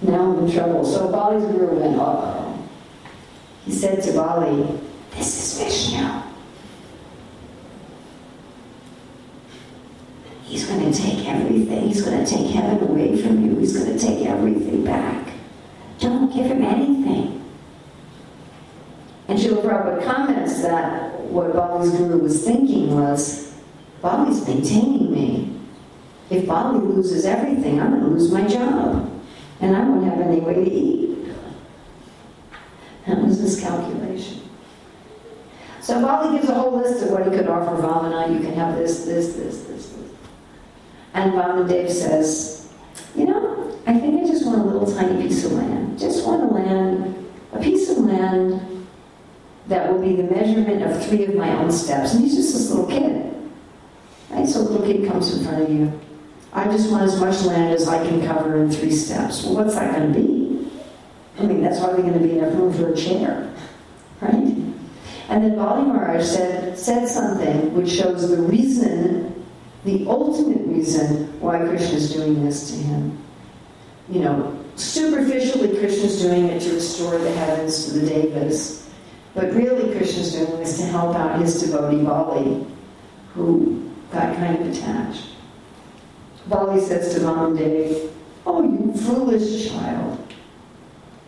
now 0.00 0.32
I'm 0.32 0.46
in 0.46 0.50
trouble? 0.50 0.82
So 0.86 1.12
Bali's 1.12 1.44
guru 1.44 1.78
went, 1.78 2.00
Uh 2.00 2.04
oh. 2.04 2.68
He 3.66 3.72
said 3.72 4.02
to 4.04 4.12
Bali, 4.14 4.80
This 5.10 5.58
is 5.58 5.62
Vishnu. 5.62 6.25
He's 10.56 10.64
going 10.64 10.90
to 10.90 10.98
take 10.98 11.28
everything. 11.28 11.88
He's 11.88 12.00
going 12.00 12.24
to 12.24 12.30
take 12.30 12.46
heaven 12.46 12.88
away 12.88 13.20
from 13.20 13.44
you. 13.44 13.58
He's 13.58 13.76
going 13.76 13.94
to 13.94 13.98
take 14.02 14.24
everything 14.24 14.86
back. 14.86 15.28
Don't 15.98 16.34
give 16.34 16.46
him 16.46 16.62
anything. 16.62 17.44
And 19.28 19.38
Srila 19.38 19.62
Prabhupada 19.62 20.04
comments 20.06 20.62
that 20.62 21.20
what 21.24 21.52
Bali's 21.52 21.90
guru 21.90 22.20
was 22.20 22.42
thinking 22.42 22.98
was, 22.98 23.54
Bali's 24.00 24.48
maintaining 24.48 25.12
me. 25.12 25.60
If 26.30 26.46
Bali 26.46 26.78
loses 26.78 27.26
everything, 27.26 27.78
I'm 27.78 27.90
going 27.90 28.04
to 28.04 28.08
lose 28.08 28.32
my 28.32 28.48
job. 28.48 29.12
And 29.60 29.76
I 29.76 29.86
won't 29.86 30.06
have 30.06 30.26
any 30.26 30.40
way 30.40 30.54
to 30.54 30.72
eat. 30.72 31.34
That 33.06 33.22
was 33.22 33.40
his 33.40 33.60
calculation. 33.60 34.40
So 35.82 36.00
Bali 36.00 36.38
gives 36.38 36.48
a 36.48 36.54
whole 36.54 36.78
list 36.78 37.04
of 37.04 37.10
what 37.10 37.26
he 37.26 37.36
could 37.36 37.46
offer 37.46 37.76
Vamana. 37.82 38.32
You 38.32 38.40
can 38.40 38.54
have 38.54 38.78
this, 38.78 39.04
this, 39.04 39.34
this, 39.34 39.60
this, 39.64 39.88
this. 39.88 39.95
And 41.14 41.32
Vamadev 41.32 41.90
says, 41.90 42.72
you 43.14 43.26
know, 43.26 43.78
I 43.86 43.98
think 43.98 44.22
I 44.22 44.26
just 44.26 44.44
want 44.44 44.60
a 44.60 44.64
little 44.64 44.92
tiny 44.92 45.22
piece 45.22 45.44
of 45.44 45.52
land. 45.52 45.98
Just 45.98 46.26
want 46.26 46.42
a 46.42 46.46
land, 46.46 47.28
a 47.52 47.58
piece 47.58 47.90
of 47.90 47.98
land 47.98 48.86
that 49.68 49.90
will 49.90 50.00
be 50.00 50.16
the 50.16 50.24
measurement 50.24 50.82
of 50.82 51.04
three 51.06 51.24
of 51.24 51.34
my 51.34 51.50
own 51.56 51.70
steps. 51.72 52.14
And 52.14 52.24
he's 52.24 52.36
just 52.36 52.52
this 52.52 52.70
little 52.70 52.86
kid. 52.86 53.34
Right? 54.30 54.46
So 54.46 54.60
a 54.60 54.62
little 54.62 54.86
kid 54.86 55.08
comes 55.08 55.36
in 55.36 55.44
front 55.44 55.62
of 55.62 55.70
you. 55.70 56.00
I 56.52 56.64
just 56.64 56.90
want 56.90 57.02
as 57.02 57.20
much 57.20 57.42
land 57.42 57.74
as 57.74 57.86
I 57.88 58.06
can 58.06 58.26
cover 58.26 58.62
in 58.62 58.70
three 58.70 58.90
steps. 58.90 59.44
Well, 59.44 59.56
what's 59.56 59.74
that 59.74 59.94
going 59.94 60.12
to 60.12 60.18
be? 60.18 60.70
I 61.38 61.42
mean, 61.42 61.62
that's 61.62 61.78
hardly 61.78 62.02
going 62.02 62.14
to 62.14 62.20
be 62.20 62.38
enough 62.38 62.54
room 62.54 62.72
for 62.72 62.92
a 62.92 62.96
chair. 62.96 63.52
Right? 64.18 64.32
And 65.28 65.44
then 65.44 65.56
Bali 65.56 65.84
Maharaj 65.84 66.24
said, 66.24 66.78
said 66.78 67.06
something 67.06 67.74
which 67.74 67.90
shows 67.90 68.30
the 68.30 68.38
reason 68.38 69.35
the 69.86 70.04
ultimate 70.08 70.66
reason 70.66 71.40
why 71.40 71.58
Krishna 71.58 71.96
is 71.96 72.12
doing 72.12 72.44
this 72.44 72.72
to 72.72 72.76
him. 72.76 73.16
You 74.10 74.20
know, 74.20 74.64
superficially, 74.74 75.78
Krishna 75.78 76.04
is 76.04 76.20
doing 76.20 76.46
it 76.46 76.60
to 76.62 76.74
restore 76.74 77.18
the 77.18 77.30
heavens 77.32 77.86
to 77.86 77.98
the 78.00 78.06
devas. 78.06 78.88
But 79.34 79.52
really, 79.52 79.96
Krishna's 79.96 80.32
doing 80.32 80.58
this 80.58 80.78
to 80.78 80.86
help 80.86 81.14
out 81.14 81.40
his 81.40 81.62
devotee 81.62 82.02
Bali, 82.02 82.66
who 83.34 83.90
got 84.10 84.36
kind 84.36 84.60
of 84.60 84.66
attached. 84.66 85.28
Bali 86.48 86.80
says 86.80 87.14
to 87.14 87.20
Vamdev, 87.20 88.10
Oh, 88.44 88.62
you 88.62 88.92
foolish 89.00 89.68
child. 89.70 90.18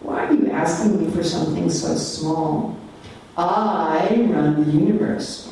Why 0.00 0.26
are 0.26 0.32
you 0.32 0.50
asking 0.50 1.04
me 1.04 1.11
for 1.12 1.22
something 1.22 1.70
so 1.70 1.94
small? 1.96 2.76
I 3.36 4.26
run 4.30 4.64
the 4.64 4.72
universe. 4.72 5.44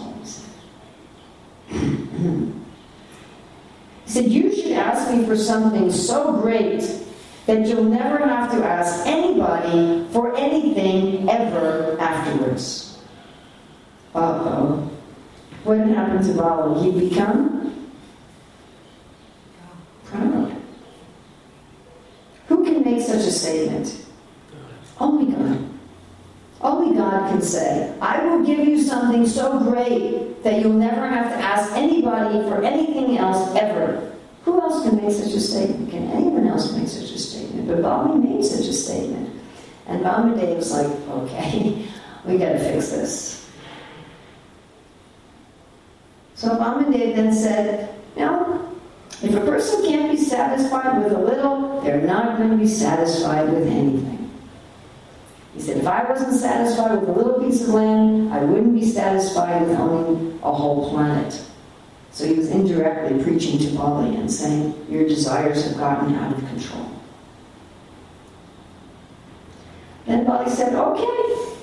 he 4.07 4.12
said, 4.12 4.26
You 4.26 4.54
should 4.54 4.72
ask 4.72 5.12
me 5.12 5.26
for 5.26 5.36
something 5.36 5.90
so 5.90 6.32
great 6.40 6.88
that 7.46 7.66
you'll 7.66 7.84
never 7.84 8.18
have 8.18 8.50
to 8.52 8.64
ask 8.64 9.07
anybody 9.07 10.07
for 10.12 10.36
anything 10.36 11.28
ever 11.28 11.96
afterwards. 12.00 12.98
Uh 14.14 14.18
oh. 14.18 14.90
What 15.64 15.78
happened 15.78 16.24
to 16.26 16.34
Bali? 16.34 16.90
He 16.90 17.09
become 17.09 17.90
proud. 20.04 20.57
Who 22.46 22.64
can 22.64 22.84
make 22.84 23.02
such 23.02 23.26
a 23.26 23.32
statement? 23.32 24.07
Only 25.00 25.32
God. 25.32 25.36
Only 26.66 26.96
God 26.96 27.30
can 27.30 27.40
say, 27.40 27.96
I 28.00 28.26
will 28.26 28.44
give 28.44 28.58
you 28.58 28.82
something 28.82 29.24
so 29.24 29.60
great 29.60 30.42
that 30.42 30.60
you'll 30.60 30.72
never 30.72 31.06
have 31.06 31.30
to 31.30 31.36
ask 31.36 31.70
anybody 31.74 32.40
for 32.48 32.60
anything 32.64 33.16
else 33.18 33.54
ever. 33.54 34.12
Who 34.44 34.60
else 34.60 34.82
can 34.82 34.96
make 34.96 35.12
such 35.12 35.32
a 35.32 35.38
statement? 35.40 35.92
Can 35.92 36.10
anyone 36.10 36.48
else 36.48 36.72
make 36.72 36.88
such 36.88 37.12
a 37.12 37.18
statement? 37.20 37.68
But 37.68 37.82
Bali 37.82 38.18
made 38.18 38.44
such 38.44 38.66
a 38.66 38.72
statement. 38.72 39.40
And 39.86 40.04
Vamdev 40.04 40.56
was 40.56 40.72
like, 40.72 40.86
okay, 41.08 41.86
we 42.24 42.36
gotta 42.36 42.58
fix 42.58 42.90
this. 42.90 43.48
So 46.34 46.48
Vamdev 46.48 47.14
then 47.14 47.32
said, 47.32 47.94
no, 48.16 48.76
if 49.22 49.32
a 49.36 49.40
person 49.40 49.86
can't 49.86 50.10
be 50.10 50.16
satisfied 50.16 51.00
with 51.00 51.12
a 51.12 51.18
little, 51.18 51.80
they're 51.82 52.02
not 52.02 52.38
going 52.38 52.50
to 52.50 52.56
be 52.56 52.66
satisfied 52.66 53.48
with 53.48 53.68
anything. 53.68 54.26
He 55.57 55.62
said, 55.62 55.78
if 55.78 55.86
I 55.86 56.04
wasn't 56.04 56.34
satisfied 56.34 57.00
with 57.00 57.09
a 57.09 57.12
little 57.12 57.40
piece 57.40 57.62
of 57.62 57.70
land, 57.70 58.30
I 58.32 58.44
wouldn't 58.44 58.74
be 58.74 58.84
satisfied 58.84 59.66
with 59.66 59.78
owning 59.78 60.38
a 60.42 60.52
whole 60.52 60.90
planet. 60.90 61.42
So 62.12 62.26
he 62.26 62.34
was 62.34 62.50
indirectly 62.50 63.22
preaching 63.24 63.59
to 63.61 63.74
Bali 63.74 64.16
and 64.16 64.30
saying, 64.30 64.86
Your 64.90 65.09
desires 65.09 65.64
have 65.66 65.78
gotten 65.78 66.14
out 66.14 66.36
of 66.36 66.46
control. 66.46 66.90
Then 70.04 70.26
Bali 70.26 70.50
said, 70.50 70.74
Okay. 70.74 71.57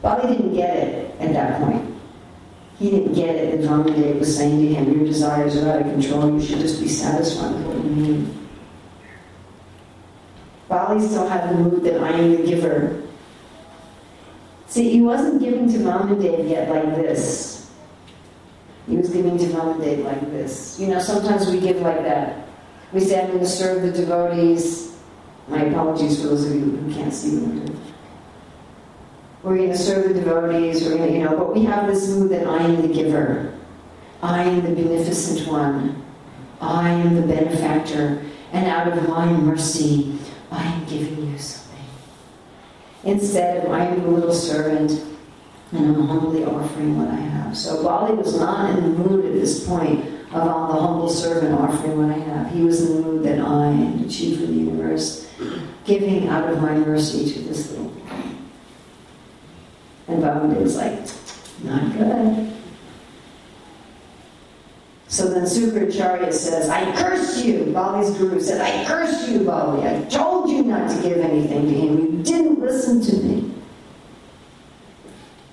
Bali 0.00 0.34
didn't 0.34 0.54
get 0.54 0.76
it 0.76 1.20
at 1.20 1.32
that 1.34 1.60
point. 1.60 1.94
He 2.78 2.90
didn't 2.90 3.12
get 3.12 3.36
it 3.36 3.60
that 3.60 3.68
Vamdev 3.68 4.18
was 4.18 4.34
saying 4.34 4.60
to 4.60 4.74
him, 4.74 4.96
Your 4.96 5.04
desires 5.04 5.56
are 5.58 5.72
out 5.72 5.82
of 5.82 5.88
control, 5.88 6.32
you 6.32 6.40
should 6.40 6.60
just 6.60 6.80
be 6.80 6.88
satisfied 6.88 7.54
with 7.54 7.66
what 7.66 7.84
you 7.84 7.90
need. 7.90 8.37
Bali 10.68 11.00
still 11.06 11.26
had 11.26 11.50
the 11.50 11.54
mood 11.54 11.82
that 11.84 12.02
I 12.02 12.10
am 12.10 12.36
the 12.36 12.46
giver. 12.46 13.02
See, 14.66 14.90
he 14.90 15.00
wasn't 15.00 15.40
giving 15.40 15.72
to 15.72 15.78
mom 15.78 16.12
and 16.12 16.22
dad 16.22 16.46
yet 16.46 16.68
like 16.68 16.94
this. 16.96 17.58
He 18.88 18.96
was 18.96 19.10
giving 19.10 19.36
to 19.38 19.44
Vamdev 19.44 20.04
like 20.04 20.20
this. 20.30 20.78
You 20.80 20.88
know, 20.88 20.98
sometimes 20.98 21.50
we 21.50 21.60
give 21.60 21.76
like 21.78 22.02
that. 22.02 22.48
We 22.92 23.00
say, 23.00 23.20
I'm 23.20 23.28
going 23.28 23.40
to 23.40 23.46
serve 23.46 23.82
the 23.82 23.92
devotees. 23.92 24.96
My 25.46 25.64
apologies 25.64 26.20
for 26.20 26.28
those 26.28 26.46
of 26.46 26.54
you 26.54 26.60
who 26.60 26.94
can't 26.94 27.12
see 27.12 27.30
doing. 27.30 27.78
We're 29.42 29.56
going 29.56 29.70
to 29.70 29.78
serve 29.78 30.08
the 30.08 30.14
devotees, 30.14 30.82
we're 30.82 30.96
going 30.96 31.08
to, 31.08 31.18
you 31.18 31.24
know, 31.24 31.36
but 31.36 31.54
we 31.54 31.64
have 31.64 31.86
this 31.86 32.08
mood 32.08 32.30
that 32.32 32.46
I 32.46 32.62
am 32.62 32.82
the 32.82 32.88
giver. 32.88 33.54
I 34.22 34.42
am 34.42 34.62
the 34.62 34.82
beneficent 34.82 35.46
one. 35.48 36.02
I 36.60 36.90
am 36.90 37.14
the 37.14 37.22
benefactor. 37.22 38.22
And 38.52 38.66
out 38.66 38.88
of 38.88 39.08
my 39.08 39.26
mercy, 39.26 40.17
I 40.50 40.64
am 40.64 40.84
giving 40.86 41.30
you 41.30 41.38
something. 41.38 41.84
Instead 43.04 43.66
I 43.68 43.86
am 43.86 44.02
the 44.02 44.08
little 44.08 44.34
servant 44.34 44.90
and 45.72 45.96
I'm 45.96 46.06
humbly 46.06 46.44
offering 46.44 46.98
what 46.98 47.08
I 47.08 47.20
have. 47.20 47.56
So 47.56 47.82
Bali 47.82 48.14
was 48.14 48.38
not 48.38 48.76
in 48.76 48.82
the 48.82 48.98
mood 48.98 49.24
at 49.24 49.32
this 49.32 49.66
point 49.66 50.04
of 50.32 50.42
I'm 50.42 50.68
the 50.68 50.80
humble 50.80 51.08
servant 51.08 51.58
offering 51.58 51.98
what 51.98 52.16
I 52.16 52.20
have. 52.20 52.50
He 52.52 52.62
was 52.62 52.88
in 52.88 52.96
the 52.96 53.02
mood 53.02 53.22
that 53.24 53.38
I 53.38 53.66
am 53.66 54.02
the 54.02 54.08
chief 54.08 54.40
of 54.40 54.48
the 54.48 54.54
universe, 54.54 55.28
giving 55.84 56.28
out 56.28 56.50
of 56.50 56.60
my 56.60 56.74
mercy 56.74 57.32
to 57.32 57.40
this 57.40 57.70
little 57.70 57.88
and 60.08 60.22
Vamana 60.22 60.60
was 60.60 60.76
like, 60.76 60.98
not 61.62 61.92
good. 61.92 62.47
So 65.18 65.28
then 65.28 65.42
Sukracharya 65.42 66.32
says, 66.32 66.68
I 66.68 66.94
curse 66.94 67.42
you. 67.42 67.72
Bali's 67.74 68.16
guru 68.16 68.38
said, 68.38 68.60
I 68.60 68.84
curse 68.84 69.28
you, 69.28 69.40
Bali. 69.40 69.84
I 69.84 70.04
told 70.04 70.48
you 70.48 70.62
not 70.62 70.88
to 70.94 71.02
give 71.02 71.18
anything 71.18 71.66
to 71.66 71.74
him. 71.74 71.98
You 71.98 72.22
didn't 72.22 72.60
listen 72.60 73.00
to 73.02 73.16
me. 73.24 73.52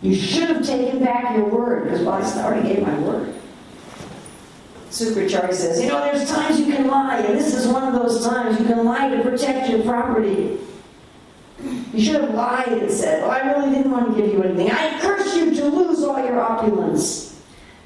You 0.04 0.14
should 0.14 0.50
have 0.50 0.64
taken 0.64 1.04
back 1.04 1.36
your 1.36 1.50
word, 1.50 1.86
because 1.86 2.06
Bali 2.06 2.24
already 2.44 2.76
gave 2.76 2.84
my 2.86 2.96
word. 3.00 3.34
Sukracharya 4.92 5.52
says, 5.52 5.82
you 5.82 5.88
know, 5.88 6.00
there's 6.00 6.30
times 6.30 6.60
you 6.60 6.68
can 6.68 6.86
lie, 6.86 7.22
and 7.22 7.36
this 7.36 7.56
is 7.56 7.68
one 7.68 7.88
of 7.88 8.00
those 8.00 8.24
times 8.24 8.60
you 8.60 8.68
can 8.68 8.86
lie 8.86 9.10
to 9.10 9.24
protect 9.24 9.68
your 9.72 9.82
property. 9.82 10.60
You 11.92 12.06
should 12.06 12.22
have 12.22 12.36
lied 12.36 12.68
and 12.68 12.92
said, 12.92 13.24
Oh, 13.24 13.32
I 13.32 13.40
really 13.52 13.74
didn't 13.74 13.90
want 13.90 14.16
to 14.16 14.22
give 14.22 14.32
you 14.32 14.44
anything. 14.44 14.70
I 14.70 15.00
curse 15.00 15.36
you 15.36 15.56
to 15.56 15.66
lose 15.66 16.04
all 16.04 16.24
your 16.24 16.40
opulence. 16.40 17.42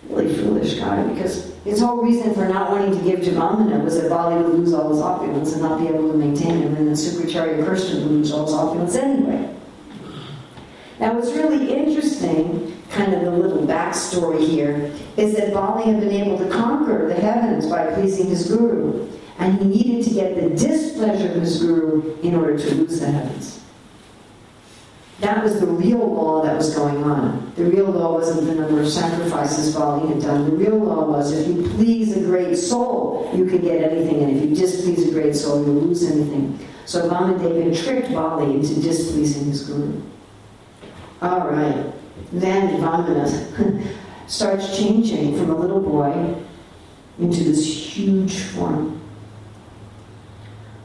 Really 0.09 0.35
foolish 0.35 0.73
guy, 0.73 1.03
because 1.13 1.48
his 1.63 1.81
whole 1.81 2.01
reason 2.01 2.33
for 2.33 2.47
not 2.47 2.71
wanting 2.71 2.97
to 2.97 3.03
give 3.03 3.23
to 3.25 3.31
Vamana 3.31 3.83
was 3.83 4.01
that 4.01 4.09
Bali 4.09 4.41
would 4.41 4.53
lose 4.53 4.73
all 4.73 4.89
his 4.89 5.01
opulence 5.01 5.53
and 5.53 5.61
not 5.61 5.79
be 5.79 5.87
able 5.87 6.11
to 6.11 6.17
maintain 6.17 6.61
him, 6.61 6.75
and 6.75 6.87
then 6.87 6.95
Sukracharya 6.95 7.57
him 7.57 8.01
to 8.01 8.05
lose 8.05 8.31
all 8.31 8.45
his 8.45 8.53
opulence 8.53 8.95
anyway. 8.95 9.55
Now, 10.99 11.13
what's 11.13 11.31
really 11.31 11.73
interesting, 11.73 12.77
kind 12.89 13.13
of 13.13 13.21
the 13.21 13.31
little 13.31 13.65
backstory 13.65 14.45
here, 14.45 14.91
is 15.17 15.35
that 15.35 15.53
Bali 15.53 15.83
had 15.85 15.99
been 15.99 16.11
able 16.11 16.37
to 16.37 16.49
conquer 16.49 17.07
the 17.07 17.15
heavens 17.15 17.67
by 17.67 17.93
pleasing 17.93 18.27
his 18.27 18.49
guru, 18.49 19.09
and 19.37 19.59
he 19.59 19.65
needed 19.65 20.05
to 20.05 20.13
get 20.13 20.35
the 20.35 20.49
displeasure 20.49 21.29
of 21.29 21.35
his 21.35 21.61
guru 21.61 22.17
in 22.21 22.35
order 22.35 22.57
to 22.57 22.75
lose 22.75 22.99
the 22.99 23.11
heavens. 23.11 23.58
That 25.19 25.43
was 25.43 25.59
the 25.59 25.67
real 25.67 25.97
law 25.97 26.43
that 26.43 26.55
was 26.55 26.73
going 26.73 27.03
on. 27.03 27.51
The 27.57 27.65
real 27.65 27.87
law 27.87 28.13
wasn't 28.13 28.47
the 28.47 28.55
number 28.55 28.79
of 28.79 28.87
sacrifices 28.87 29.75
Bali 29.75 30.07
had 30.07 30.21
done. 30.21 30.45
The 30.45 30.55
real 30.55 30.77
law 30.77 31.05
was 31.05 31.33
if 31.33 31.47
you 31.47 31.63
please 31.71 32.15
a 32.15 32.21
great 32.21 32.55
soul, 32.55 33.29
you 33.35 33.45
can 33.45 33.61
get 33.61 33.83
anything, 33.91 34.23
and 34.23 34.37
if 34.37 34.43
you 34.43 34.55
displease 34.55 35.09
a 35.09 35.11
great 35.11 35.35
soul, 35.35 35.65
you 35.65 35.73
lose 35.73 36.09
anything. 36.09 36.57
So 36.85 37.09
Vamdev 37.09 37.63
had 37.63 37.75
tricked 37.83 38.13
Bali 38.13 38.55
into 38.55 38.79
displeasing 38.81 39.47
his 39.47 39.63
guru. 39.63 40.01
All 41.21 41.49
right. 41.49 41.93
Then 42.31 42.81
Vamana 42.81 43.93
starts 44.27 44.77
changing 44.77 45.37
from 45.37 45.49
a 45.49 45.55
little 45.55 45.81
boy 45.81 46.35
into 47.19 47.43
this 47.43 47.65
huge 47.65 48.39
form 48.39 49.01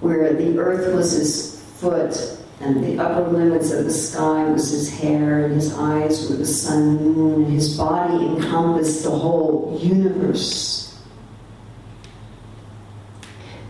where 0.00 0.32
the 0.32 0.58
earth 0.58 0.92
was 0.92 1.12
his 1.12 1.62
foot 1.76 2.43
and 2.64 2.82
the 2.82 2.98
upper 2.98 3.30
limits 3.30 3.70
of 3.72 3.84
the 3.84 3.92
sky 3.92 4.44
was 4.50 4.70
his 4.70 4.98
hair, 4.98 5.44
and 5.44 5.54
his 5.54 5.74
eyes 5.74 6.30
were 6.30 6.36
the 6.36 6.46
sun 6.46 6.96
and 6.96 7.16
moon, 7.16 7.44
and 7.44 7.52
his 7.52 7.76
body 7.76 8.24
encompassed 8.24 9.04
the 9.04 9.10
whole 9.10 9.78
universe. 9.82 10.98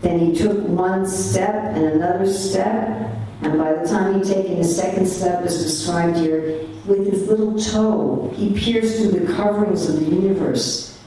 Then 0.01 0.19
he 0.19 0.35
took 0.35 0.57
one 0.67 1.05
step 1.05 1.75
and 1.75 1.83
another 1.83 2.31
step, 2.31 3.11
and 3.41 3.57
by 3.57 3.73
the 3.73 3.87
time 3.87 4.13
he'd 4.13 4.23
taken 4.23 4.55
his 4.55 4.75
second 4.75 5.07
step, 5.07 5.43
as 5.43 5.61
described 5.61 6.17
here, 6.17 6.65
with 6.85 7.11
his 7.11 7.27
little 7.27 7.59
toe, 7.59 8.31
he 8.35 8.57
pierced 8.57 8.97
through 8.97 9.19
the 9.19 9.33
coverings 9.33 9.89
of 9.89 9.99
the 9.99 10.05
universe. 10.05 11.01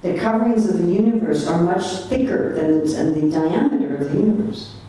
The 0.00 0.14
coverings 0.18 0.66
of 0.66 0.78
the 0.78 0.90
universe 0.90 1.46
are 1.46 1.60
much 1.62 1.84
thicker 2.08 2.54
than 2.54 2.80
the, 2.80 2.90
than 2.90 3.30
the 3.30 3.36
diameter 3.36 3.96
of 3.96 4.12
the 4.12 4.18
universe. 4.18 4.79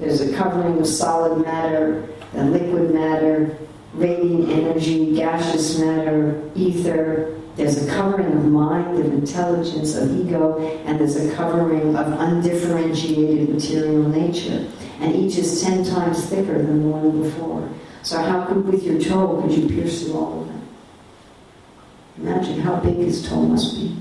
There's 0.00 0.22
a 0.22 0.34
covering 0.34 0.78
of 0.78 0.86
solid 0.86 1.44
matter, 1.44 2.08
then 2.32 2.52
liquid 2.52 2.92
matter, 2.92 3.56
radiant 3.92 4.48
energy, 4.48 5.14
gaseous 5.14 5.78
matter, 5.78 6.42
ether. 6.54 7.36
There's 7.56 7.86
a 7.86 7.90
covering 7.90 8.32
of 8.32 8.44
mind, 8.46 8.98
of 8.98 9.12
intelligence, 9.12 9.94
of 9.96 10.10
ego, 10.16 10.58
and 10.86 10.98
there's 10.98 11.16
a 11.16 11.34
covering 11.34 11.94
of 11.94 12.06
undifferentiated 12.18 13.50
material 13.50 14.08
nature. 14.08 14.66
And 15.00 15.14
each 15.14 15.36
is 15.36 15.62
ten 15.62 15.84
times 15.84 16.24
thicker 16.26 16.56
than 16.56 16.82
the 16.82 16.88
one 16.88 17.22
before. 17.22 17.68
So 18.02 18.18
how 18.22 18.46
could, 18.46 18.66
with 18.66 18.82
your 18.84 18.98
toe, 18.98 19.42
could 19.42 19.52
you 19.52 19.68
pierce 19.68 20.02
through 20.02 20.18
all 20.18 20.40
of 20.40 20.46
them? 20.46 20.68
Imagine 22.18 22.60
how 22.60 22.76
big 22.76 22.96
his 22.96 23.28
toe 23.28 23.42
must 23.42 23.74
be. 23.76 23.96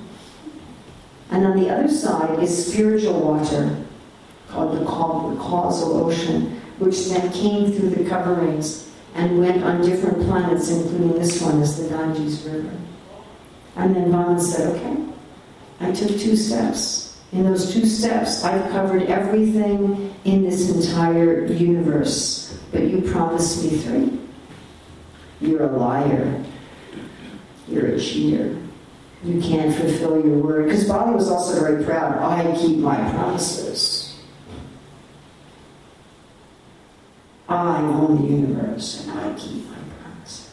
And 1.31 1.45
on 1.45 1.59
the 1.59 1.69
other 1.69 1.89
side 1.89 2.39
is 2.39 2.71
spiritual 2.71 3.19
water, 3.19 3.85
called 4.49 4.79
the 4.79 4.85
causal 4.85 6.05
ocean, 6.05 6.61
which 6.79 7.09
then 7.09 7.31
came 7.31 7.71
through 7.71 7.89
the 7.89 8.09
coverings 8.09 8.89
and 9.15 9.39
went 9.39 9.63
on 9.63 9.81
different 9.81 10.19
planets, 10.25 10.69
including 10.69 11.13
this 11.13 11.41
one 11.41 11.61
as 11.61 11.81
the 11.81 11.89
Ganges 11.89 12.43
River. 12.43 12.71
And 13.75 13.95
then 13.95 14.11
Vaman 14.11 14.39
said, 14.41 14.75
okay, 14.75 15.03
I 15.79 15.91
took 15.91 16.19
two 16.19 16.35
steps. 16.35 17.21
In 17.31 17.43
those 17.43 17.71
two 17.71 17.85
steps, 17.85 18.43
I've 18.43 18.71
covered 18.71 19.03
everything 19.03 20.13
in 20.25 20.43
this 20.43 20.69
entire 20.69 21.45
universe, 21.45 22.59
but 22.71 22.83
you 22.83 23.01
promised 23.01 23.63
me 23.63 23.77
three. 23.77 24.19
You're 25.41 25.63
a 25.63 25.77
liar. 25.77 26.43
You're 27.67 27.87
a 27.87 27.99
cheater. 27.99 28.57
You 29.23 29.41
can't 29.41 29.75
fulfill 29.75 30.25
your 30.25 30.37
word. 30.39 30.65
Because 30.65 30.87
Bali 30.87 31.13
was 31.13 31.29
also 31.29 31.61
very 31.61 31.83
proud. 31.83 32.17
I 32.17 32.55
keep 32.57 32.77
my 32.77 32.95
promises. 33.11 33.98
I 37.49 37.81
own 37.81 38.21
the 38.21 38.27
universe 38.27 39.07
and 39.07 39.19
I 39.19 39.33
keep 39.33 39.67
my 39.69 39.77
promises. 40.01 40.49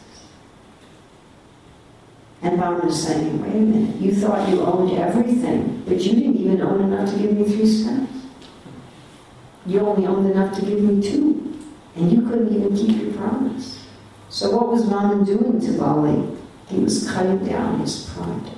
And 2.41 2.59
Bali 2.59 2.87
is 2.89 3.07
saying, 3.07 3.41
wait 3.41 3.55
a 3.55 3.59
minute, 3.59 3.95
you 3.97 4.15
thought 4.15 4.49
you 4.49 4.61
owned 4.61 4.97
everything, 4.97 5.83
but 5.87 6.01
you 6.01 6.13
didn't 6.13 6.37
even 6.37 6.61
own 6.61 6.91
enough 6.91 7.11
to 7.11 7.19
give 7.19 7.33
me 7.33 7.43
three 7.43 7.67
steps. 7.67 8.11
You 9.67 9.81
only 9.81 10.07
owned 10.07 10.31
enough 10.31 10.55
to 10.57 10.65
give 10.65 10.79
me 10.81 11.01
two, 11.01 11.59
and 11.95 12.11
you 12.11 12.21
couldn't 12.21 12.53
even 12.55 12.75
keep 12.75 13.01
your 13.01 13.13
promise. 13.13 13.85
So 14.29 14.55
what 14.55 14.69
was 14.69 14.85
Vaman 14.85 15.25
doing 15.25 15.59
to 15.59 15.77
Bali? 15.77 16.35
He 16.67 16.79
was 16.79 17.09
cutting 17.11 17.45
down 17.45 17.79
his 17.79 18.09
pride. 18.09 18.51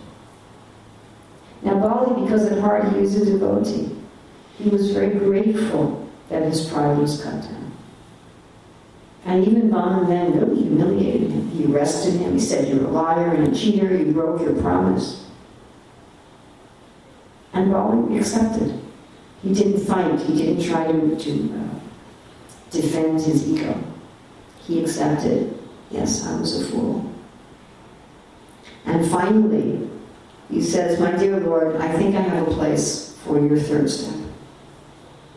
Now 1.61 1.79
Bali, 1.79 2.21
because 2.23 2.45
at 2.45 2.59
heart 2.59 2.93
he 2.93 2.99
was 2.99 3.15
a 3.15 3.25
devotee, 3.25 3.95
he 4.57 4.69
was 4.69 4.91
very 4.91 5.13
grateful 5.17 6.07
that 6.29 6.43
his 6.43 6.69
pride 6.69 6.97
was 6.97 7.21
cut 7.21 7.41
down. 7.41 7.68
And 9.25 9.45
even 9.45 9.69
Vaman 9.69 10.07
then 10.07 10.39
really 10.39 10.61
humiliated 10.61 11.31
him. 11.31 11.49
He 11.49 11.65
arrested 11.65 12.13
him. 12.15 12.33
He 12.33 12.39
said, 12.39 12.67
You're 12.67 12.85
a 12.85 12.89
liar 12.89 13.33
and 13.33 13.47
a 13.53 13.57
cheater. 13.57 13.95
You 13.95 14.11
broke 14.11 14.41
your 14.41 14.59
promise. 14.61 15.25
And 17.53 17.71
Bali 17.71 18.17
accepted. 18.17 18.79
He 19.43 19.53
didn't 19.53 19.85
fight. 19.85 20.19
He 20.21 20.35
didn't 20.35 20.63
try 20.63 20.91
to, 20.91 21.15
to 21.17 21.59
uh, 21.59 21.79
defend 22.71 23.21
his 23.21 23.49
ego. 23.49 23.81
He 24.61 24.81
accepted, 24.81 25.57
Yes, 25.91 26.25
I 26.25 26.39
was 26.39 26.61
a 26.61 26.71
fool. 26.71 27.13
And 28.85 29.09
finally, 29.09 29.89
he 30.49 30.61
says, 30.61 30.99
My 30.99 31.11
dear 31.11 31.39
Lord, 31.39 31.75
I 31.77 31.91
think 31.97 32.15
I 32.15 32.21
have 32.21 32.47
a 32.47 32.51
place 32.51 33.17
for 33.23 33.39
your 33.39 33.59
third 33.59 33.89
step. 33.89 34.28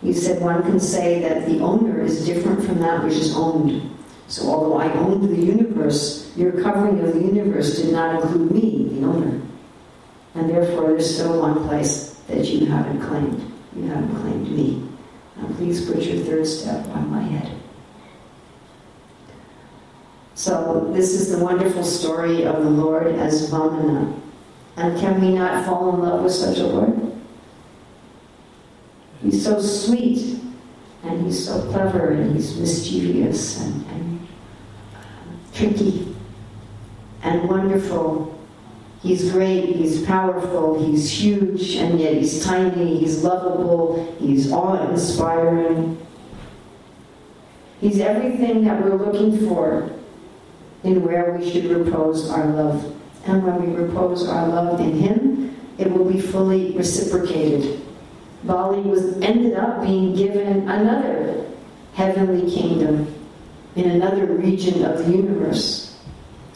He 0.03 0.12
said, 0.12 0.42
One 0.42 0.62
can 0.62 0.80
say 0.80 1.20
that 1.20 1.46
the 1.46 1.61
owner 1.61 2.03
is 2.03 2.26
different 2.26 2.64
from 2.64 2.80
that 2.80 3.05
which 3.05 3.14
is 3.14 3.36
owned. 3.36 3.88
So, 4.26 4.48
although 4.48 4.78
I 4.78 4.92
owned 4.94 5.28
the 5.28 5.40
universe, 5.40 6.32
your 6.36 6.61
covering 6.62 6.98
of 7.00 7.14
the 7.14 7.20
universe 7.20 7.76
did 7.76 7.92
not 7.92 8.20
include 8.20 8.50
me, 8.50 8.88
the 8.92 9.07
owner. 9.07 9.40
And 10.34 10.50
therefore, 10.50 10.88
there's 10.88 11.14
still 11.14 11.40
one 11.40 11.66
place 11.68 12.14
that 12.28 12.44
you 12.46 12.66
haven't 12.66 13.00
claimed. 13.03 13.53
You 13.76 13.84
haven't 13.84 14.16
claimed 14.20 14.50
me. 14.50 14.88
Now, 15.36 15.46
please 15.57 15.84
put 15.86 16.03
your 16.03 16.24
third 16.24 16.46
step 16.46 16.86
on 16.88 17.11
my 17.11 17.22
head. 17.22 17.61
So, 20.34 20.90
this 20.92 21.12
is 21.12 21.30
the 21.30 21.44
wonderful 21.44 21.84
story 21.84 22.44
of 22.44 22.64
the 22.64 22.70
Lord 22.70 23.07
as 23.07 23.50
Vamana. 23.50 24.18
And 24.76 24.98
can 24.98 25.20
we 25.20 25.34
not 25.34 25.66
fall 25.66 25.94
in 25.94 26.00
love 26.00 26.22
with 26.22 26.32
such 26.32 26.59
a 26.59 26.66
Lord? 26.66 27.11
He's 29.22 29.44
so 29.44 29.60
sweet, 29.60 30.40
and 31.04 31.24
he's 31.24 31.46
so 31.46 31.62
clever, 31.70 32.10
and 32.10 32.34
he's 32.34 32.56
mischievous, 32.56 33.60
and, 33.60 33.86
and 33.86 34.28
uh, 34.94 34.98
tricky, 35.54 36.14
and 37.22 37.48
wonderful. 37.48 38.38
He's 39.02 39.32
great, 39.32 39.76
he's 39.76 40.02
powerful, 40.02 40.84
he's 40.84 41.10
huge, 41.10 41.74
and 41.76 42.00
yet 42.00 42.14
he's 42.14 42.44
tiny, 42.44 42.98
he's 42.98 43.24
lovable, 43.24 44.16
he's 44.20 44.52
awe 44.52 44.88
inspiring. 44.90 45.98
He's 47.80 47.98
everything 47.98 48.64
that 48.64 48.80
we're 48.80 48.94
looking 48.94 49.48
for 49.48 49.90
in 50.84 51.04
where 51.04 51.32
we 51.32 51.50
should 51.50 51.64
repose 51.64 52.30
our 52.30 52.46
love. 52.46 52.96
And 53.26 53.44
when 53.44 53.60
we 53.60 53.74
repose 53.74 54.28
our 54.28 54.46
love 54.46 54.80
in 54.80 55.00
Him, 55.00 55.56
it 55.78 55.90
will 55.90 56.04
be 56.04 56.20
fully 56.20 56.76
reciprocated. 56.76 57.81
Bali 58.45 58.80
was 58.82 59.16
ended 59.20 59.55
up 59.55 59.82
being 59.82 60.14
given 60.14 60.68
another 60.68 61.47
heavenly 61.95 62.51
kingdom 62.51 63.14
in 63.76 63.90
another 63.90 64.26
region 64.26 64.84
of 64.84 64.99
the 64.99 65.12
universe, 65.12 65.99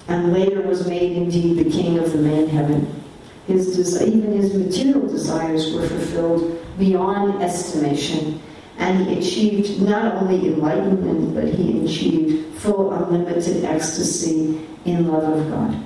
and 0.08 0.32
later 0.32 0.62
was 0.62 0.86
made 0.88 1.12
indeed 1.12 1.58
the 1.58 1.70
king 1.70 1.98
of 1.98 2.12
the 2.12 2.18
main 2.18 2.48
heaven. 2.48 3.02
His 3.46 4.02
even 4.02 4.32
his 4.32 4.54
material 4.54 5.06
desires 5.06 5.72
were 5.72 5.86
fulfilled 5.86 6.58
beyond 6.78 7.42
estimation, 7.42 8.40
and 8.78 9.06
he 9.06 9.18
achieved 9.18 9.80
not 9.80 10.16
only 10.16 10.48
enlightenment, 10.48 11.34
but 11.34 11.54
he 11.54 11.84
achieved 11.84 12.56
full 12.56 12.92
unlimited 12.92 13.64
ecstasy 13.64 14.66
in 14.84 15.06
love 15.08 15.38
of 15.38 15.48
God. 15.50 15.82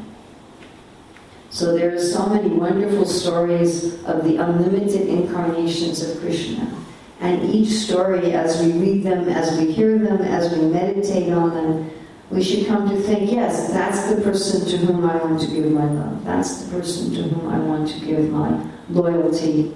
So 1.51 1.77
there 1.77 1.93
are 1.95 1.99
so 1.99 2.27
many 2.27 2.49
wonderful 2.49 3.05
stories 3.05 4.03
of 4.05 4.25
the 4.25 4.37
unlimited 4.37 5.09
incarnations 5.09 6.01
of 6.03 6.21
Krishna. 6.21 6.73
And 7.21 7.43
each 7.53 7.71
story, 7.71 8.33
as 8.33 8.63
we 8.63 8.73
read 8.73 9.03
them, 9.03 9.29
as 9.29 9.59
we 9.59 9.71
hear 9.73 9.99
them, 9.99 10.23
as 10.23 10.57
we 10.57 10.65
meditate 10.67 11.33
on 11.33 11.51
them, 11.53 11.91
we 12.31 12.43
should 12.45 12.67
come 12.69 12.89
to 12.89 12.97
think, 13.03 13.33
yes, 13.33 13.73
that's 13.73 14.15
the 14.15 14.23
person 14.23 14.65
to 14.71 14.77
whom 14.79 15.05
I 15.05 15.17
want 15.17 15.41
to 15.41 15.49
give 15.49 15.71
my 15.71 15.85
love. 15.85 16.25
That's 16.25 16.63
the 16.63 16.79
person 16.79 17.13
to 17.15 17.23
whom 17.25 17.51
I 17.51 17.59
want 17.59 17.89
to 17.91 18.07
give 18.07 18.31
my 18.31 18.65
loyalty, 18.89 19.75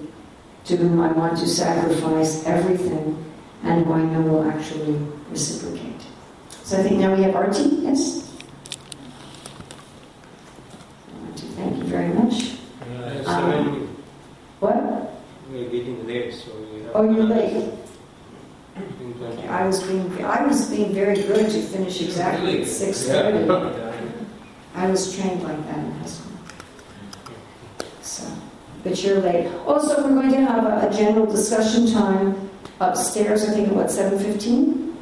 to 0.66 0.76
whom 0.76 1.00
I 1.00 1.10
want 1.12 1.36
to 1.38 1.48
sacrifice 1.48 2.46
everything, 2.46 3.22
and 3.64 3.84
who 3.84 3.92
I 3.92 4.02
know 4.04 4.20
will 4.22 4.48
actually 4.48 4.96
reciprocate. 5.30 6.00
So 6.62 6.78
I 6.78 6.84
think 6.84 7.00
now 7.00 7.14
we 7.14 7.24
have 7.24 7.34
Arti, 7.34 7.64
yes? 7.82 8.20
Thank 11.56 11.78
you 11.78 11.84
very 11.84 12.12
much. 12.14 12.56
Uh, 12.80 13.30
Um, 13.30 13.88
What? 14.60 14.76
We're 15.50 15.68
getting 15.70 16.06
late, 16.06 16.34
so. 16.94 17.00
Oh, 17.00 17.10
you're 17.10 17.24
late. 17.24 17.72
I 19.48 19.66
was 19.66 19.82
being, 19.82 20.24
I 20.24 20.46
was 20.46 20.68
being 20.70 20.92
very 20.92 21.14
good 21.16 21.50
to 21.50 21.62
finish 21.62 22.00
exactly 22.00 22.46
Really? 22.46 22.62
at 22.62 22.68
six 22.68 23.04
thirty. 23.06 23.48
I 24.74 24.90
was 24.90 25.16
trained 25.16 25.42
like 25.42 25.64
that 25.66 25.78
in 25.78 25.90
high 25.92 26.06
school. 26.06 26.32
So, 28.02 28.24
but 28.82 29.02
you're 29.02 29.20
late. 29.20 29.52
Also, 29.66 30.02
we're 30.02 30.20
going 30.20 30.32
to 30.32 30.44
have 30.44 30.64
a, 30.66 30.88
a 30.88 30.92
general 30.96 31.26
discussion 31.26 31.90
time 31.92 32.50
upstairs, 32.80 33.44
I 33.48 33.52
think, 33.52 33.68
at 33.68 33.74
what, 33.74 33.90
seven 33.90 34.18
fifteen? 34.18 34.96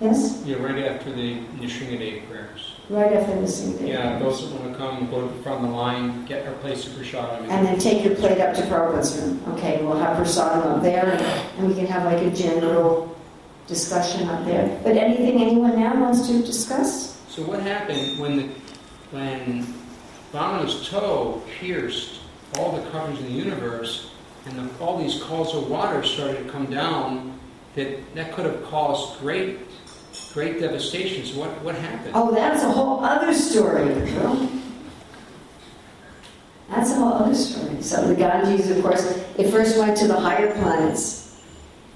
Yes? 0.00 0.42
Yeah, 0.44 0.56
right 0.56 0.84
after 0.84 1.12
the 1.12 1.38
Nrsimhadeva 1.60 2.28
prayers. 2.28 2.71
Right 2.88 3.12
after 3.12 3.40
the 3.40 3.46
sing 3.46 3.86
Yeah, 3.86 4.18
those 4.18 4.42
that 4.42 4.60
want 4.60 4.72
to 4.72 4.78
come, 4.78 5.08
go 5.10 5.26
to 5.26 5.34
the 5.34 5.42
front 5.42 5.64
of 5.64 5.70
the 5.70 5.76
line, 5.76 6.24
get 6.26 6.46
our 6.46 6.52
place 6.54 6.86
of 6.86 6.92
prasadam. 6.94 7.48
And 7.48 7.66
then 7.66 7.78
take 7.78 8.04
your 8.04 8.14
plate 8.16 8.40
up 8.40 8.54
to 8.56 8.62
Prabhupada's 8.62 9.16
room. 9.18 9.40
Okay, 9.54 9.82
we'll 9.82 9.98
have 9.98 10.16
prasadam 10.16 10.76
up 10.76 10.82
there, 10.82 11.12
and 11.56 11.68
we 11.68 11.74
can 11.74 11.86
have 11.86 12.04
like 12.04 12.20
a 12.20 12.30
general 12.34 13.16
discussion 13.66 14.28
up 14.28 14.44
there. 14.44 14.80
But 14.82 14.96
anything 14.96 15.40
anyone 15.40 15.78
now 15.78 15.98
wants 16.00 16.26
to 16.26 16.42
discuss? 16.42 17.20
So 17.28 17.42
what 17.42 17.60
happened 17.60 18.18
when 18.18 18.36
the, 18.36 18.48
when 19.12 19.74
Vamana's 20.32 20.88
toe 20.88 21.42
pierced 21.58 22.20
all 22.58 22.72
the 22.72 22.90
covers 22.90 23.18
in 23.20 23.26
the 23.26 23.32
universe, 23.32 24.10
and 24.44 24.58
the, 24.58 24.84
all 24.84 24.98
these 24.98 25.22
calls 25.22 25.54
of 25.54 25.70
water 25.70 26.02
started 26.02 26.44
to 26.44 26.50
come 26.50 26.66
down, 26.66 27.38
that, 27.74 28.14
that 28.14 28.32
could 28.32 28.44
have 28.44 28.62
caused 28.64 29.20
great, 29.20 29.60
great 30.32 30.60
devastations. 30.60 31.32
What, 31.32 31.50
what 31.62 31.74
happened? 31.74 32.12
Oh, 32.14 32.32
that's 32.32 32.62
a 32.62 32.70
whole 32.70 33.04
other 33.04 33.34
story. 33.34 33.84
That's 36.70 36.90
a 36.90 36.94
whole 36.94 37.12
other 37.12 37.34
story. 37.34 37.82
So 37.82 38.06
the 38.08 38.14
Ganges, 38.14 38.70
of 38.70 38.82
course, 38.82 39.04
it 39.36 39.50
first 39.50 39.78
went 39.78 39.96
to 39.98 40.06
the 40.06 40.18
higher 40.18 40.52
planets, 40.54 41.38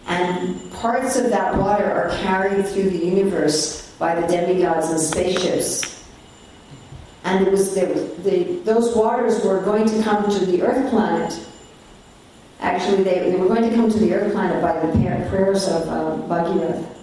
and 0.07 0.71
parts 0.73 1.17
of 1.17 1.31
that 1.31 1.57
water 1.57 1.91
are 1.91 2.11
carried 2.19 2.67
through 2.67 2.91
the 2.91 3.07
universe 3.07 3.95
by 3.99 4.21
the 4.21 4.27
demigods 4.27 4.91
and 4.91 5.01
spaceships. 5.01 6.05
And 7.25 7.47
it 7.47 7.51
was 7.51 7.75
was 7.75 8.23
the, 8.23 8.61
those 8.65 8.95
waters 8.95 9.43
were 9.45 9.61
going 9.63 9.89
to 9.89 10.03
come 10.03 10.31
to 10.31 10.47
the 10.47 10.63
Earth 10.63 10.91
planet. 10.91 11.45
Actually, 12.61 13.03
they, 13.03 13.31
they 13.31 13.37
were 13.37 13.49
going 13.49 13.69
to 13.69 13.75
come 13.75 13.91
to 13.91 13.99
the 13.99 14.15
Earth 14.15 14.33
planet 14.33 14.63
by 14.63 14.79
the 14.79 14.93
prayers 15.29 15.67
of 15.67 15.89
uh, 15.89 16.17
Bhagirath 16.29 16.96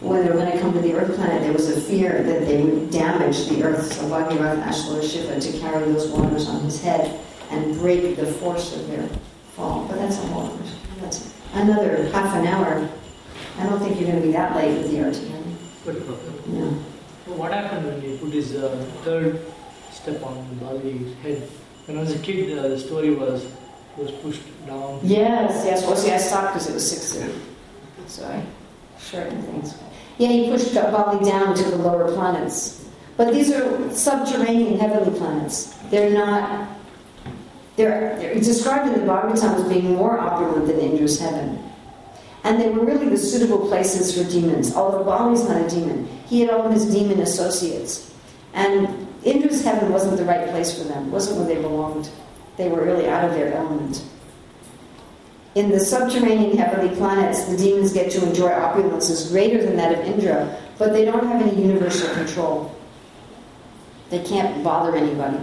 when 0.00 0.24
they 0.24 0.30
were 0.30 0.36
going 0.36 0.52
to 0.52 0.60
come 0.60 0.72
to 0.72 0.80
the 0.80 0.94
Earth 0.94 1.14
planet, 1.16 1.42
there 1.42 1.52
was 1.52 1.70
a 1.70 1.80
fear 1.80 2.22
that 2.22 2.46
they 2.46 2.62
would 2.62 2.90
damage 2.90 3.48
the 3.48 3.62
Earth. 3.62 3.92
So 3.92 4.02
Bhagirath 4.08 4.58
asked 4.58 4.88
Lord 4.88 5.04
Shiva 5.04 5.40
to 5.40 5.58
carry 5.58 5.92
those 5.92 6.08
waters 6.08 6.48
on 6.48 6.62
his 6.62 6.82
head 6.82 7.18
and 7.50 7.74
break 7.78 8.16
the 8.16 8.26
force 8.26 8.76
of 8.76 8.86
their 8.88 9.08
fall. 9.54 9.86
But 9.88 9.96
that's 9.98 10.18
a 10.18 10.26
whole 10.26 10.46
other, 10.46 10.64
that's 11.00 11.32
another 11.54 12.08
half 12.10 12.34
an 12.36 12.46
hour 12.46 12.88
I 13.58 13.64
don't 13.64 13.78
think 13.78 13.98
you're 13.98 14.10
going 14.10 14.20
to 14.20 14.26
be 14.26 14.32
that 14.32 14.54
late 14.54 14.76
with 14.76 14.90
the 14.90 14.98
RTM. 14.98 16.46
No. 16.48 16.66
what 17.36 17.52
happened 17.52 17.86
when 17.86 18.00
he 18.02 18.16
put 18.18 18.32
his 18.32 18.54
uh, 18.54 18.84
third 19.02 19.40
step 19.90 20.22
on 20.22 20.58
Bali's 20.58 21.14
head? 21.18 21.48
When 21.86 21.96
I 21.96 22.00
was 22.00 22.14
a 22.14 22.18
kid, 22.18 22.58
uh, 22.58 22.68
the 22.68 22.78
story 22.78 23.14
was 23.14 23.46
he 23.96 24.02
was 24.02 24.10
pushed 24.10 24.42
down. 24.66 25.00
Yes, 25.02 25.64
yes. 25.64 25.86
Well, 25.86 25.96
see, 25.96 26.12
I 26.12 26.18
stopped 26.18 26.54
because 26.54 26.68
it 26.68 26.74
was 26.74 26.90
six 26.90 27.14
thirty, 27.14 27.40
so 28.06 28.26
I 28.26 28.44
shortened 29.00 29.44
things. 29.44 29.74
Yeah, 30.18 30.28
he 30.28 30.50
pushed 30.50 30.74
Bali 30.74 31.24
down 31.24 31.54
to 31.54 31.64
the 31.64 31.76
lower 31.76 32.10
planets, 32.12 32.84
but 33.16 33.32
these 33.32 33.52
are 33.52 33.90
subterranean 33.90 34.78
heavenly 34.78 35.18
planets. 35.18 35.74
They're 35.90 36.10
not. 36.10 36.68
They're, 37.76 38.16
they're 38.16 38.34
described 38.34 38.88
in 38.90 39.00
the 39.00 39.06
Bhagavatam 39.06 39.62
as 39.62 39.68
being 39.68 39.96
more 39.96 40.18
opulent 40.18 40.66
than 40.66 40.80
Indra's 40.80 41.20
heaven. 41.20 41.62
And 42.42 42.58
they 42.58 42.70
were 42.70 42.86
really 42.86 43.10
the 43.10 43.18
suitable 43.18 43.68
places 43.68 44.16
for 44.16 44.30
demons. 44.30 44.74
Although 44.74 45.04
Bali's 45.04 45.46
not 45.46 45.60
a 45.60 45.68
demon, 45.68 46.08
he 46.26 46.40
had 46.40 46.50
all 46.50 46.66
of 46.66 46.72
his 46.72 46.86
demon 46.86 47.20
associates. 47.20 48.14
And 48.54 49.06
Indra's 49.24 49.62
heaven 49.62 49.92
wasn't 49.92 50.16
the 50.16 50.24
right 50.24 50.48
place 50.48 50.78
for 50.78 50.84
them, 50.84 51.10
wasn't 51.10 51.38
where 51.38 51.54
they 51.54 51.60
belonged. 51.60 52.08
They 52.56 52.68
were 52.68 52.82
really 52.82 53.08
out 53.08 53.28
of 53.28 53.34
their 53.34 53.52
element. 53.52 54.02
In 55.56 55.70
the 55.70 55.80
subterranean 55.80 56.58
heavenly 56.58 56.94
planets, 56.96 57.44
the 57.44 57.56
demons 57.56 57.90
get 57.90 58.10
to 58.10 58.22
enjoy 58.28 58.50
opulences 58.50 59.30
greater 59.30 59.64
than 59.64 59.74
that 59.78 59.98
of 59.98 60.00
Indra, 60.04 60.54
but 60.76 60.92
they 60.92 61.06
don't 61.06 61.26
have 61.26 61.40
any 61.40 61.62
universal 61.62 62.14
control. 62.14 62.76
They 64.10 64.22
can't 64.22 64.62
bother 64.62 64.94
anybody. 64.94 65.38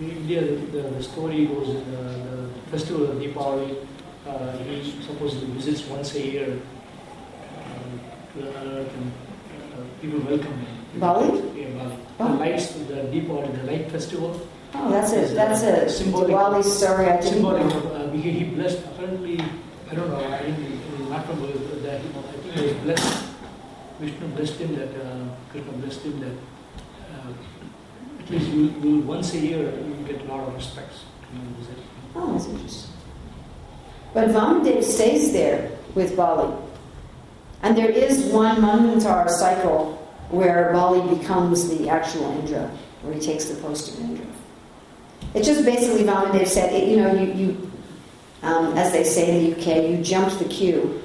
In 0.00 0.10
India, 0.10 0.42
the, 0.42 0.82
the 0.82 1.02
story 1.04 1.46
goes 1.46 1.68
in 1.68 1.92
the, 1.92 2.02
the 2.02 2.48
festival 2.72 3.08
of 3.08 3.16
Deepavali, 3.18 3.86
uh, 4.26 4.58
he 4.58 5.00
supposedly 5.02 5.46
visits 5.54 5.86
once 5.86 6.12
a 6.16 6.20
year 6.20 6.50
um, 6.50 8.00
to 8.34 8.48
earth 8.48 8.92
and 8.92 9.12
uh, 9.72 9.84
people 10.02 10.18
welcome 10.18 10.58
him. 10.58 11.00
Bali? 11.00 11.60
Yeah, 11.60 11.68
Bali. 11.78 11.98
Oh. 12.18 12.32
The 12.32 12.38
lights, 12.40 12.72
the 12.72 12.94
Deepavali, 12.94 13.56
the 13.56 13.70
light 13.70 13.88
festival, 13.88 14.40
Oh, 14.78 14.90
that's 14.90 15.12
a 15.12 15.34
that's 15.34 15.62
a 15.62 15.88
Symbolic- 15.88 16.28
Diwali 16.28 16.62
story. 16.64 17.06
I 17.06 17.16
didn't 17.20 17.32
symbolic 17.32 17.74
uh, 17.74 18.10
he, 18.12 18.30
he 18.30 18.44
blessed, 18.44 18.78
apparently, 18.84 19.40
I 19.90 19.94
don't 19.94 20.10
know, 20.10 20.24
I 20.24 20.42
didn't, 20.42 21.10
not 21.10 21.26
from 21.26 21.40
that, 21.82 22.00
he, 22.00 22.08
I 22.08 22.22
think 22.22 22.54
he 22.54 22.62
was 22.62 22.72
blessed, 22.84 23.24
Vishnu 24.00 24.28
blessed 24.28 24.56
him 24.60 24.76
that, 24.76 24.88
uh, 25.04 25.24
Krishna 25.50 25.72
blessed 25.72 26.02
him 26.02 26.20
that, 26.20 26.36
uh, 27.12 27.32
at 28.20 28.30
least 28.30 28.48
you, 28.48 28.74
you, 28.82 29.00
once 29.00 29.32
a 29.34 29.38
year, 29.38 29.70
you 29.70 29.94
get 30.06 30.20
a 30.22 30.24
lot 30.24 30.46
of 30.48 30.54
respects. 30.54 31.04
You 31.32 31.38
know, 31.38 31.50
visit. 31.58 31.76
Oh, 32.14 32.32
that's 32.32 32.46
interesting. 32.46 32.90
But 34.14 34.28
Vamadev 34.28 34.82
stays 34.82 35.32
there 35.32 35.70
with 35.94 36.16
Bali. 36.16 36.54
And 37.62 37.76
there 37.76 37.90
is 37.90 38.26
one 38.32 38.56
Manvantar 38.56 39.28
cycle 39.28 39.92
where 40.30 40.72
Bali 40.72 41.16
becomes 41.16 41.68
the 41.68 41.88
actual 41.88 42.30
Indra, 42.38 42.70
where 43.02 43.14
he 43.14 43.20
takes 43.20 43.46
the 43.46 43.60
post 43.60 43.94
of 43.94 44.00
Indra. 44.00 44.26
It's 45.34 45.46
just 45.46 45.64
basically 45.64 46.04
Vamadev 46.04 46.46
said, 46.46 46.72
it, 46.72 46.88
you 46.88 46.96
know, 46.96 47.12
you, 47.12 47.32
you 47.32 47.72
um, 48.42 48.76
as 48.76 48.92
they 48.92 49.04
say 49.04 49.36
in 49.36 49.50
the 49.50 49.56
UK, 49.56 49.90
you 49.90 50.02
jumped 50.02 50.38
the 50.38 50.44
queue. 50.44 51.02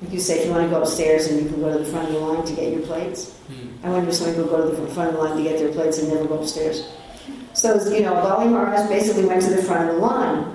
Like 0.00 0.12
you 0.12 0.20
say, 0.20 0.38
if 0.40 0.46
you 0.46 0.52
want 0.52 0.64
to 0.64 0.70
go 0.70 0.82
upstairs 0.82 1.26
and 1.26 1.42
you 1.42 1.48
can 1.50 1.60
go 1.60 1.72
to 1.72 1.84
the 1.84 1.90
front 1.90 2.08
of 2.08 2.14
the 2.14 2.20
line 2.20 2.46
to 2.46 2.52
get 2.54 2.72
your 2.72 2.82
plates. 2.82 3.32
Hmm. 3.48 3.86
I 3.86 3.90
wonder 3.90 4.08
if 4.10 4.14
somebody 4.14 4.38
will 4.38 4.48
go 4.48 4.70
to 4.70 4.76
the 4.76 4.86
front 4.94 5.10
of 5.10 5.16
the 5.16 5.22
line 5.22 5.36
to 5.36 5.42
get 5.42 5.58
their 5.58 5.72
plates 5.72 5.98
and 5.98 6.08
never 6.08 6.24
go 6.24 6.40
upstairs. 6.40 6.88
So, 7.54 7.74
you 7.90 8.02
know, 8.02 8.14
Bali 8.14 8.48
Maharaj 8.48 8.88
basically 8.88 9.24
went 9.24 9.42
to 9.42 9.50
the 9.50 9.62
front 9.62 9.90
of 9.90 9.96
the 9.96 10.00
line. 10.00 10.54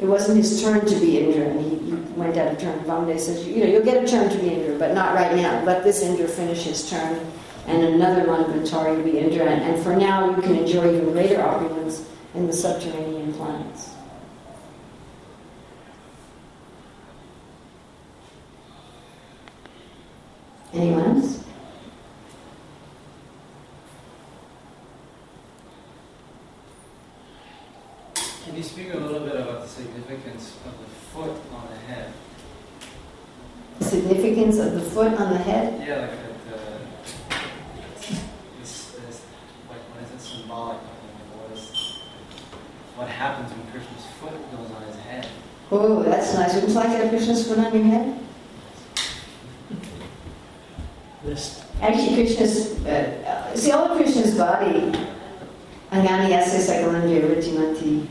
It 0.00 0.06
wasn't 0.06 0.38
his 0.38 0.60
turn 0.60 0.84
to 0.84 1.00
be 1.00 1.18
Indra, 1.18 1.46
and 1.46 1.60
he, 1.60 1.76
he 1.76 1.92
went 2.12 2.36
out 2.36 2.52
of 2.52 2.58
turn. 2.58 2.78
Vamde 2.80 3.18
says, 3.18 3.46
you 3.46 3.64
know, 3.64 3.70
you'll 3.70 3.84
get 3.84 4.02
a 4.02 4.06
turn 4.06 4.28
to 4.28 4.38
be 4.38 4.48
Indra, 4.48 4.78
but 4.78 4.94
not 4.94 5.14
right 5.14 5.34
now. 5.36 5.62
Let 5.64 5.84
this 5.84 6.02
Indra 6.02 6.26
finish 6.26 6.64
his 6.64 6.88
turn, 6.90 7.20
and 7.68 7.84
another 7.84 8.26
one 8.26 8.44
Manvantari 8.44 8.96
will 8.96 9.04
be 9.04 9.18
Indra. 9.18 9.46
And, 9.46 9.62
and 9.62 9.82
for 9.82 9.94
now, 9.94 10.34
you 10.34 10.42
can 10.42 10.56
enjoy 10.56 10.96
even 10.96 11.12
greater 11.12 11.40
opulence 11.42 12.04
in 12.34 12.46
the 12.46 12.52
subterranean 12.52 13.32
planets. 13.34 13.90
Anyone 20.72 21.16
else? 21.16 21.44
Can 28.44 28.56
you 28.56 28.62
speak 28.62 28.92
a 28.92 28.96
little 28.98 29.20
bit 29.20 29.36
about 29.36 29.62
the 29.62 29.68
significance 29.68 30.56
of 30.66 30.78
the 30.78 30.86
foot 31.12 31.36
on 31.52 31.68
the 31.70 31.76
head? 31.92 32.12
The 33.78 33.84
significance 33.84 34.58
of 34.58 34.74
the 34.74 34.80
foot 34.80 35.12
on 35.14 35.32
the 35.32 35.38
head? 35.38 35.86
Yeah, 35.86 36.00
like 36.00 36.10
that, 36.10 36.54
uh, 36.54 36.78
this, 38.60 38.92
this, 38.92 39.22
like, 39.70 39.80
what 39.94 40.02
is 40.04 40.10
it 40.10 40.20
symbolic 40.58 40.76
of? 40.76 40.82
Like, 40.82 41.50
what 41.50 41.58
is, 41.58 41.98
what 42.96 43.08
happens 43.08 43.50
when 43.52 43.70
Krishna's 43.70 44.06
foot 44.20 44.32
goes 44.56 44.70
on 44.72 44.82
his 44.86 44.96
head? 44.96 45.28
Oh, 45.70 46.02
that's 46.02 46.34
nice. 46.34 46.54
Would 46.54 46.68
you 46.68 46.74
like 46.74 46.90
to 46.90 46.96
have 46.98 47.08
Krishna's 47.10 47.46
foot 47.46 47.58
on 47.58 47.74
your 47.74 47.84
head? 47.84 48.18
Blessed. 51.22 51.64
Actually, 51.80 52.14
Krishna's, 52.14 52.84
uh, 52.86 53.50
uh, 53.52 53.56
see, 53.56 53.70
all 53.70 53.86
of 53.86 53.96
Krishna's 53.96 54.36
body, 54.36 54.92
Angani 55.92 56.30
Yasya 56.32 56.58
Sakalendriya 56.58 57.22
Vrittimanti, 57.22 58.06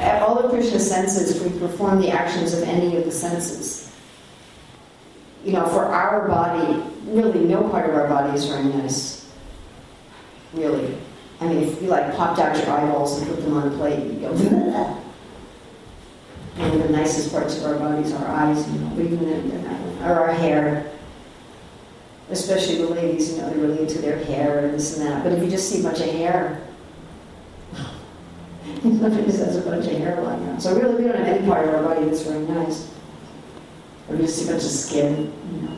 uh, 0.00 0.24
all 0.24 0.38
of 0.38 0.50
Krishna's 0.50 0.88
senses, 0.88 1.40
we 1.42 1.58
perform 1.58 2.00
the 2.00 2.10
actions 2.10 2.54
of 2.54 2.62
any 2.64 2.96
of 2.96 3.04
the 3.04 3.10
senses. 3.10 3.94
You 5.44 5.52
know, 5.52 5.66
for 5.66 5.84
our 5.84 6.26
body, 6.26 6.82
really 7.06 7.40
no 7.40 7.68
part 7.68 7.88
of 7.88 7.94
our 7.94 8.08
body 8.08 8.34
is 8.36 8.46
very 8.46 8.64
nice. 8.64 9.30
Really. 10.54 10.96
I 11.44 11.48
mean, 11.48 11.62
if 11.62 11.82
you 11.82 11.88
like 11.88 12.16
popped 12.16 12.38
out 12.38 12.56
your 12.56 12.70
eyeballs 12.70 13.20
and 13.20 13.28
put 13.28 13.42
them 13.42 13.56
on 13.56 13.68
a 13.68 13.76
plate, 13.76 14.04
you 14.04 14.20
go, 14.20 14.32
Bleh. 14.34 15.00
One 16.56 16.70
of 16.70 16.82
the 16.82 16.88
nicest 16.88 17.32
parts 17.32 17.58
of 17.58 17.64
our 17.64 17.74
bodies 17.74 18.12
are 18.12 18.24
our 18.24 18.34
eyes, 18.34 18.70
you 18.70 18.78
know, 18.78 19.00
even 19.00 20.00
or 20.02 20.20
our 20.20 20.32
hair 20.32 20.94
especially 22.30 22.76
the 22.76 22.88
ladies, 22.88 23.32
you 23.32 23.38
know, 23.38 23.50
they're 23.50 23.58
really 23.58 23.80
into 23.80 23.98
their 23.98 24.18
hair 24.24 24.64
and 24.64 24.74
this 24.74 24.96
and 24.96 25.06
that. 25.06 25.22
But 25.22 25.32
if 25.32 25.42
you 25.42 25.50
just 25.50 25.68
see 25.68 25.80
a 25.80 25.82
bunch 25.82 26.00
of 26.00 26.06
hair, 26.06 26.66
somebody 28.82 29.24
just 29.24 29.38
has 29.38 29.56
a 29.56 29.62
bunch 29.62 29.86
of 29.86 29.92
hair 29.92 30.20
lying 30.22 30.42
around. 30.46 30.60
So 30.60 30.74
really, 30.74 30.96
we 30.96 31.04
don't 31.04 31.16
have 31.16 31.26
any 31.26 31.46
part 31.46 31.68
of 31.68 31.74
our 31.74 31.82
body 31.82 32.06
that's 32.06 32.22
very 32.22 32.44
nice. 32.46 32.90
Or 34.08 34.16
we 34.16 34.24
just 34.24 34.38
see 34.38 34.48
a 34.48 34.52
bunch 34.52 34.64
of 34.64 34.70
skin, 34.70 35.32
you 35.52 35.60
know. 35.62 35.76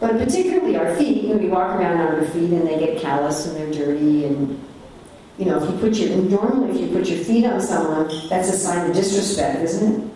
But 0.00 0.12
particularly 0.12 0.76
our 0.76 0.94
feet, 0.96 1.22
you 1.22 1.28
know, 1.28 1.36
we 1.36 1.48
walk 1.48 1.76
around 1.76 2.00
on 2.00 2.14
our 2.14 2.24
feet 2.24 2.50
and 2.50 2.66
they 2.66 2.78
get 2.78 3.02
callous 3.02 3.46
and 3.46 3.54
they're 3.54 3.86
dirty 3.86 4.24
and 4.24 4.58
you 5.36 5.46
know, 5.46 5.62
if 5.62 5.70
you 5.70 5.78
put 5.78 5.94
your 5.96 6.16
normally 6.16 6.70
if 6.70 6.80
you 6.80 6.96
put 6.96 7.08
your 7.08 7.22
feet 7.24 7.46
on 7.46 7.60
someone, 7.60 8.08
that's 8.28 8.48
a 8.48 8.58
sign 8.58 8.90
of 8.90 8.96
disrespect, 8.96 9.60
isn't 9.62 10.02
it? 10.02 10.10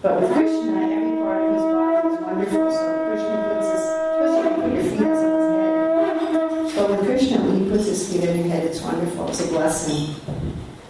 But 0.00 0.20
with 0.20 0.32
Krishna, 0.32 0.80
every 0.80 1.16
part 1.18 1.42
of 1.42 1.54
his 1.54 1.62
body 1.62 2.08
is 2.08 2.20
wonderful. 2.20 2.72
So 2.72 3.06
Krishna 3.08 3.36
puts 3.54 3.68
his, 3.72 3.84
when 4.20 4.44
you 4.44 4.62
put 4.62 4.72
your 4.74 4.84
feet 4.90 5.06
on 5.06 5.16
someone's 5.16 6.72
head. 6.72 6.76
But 6.76 6.90
with 6.90 7.06
Krishna, 7.06 7.38
when 7.40 7.64
he 7.64 7.70
puts 7.70 7.86
his 7.86 8.12
feet 8.12 8.28
on 8.28 8.36
your 8.38 8.48
head, 8.48 8.64
it's 8.64 8.80
wonderful. 8.80 9.28
It's 9.28 9.40
a 9.46 9.48
blessing. 9.48 10.14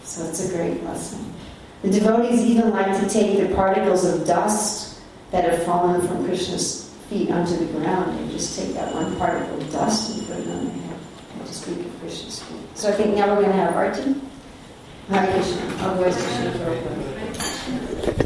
So 0.02 0.24
it's 0.28 0.48
a 0.48 0.56
great 0.56 0.80
blessing. 0.80 1.34
The 1.82 1.90
devotees 1.90 2.40
even 2.40 2.70
like 2.70 3.00
to 3.00 3.08
take 3.08 3.38
the 3.38 3.54
particles 3.54 4.04
of 4.04 4.26
dust 4.26 5.00
that 5.30 5.44
have 5.44 5.64
fallen 5.64 6.06
from 6.06 6.24
Krishna's 6.24 6.83
feet 7.08 7.30
onto 7.30 7.56
the 7.56 7.66
ground 7.66 8.18
and 8.18 8.30
just 8.30 8.58
take 8.58 8.74
that 8.74 8.94
one 8.94 9.16
particle 9.16 9.60
of 9.60 9.72
dust 9.72 10.16
and 10.16 10.26
put 10.26 10.38
it 10.38 10.48
on 10.48 10.64
their 10.66 10.74
head 10.74 10.98
and 11.34 11.46
just 11.46 11.66
be 11.66 11.74
proficient 11.82 12.32
school. 12.32 12.60
So 12.74 12.88
I 12.88 12.92
think 12.92 13.16
now 13.16 13.28
we're 13.28 13.42
going 13.42 13.56
to 13.56 13.56
have 13.56 13.76
our 13.76 13.92
team. 13.92 14.20
Hare 15.08 15.30
Krishna. 15.32 15.86
All 15.86 15.94
voices 15.96 16.36
should 16.36 18.18
go 18.18 18.24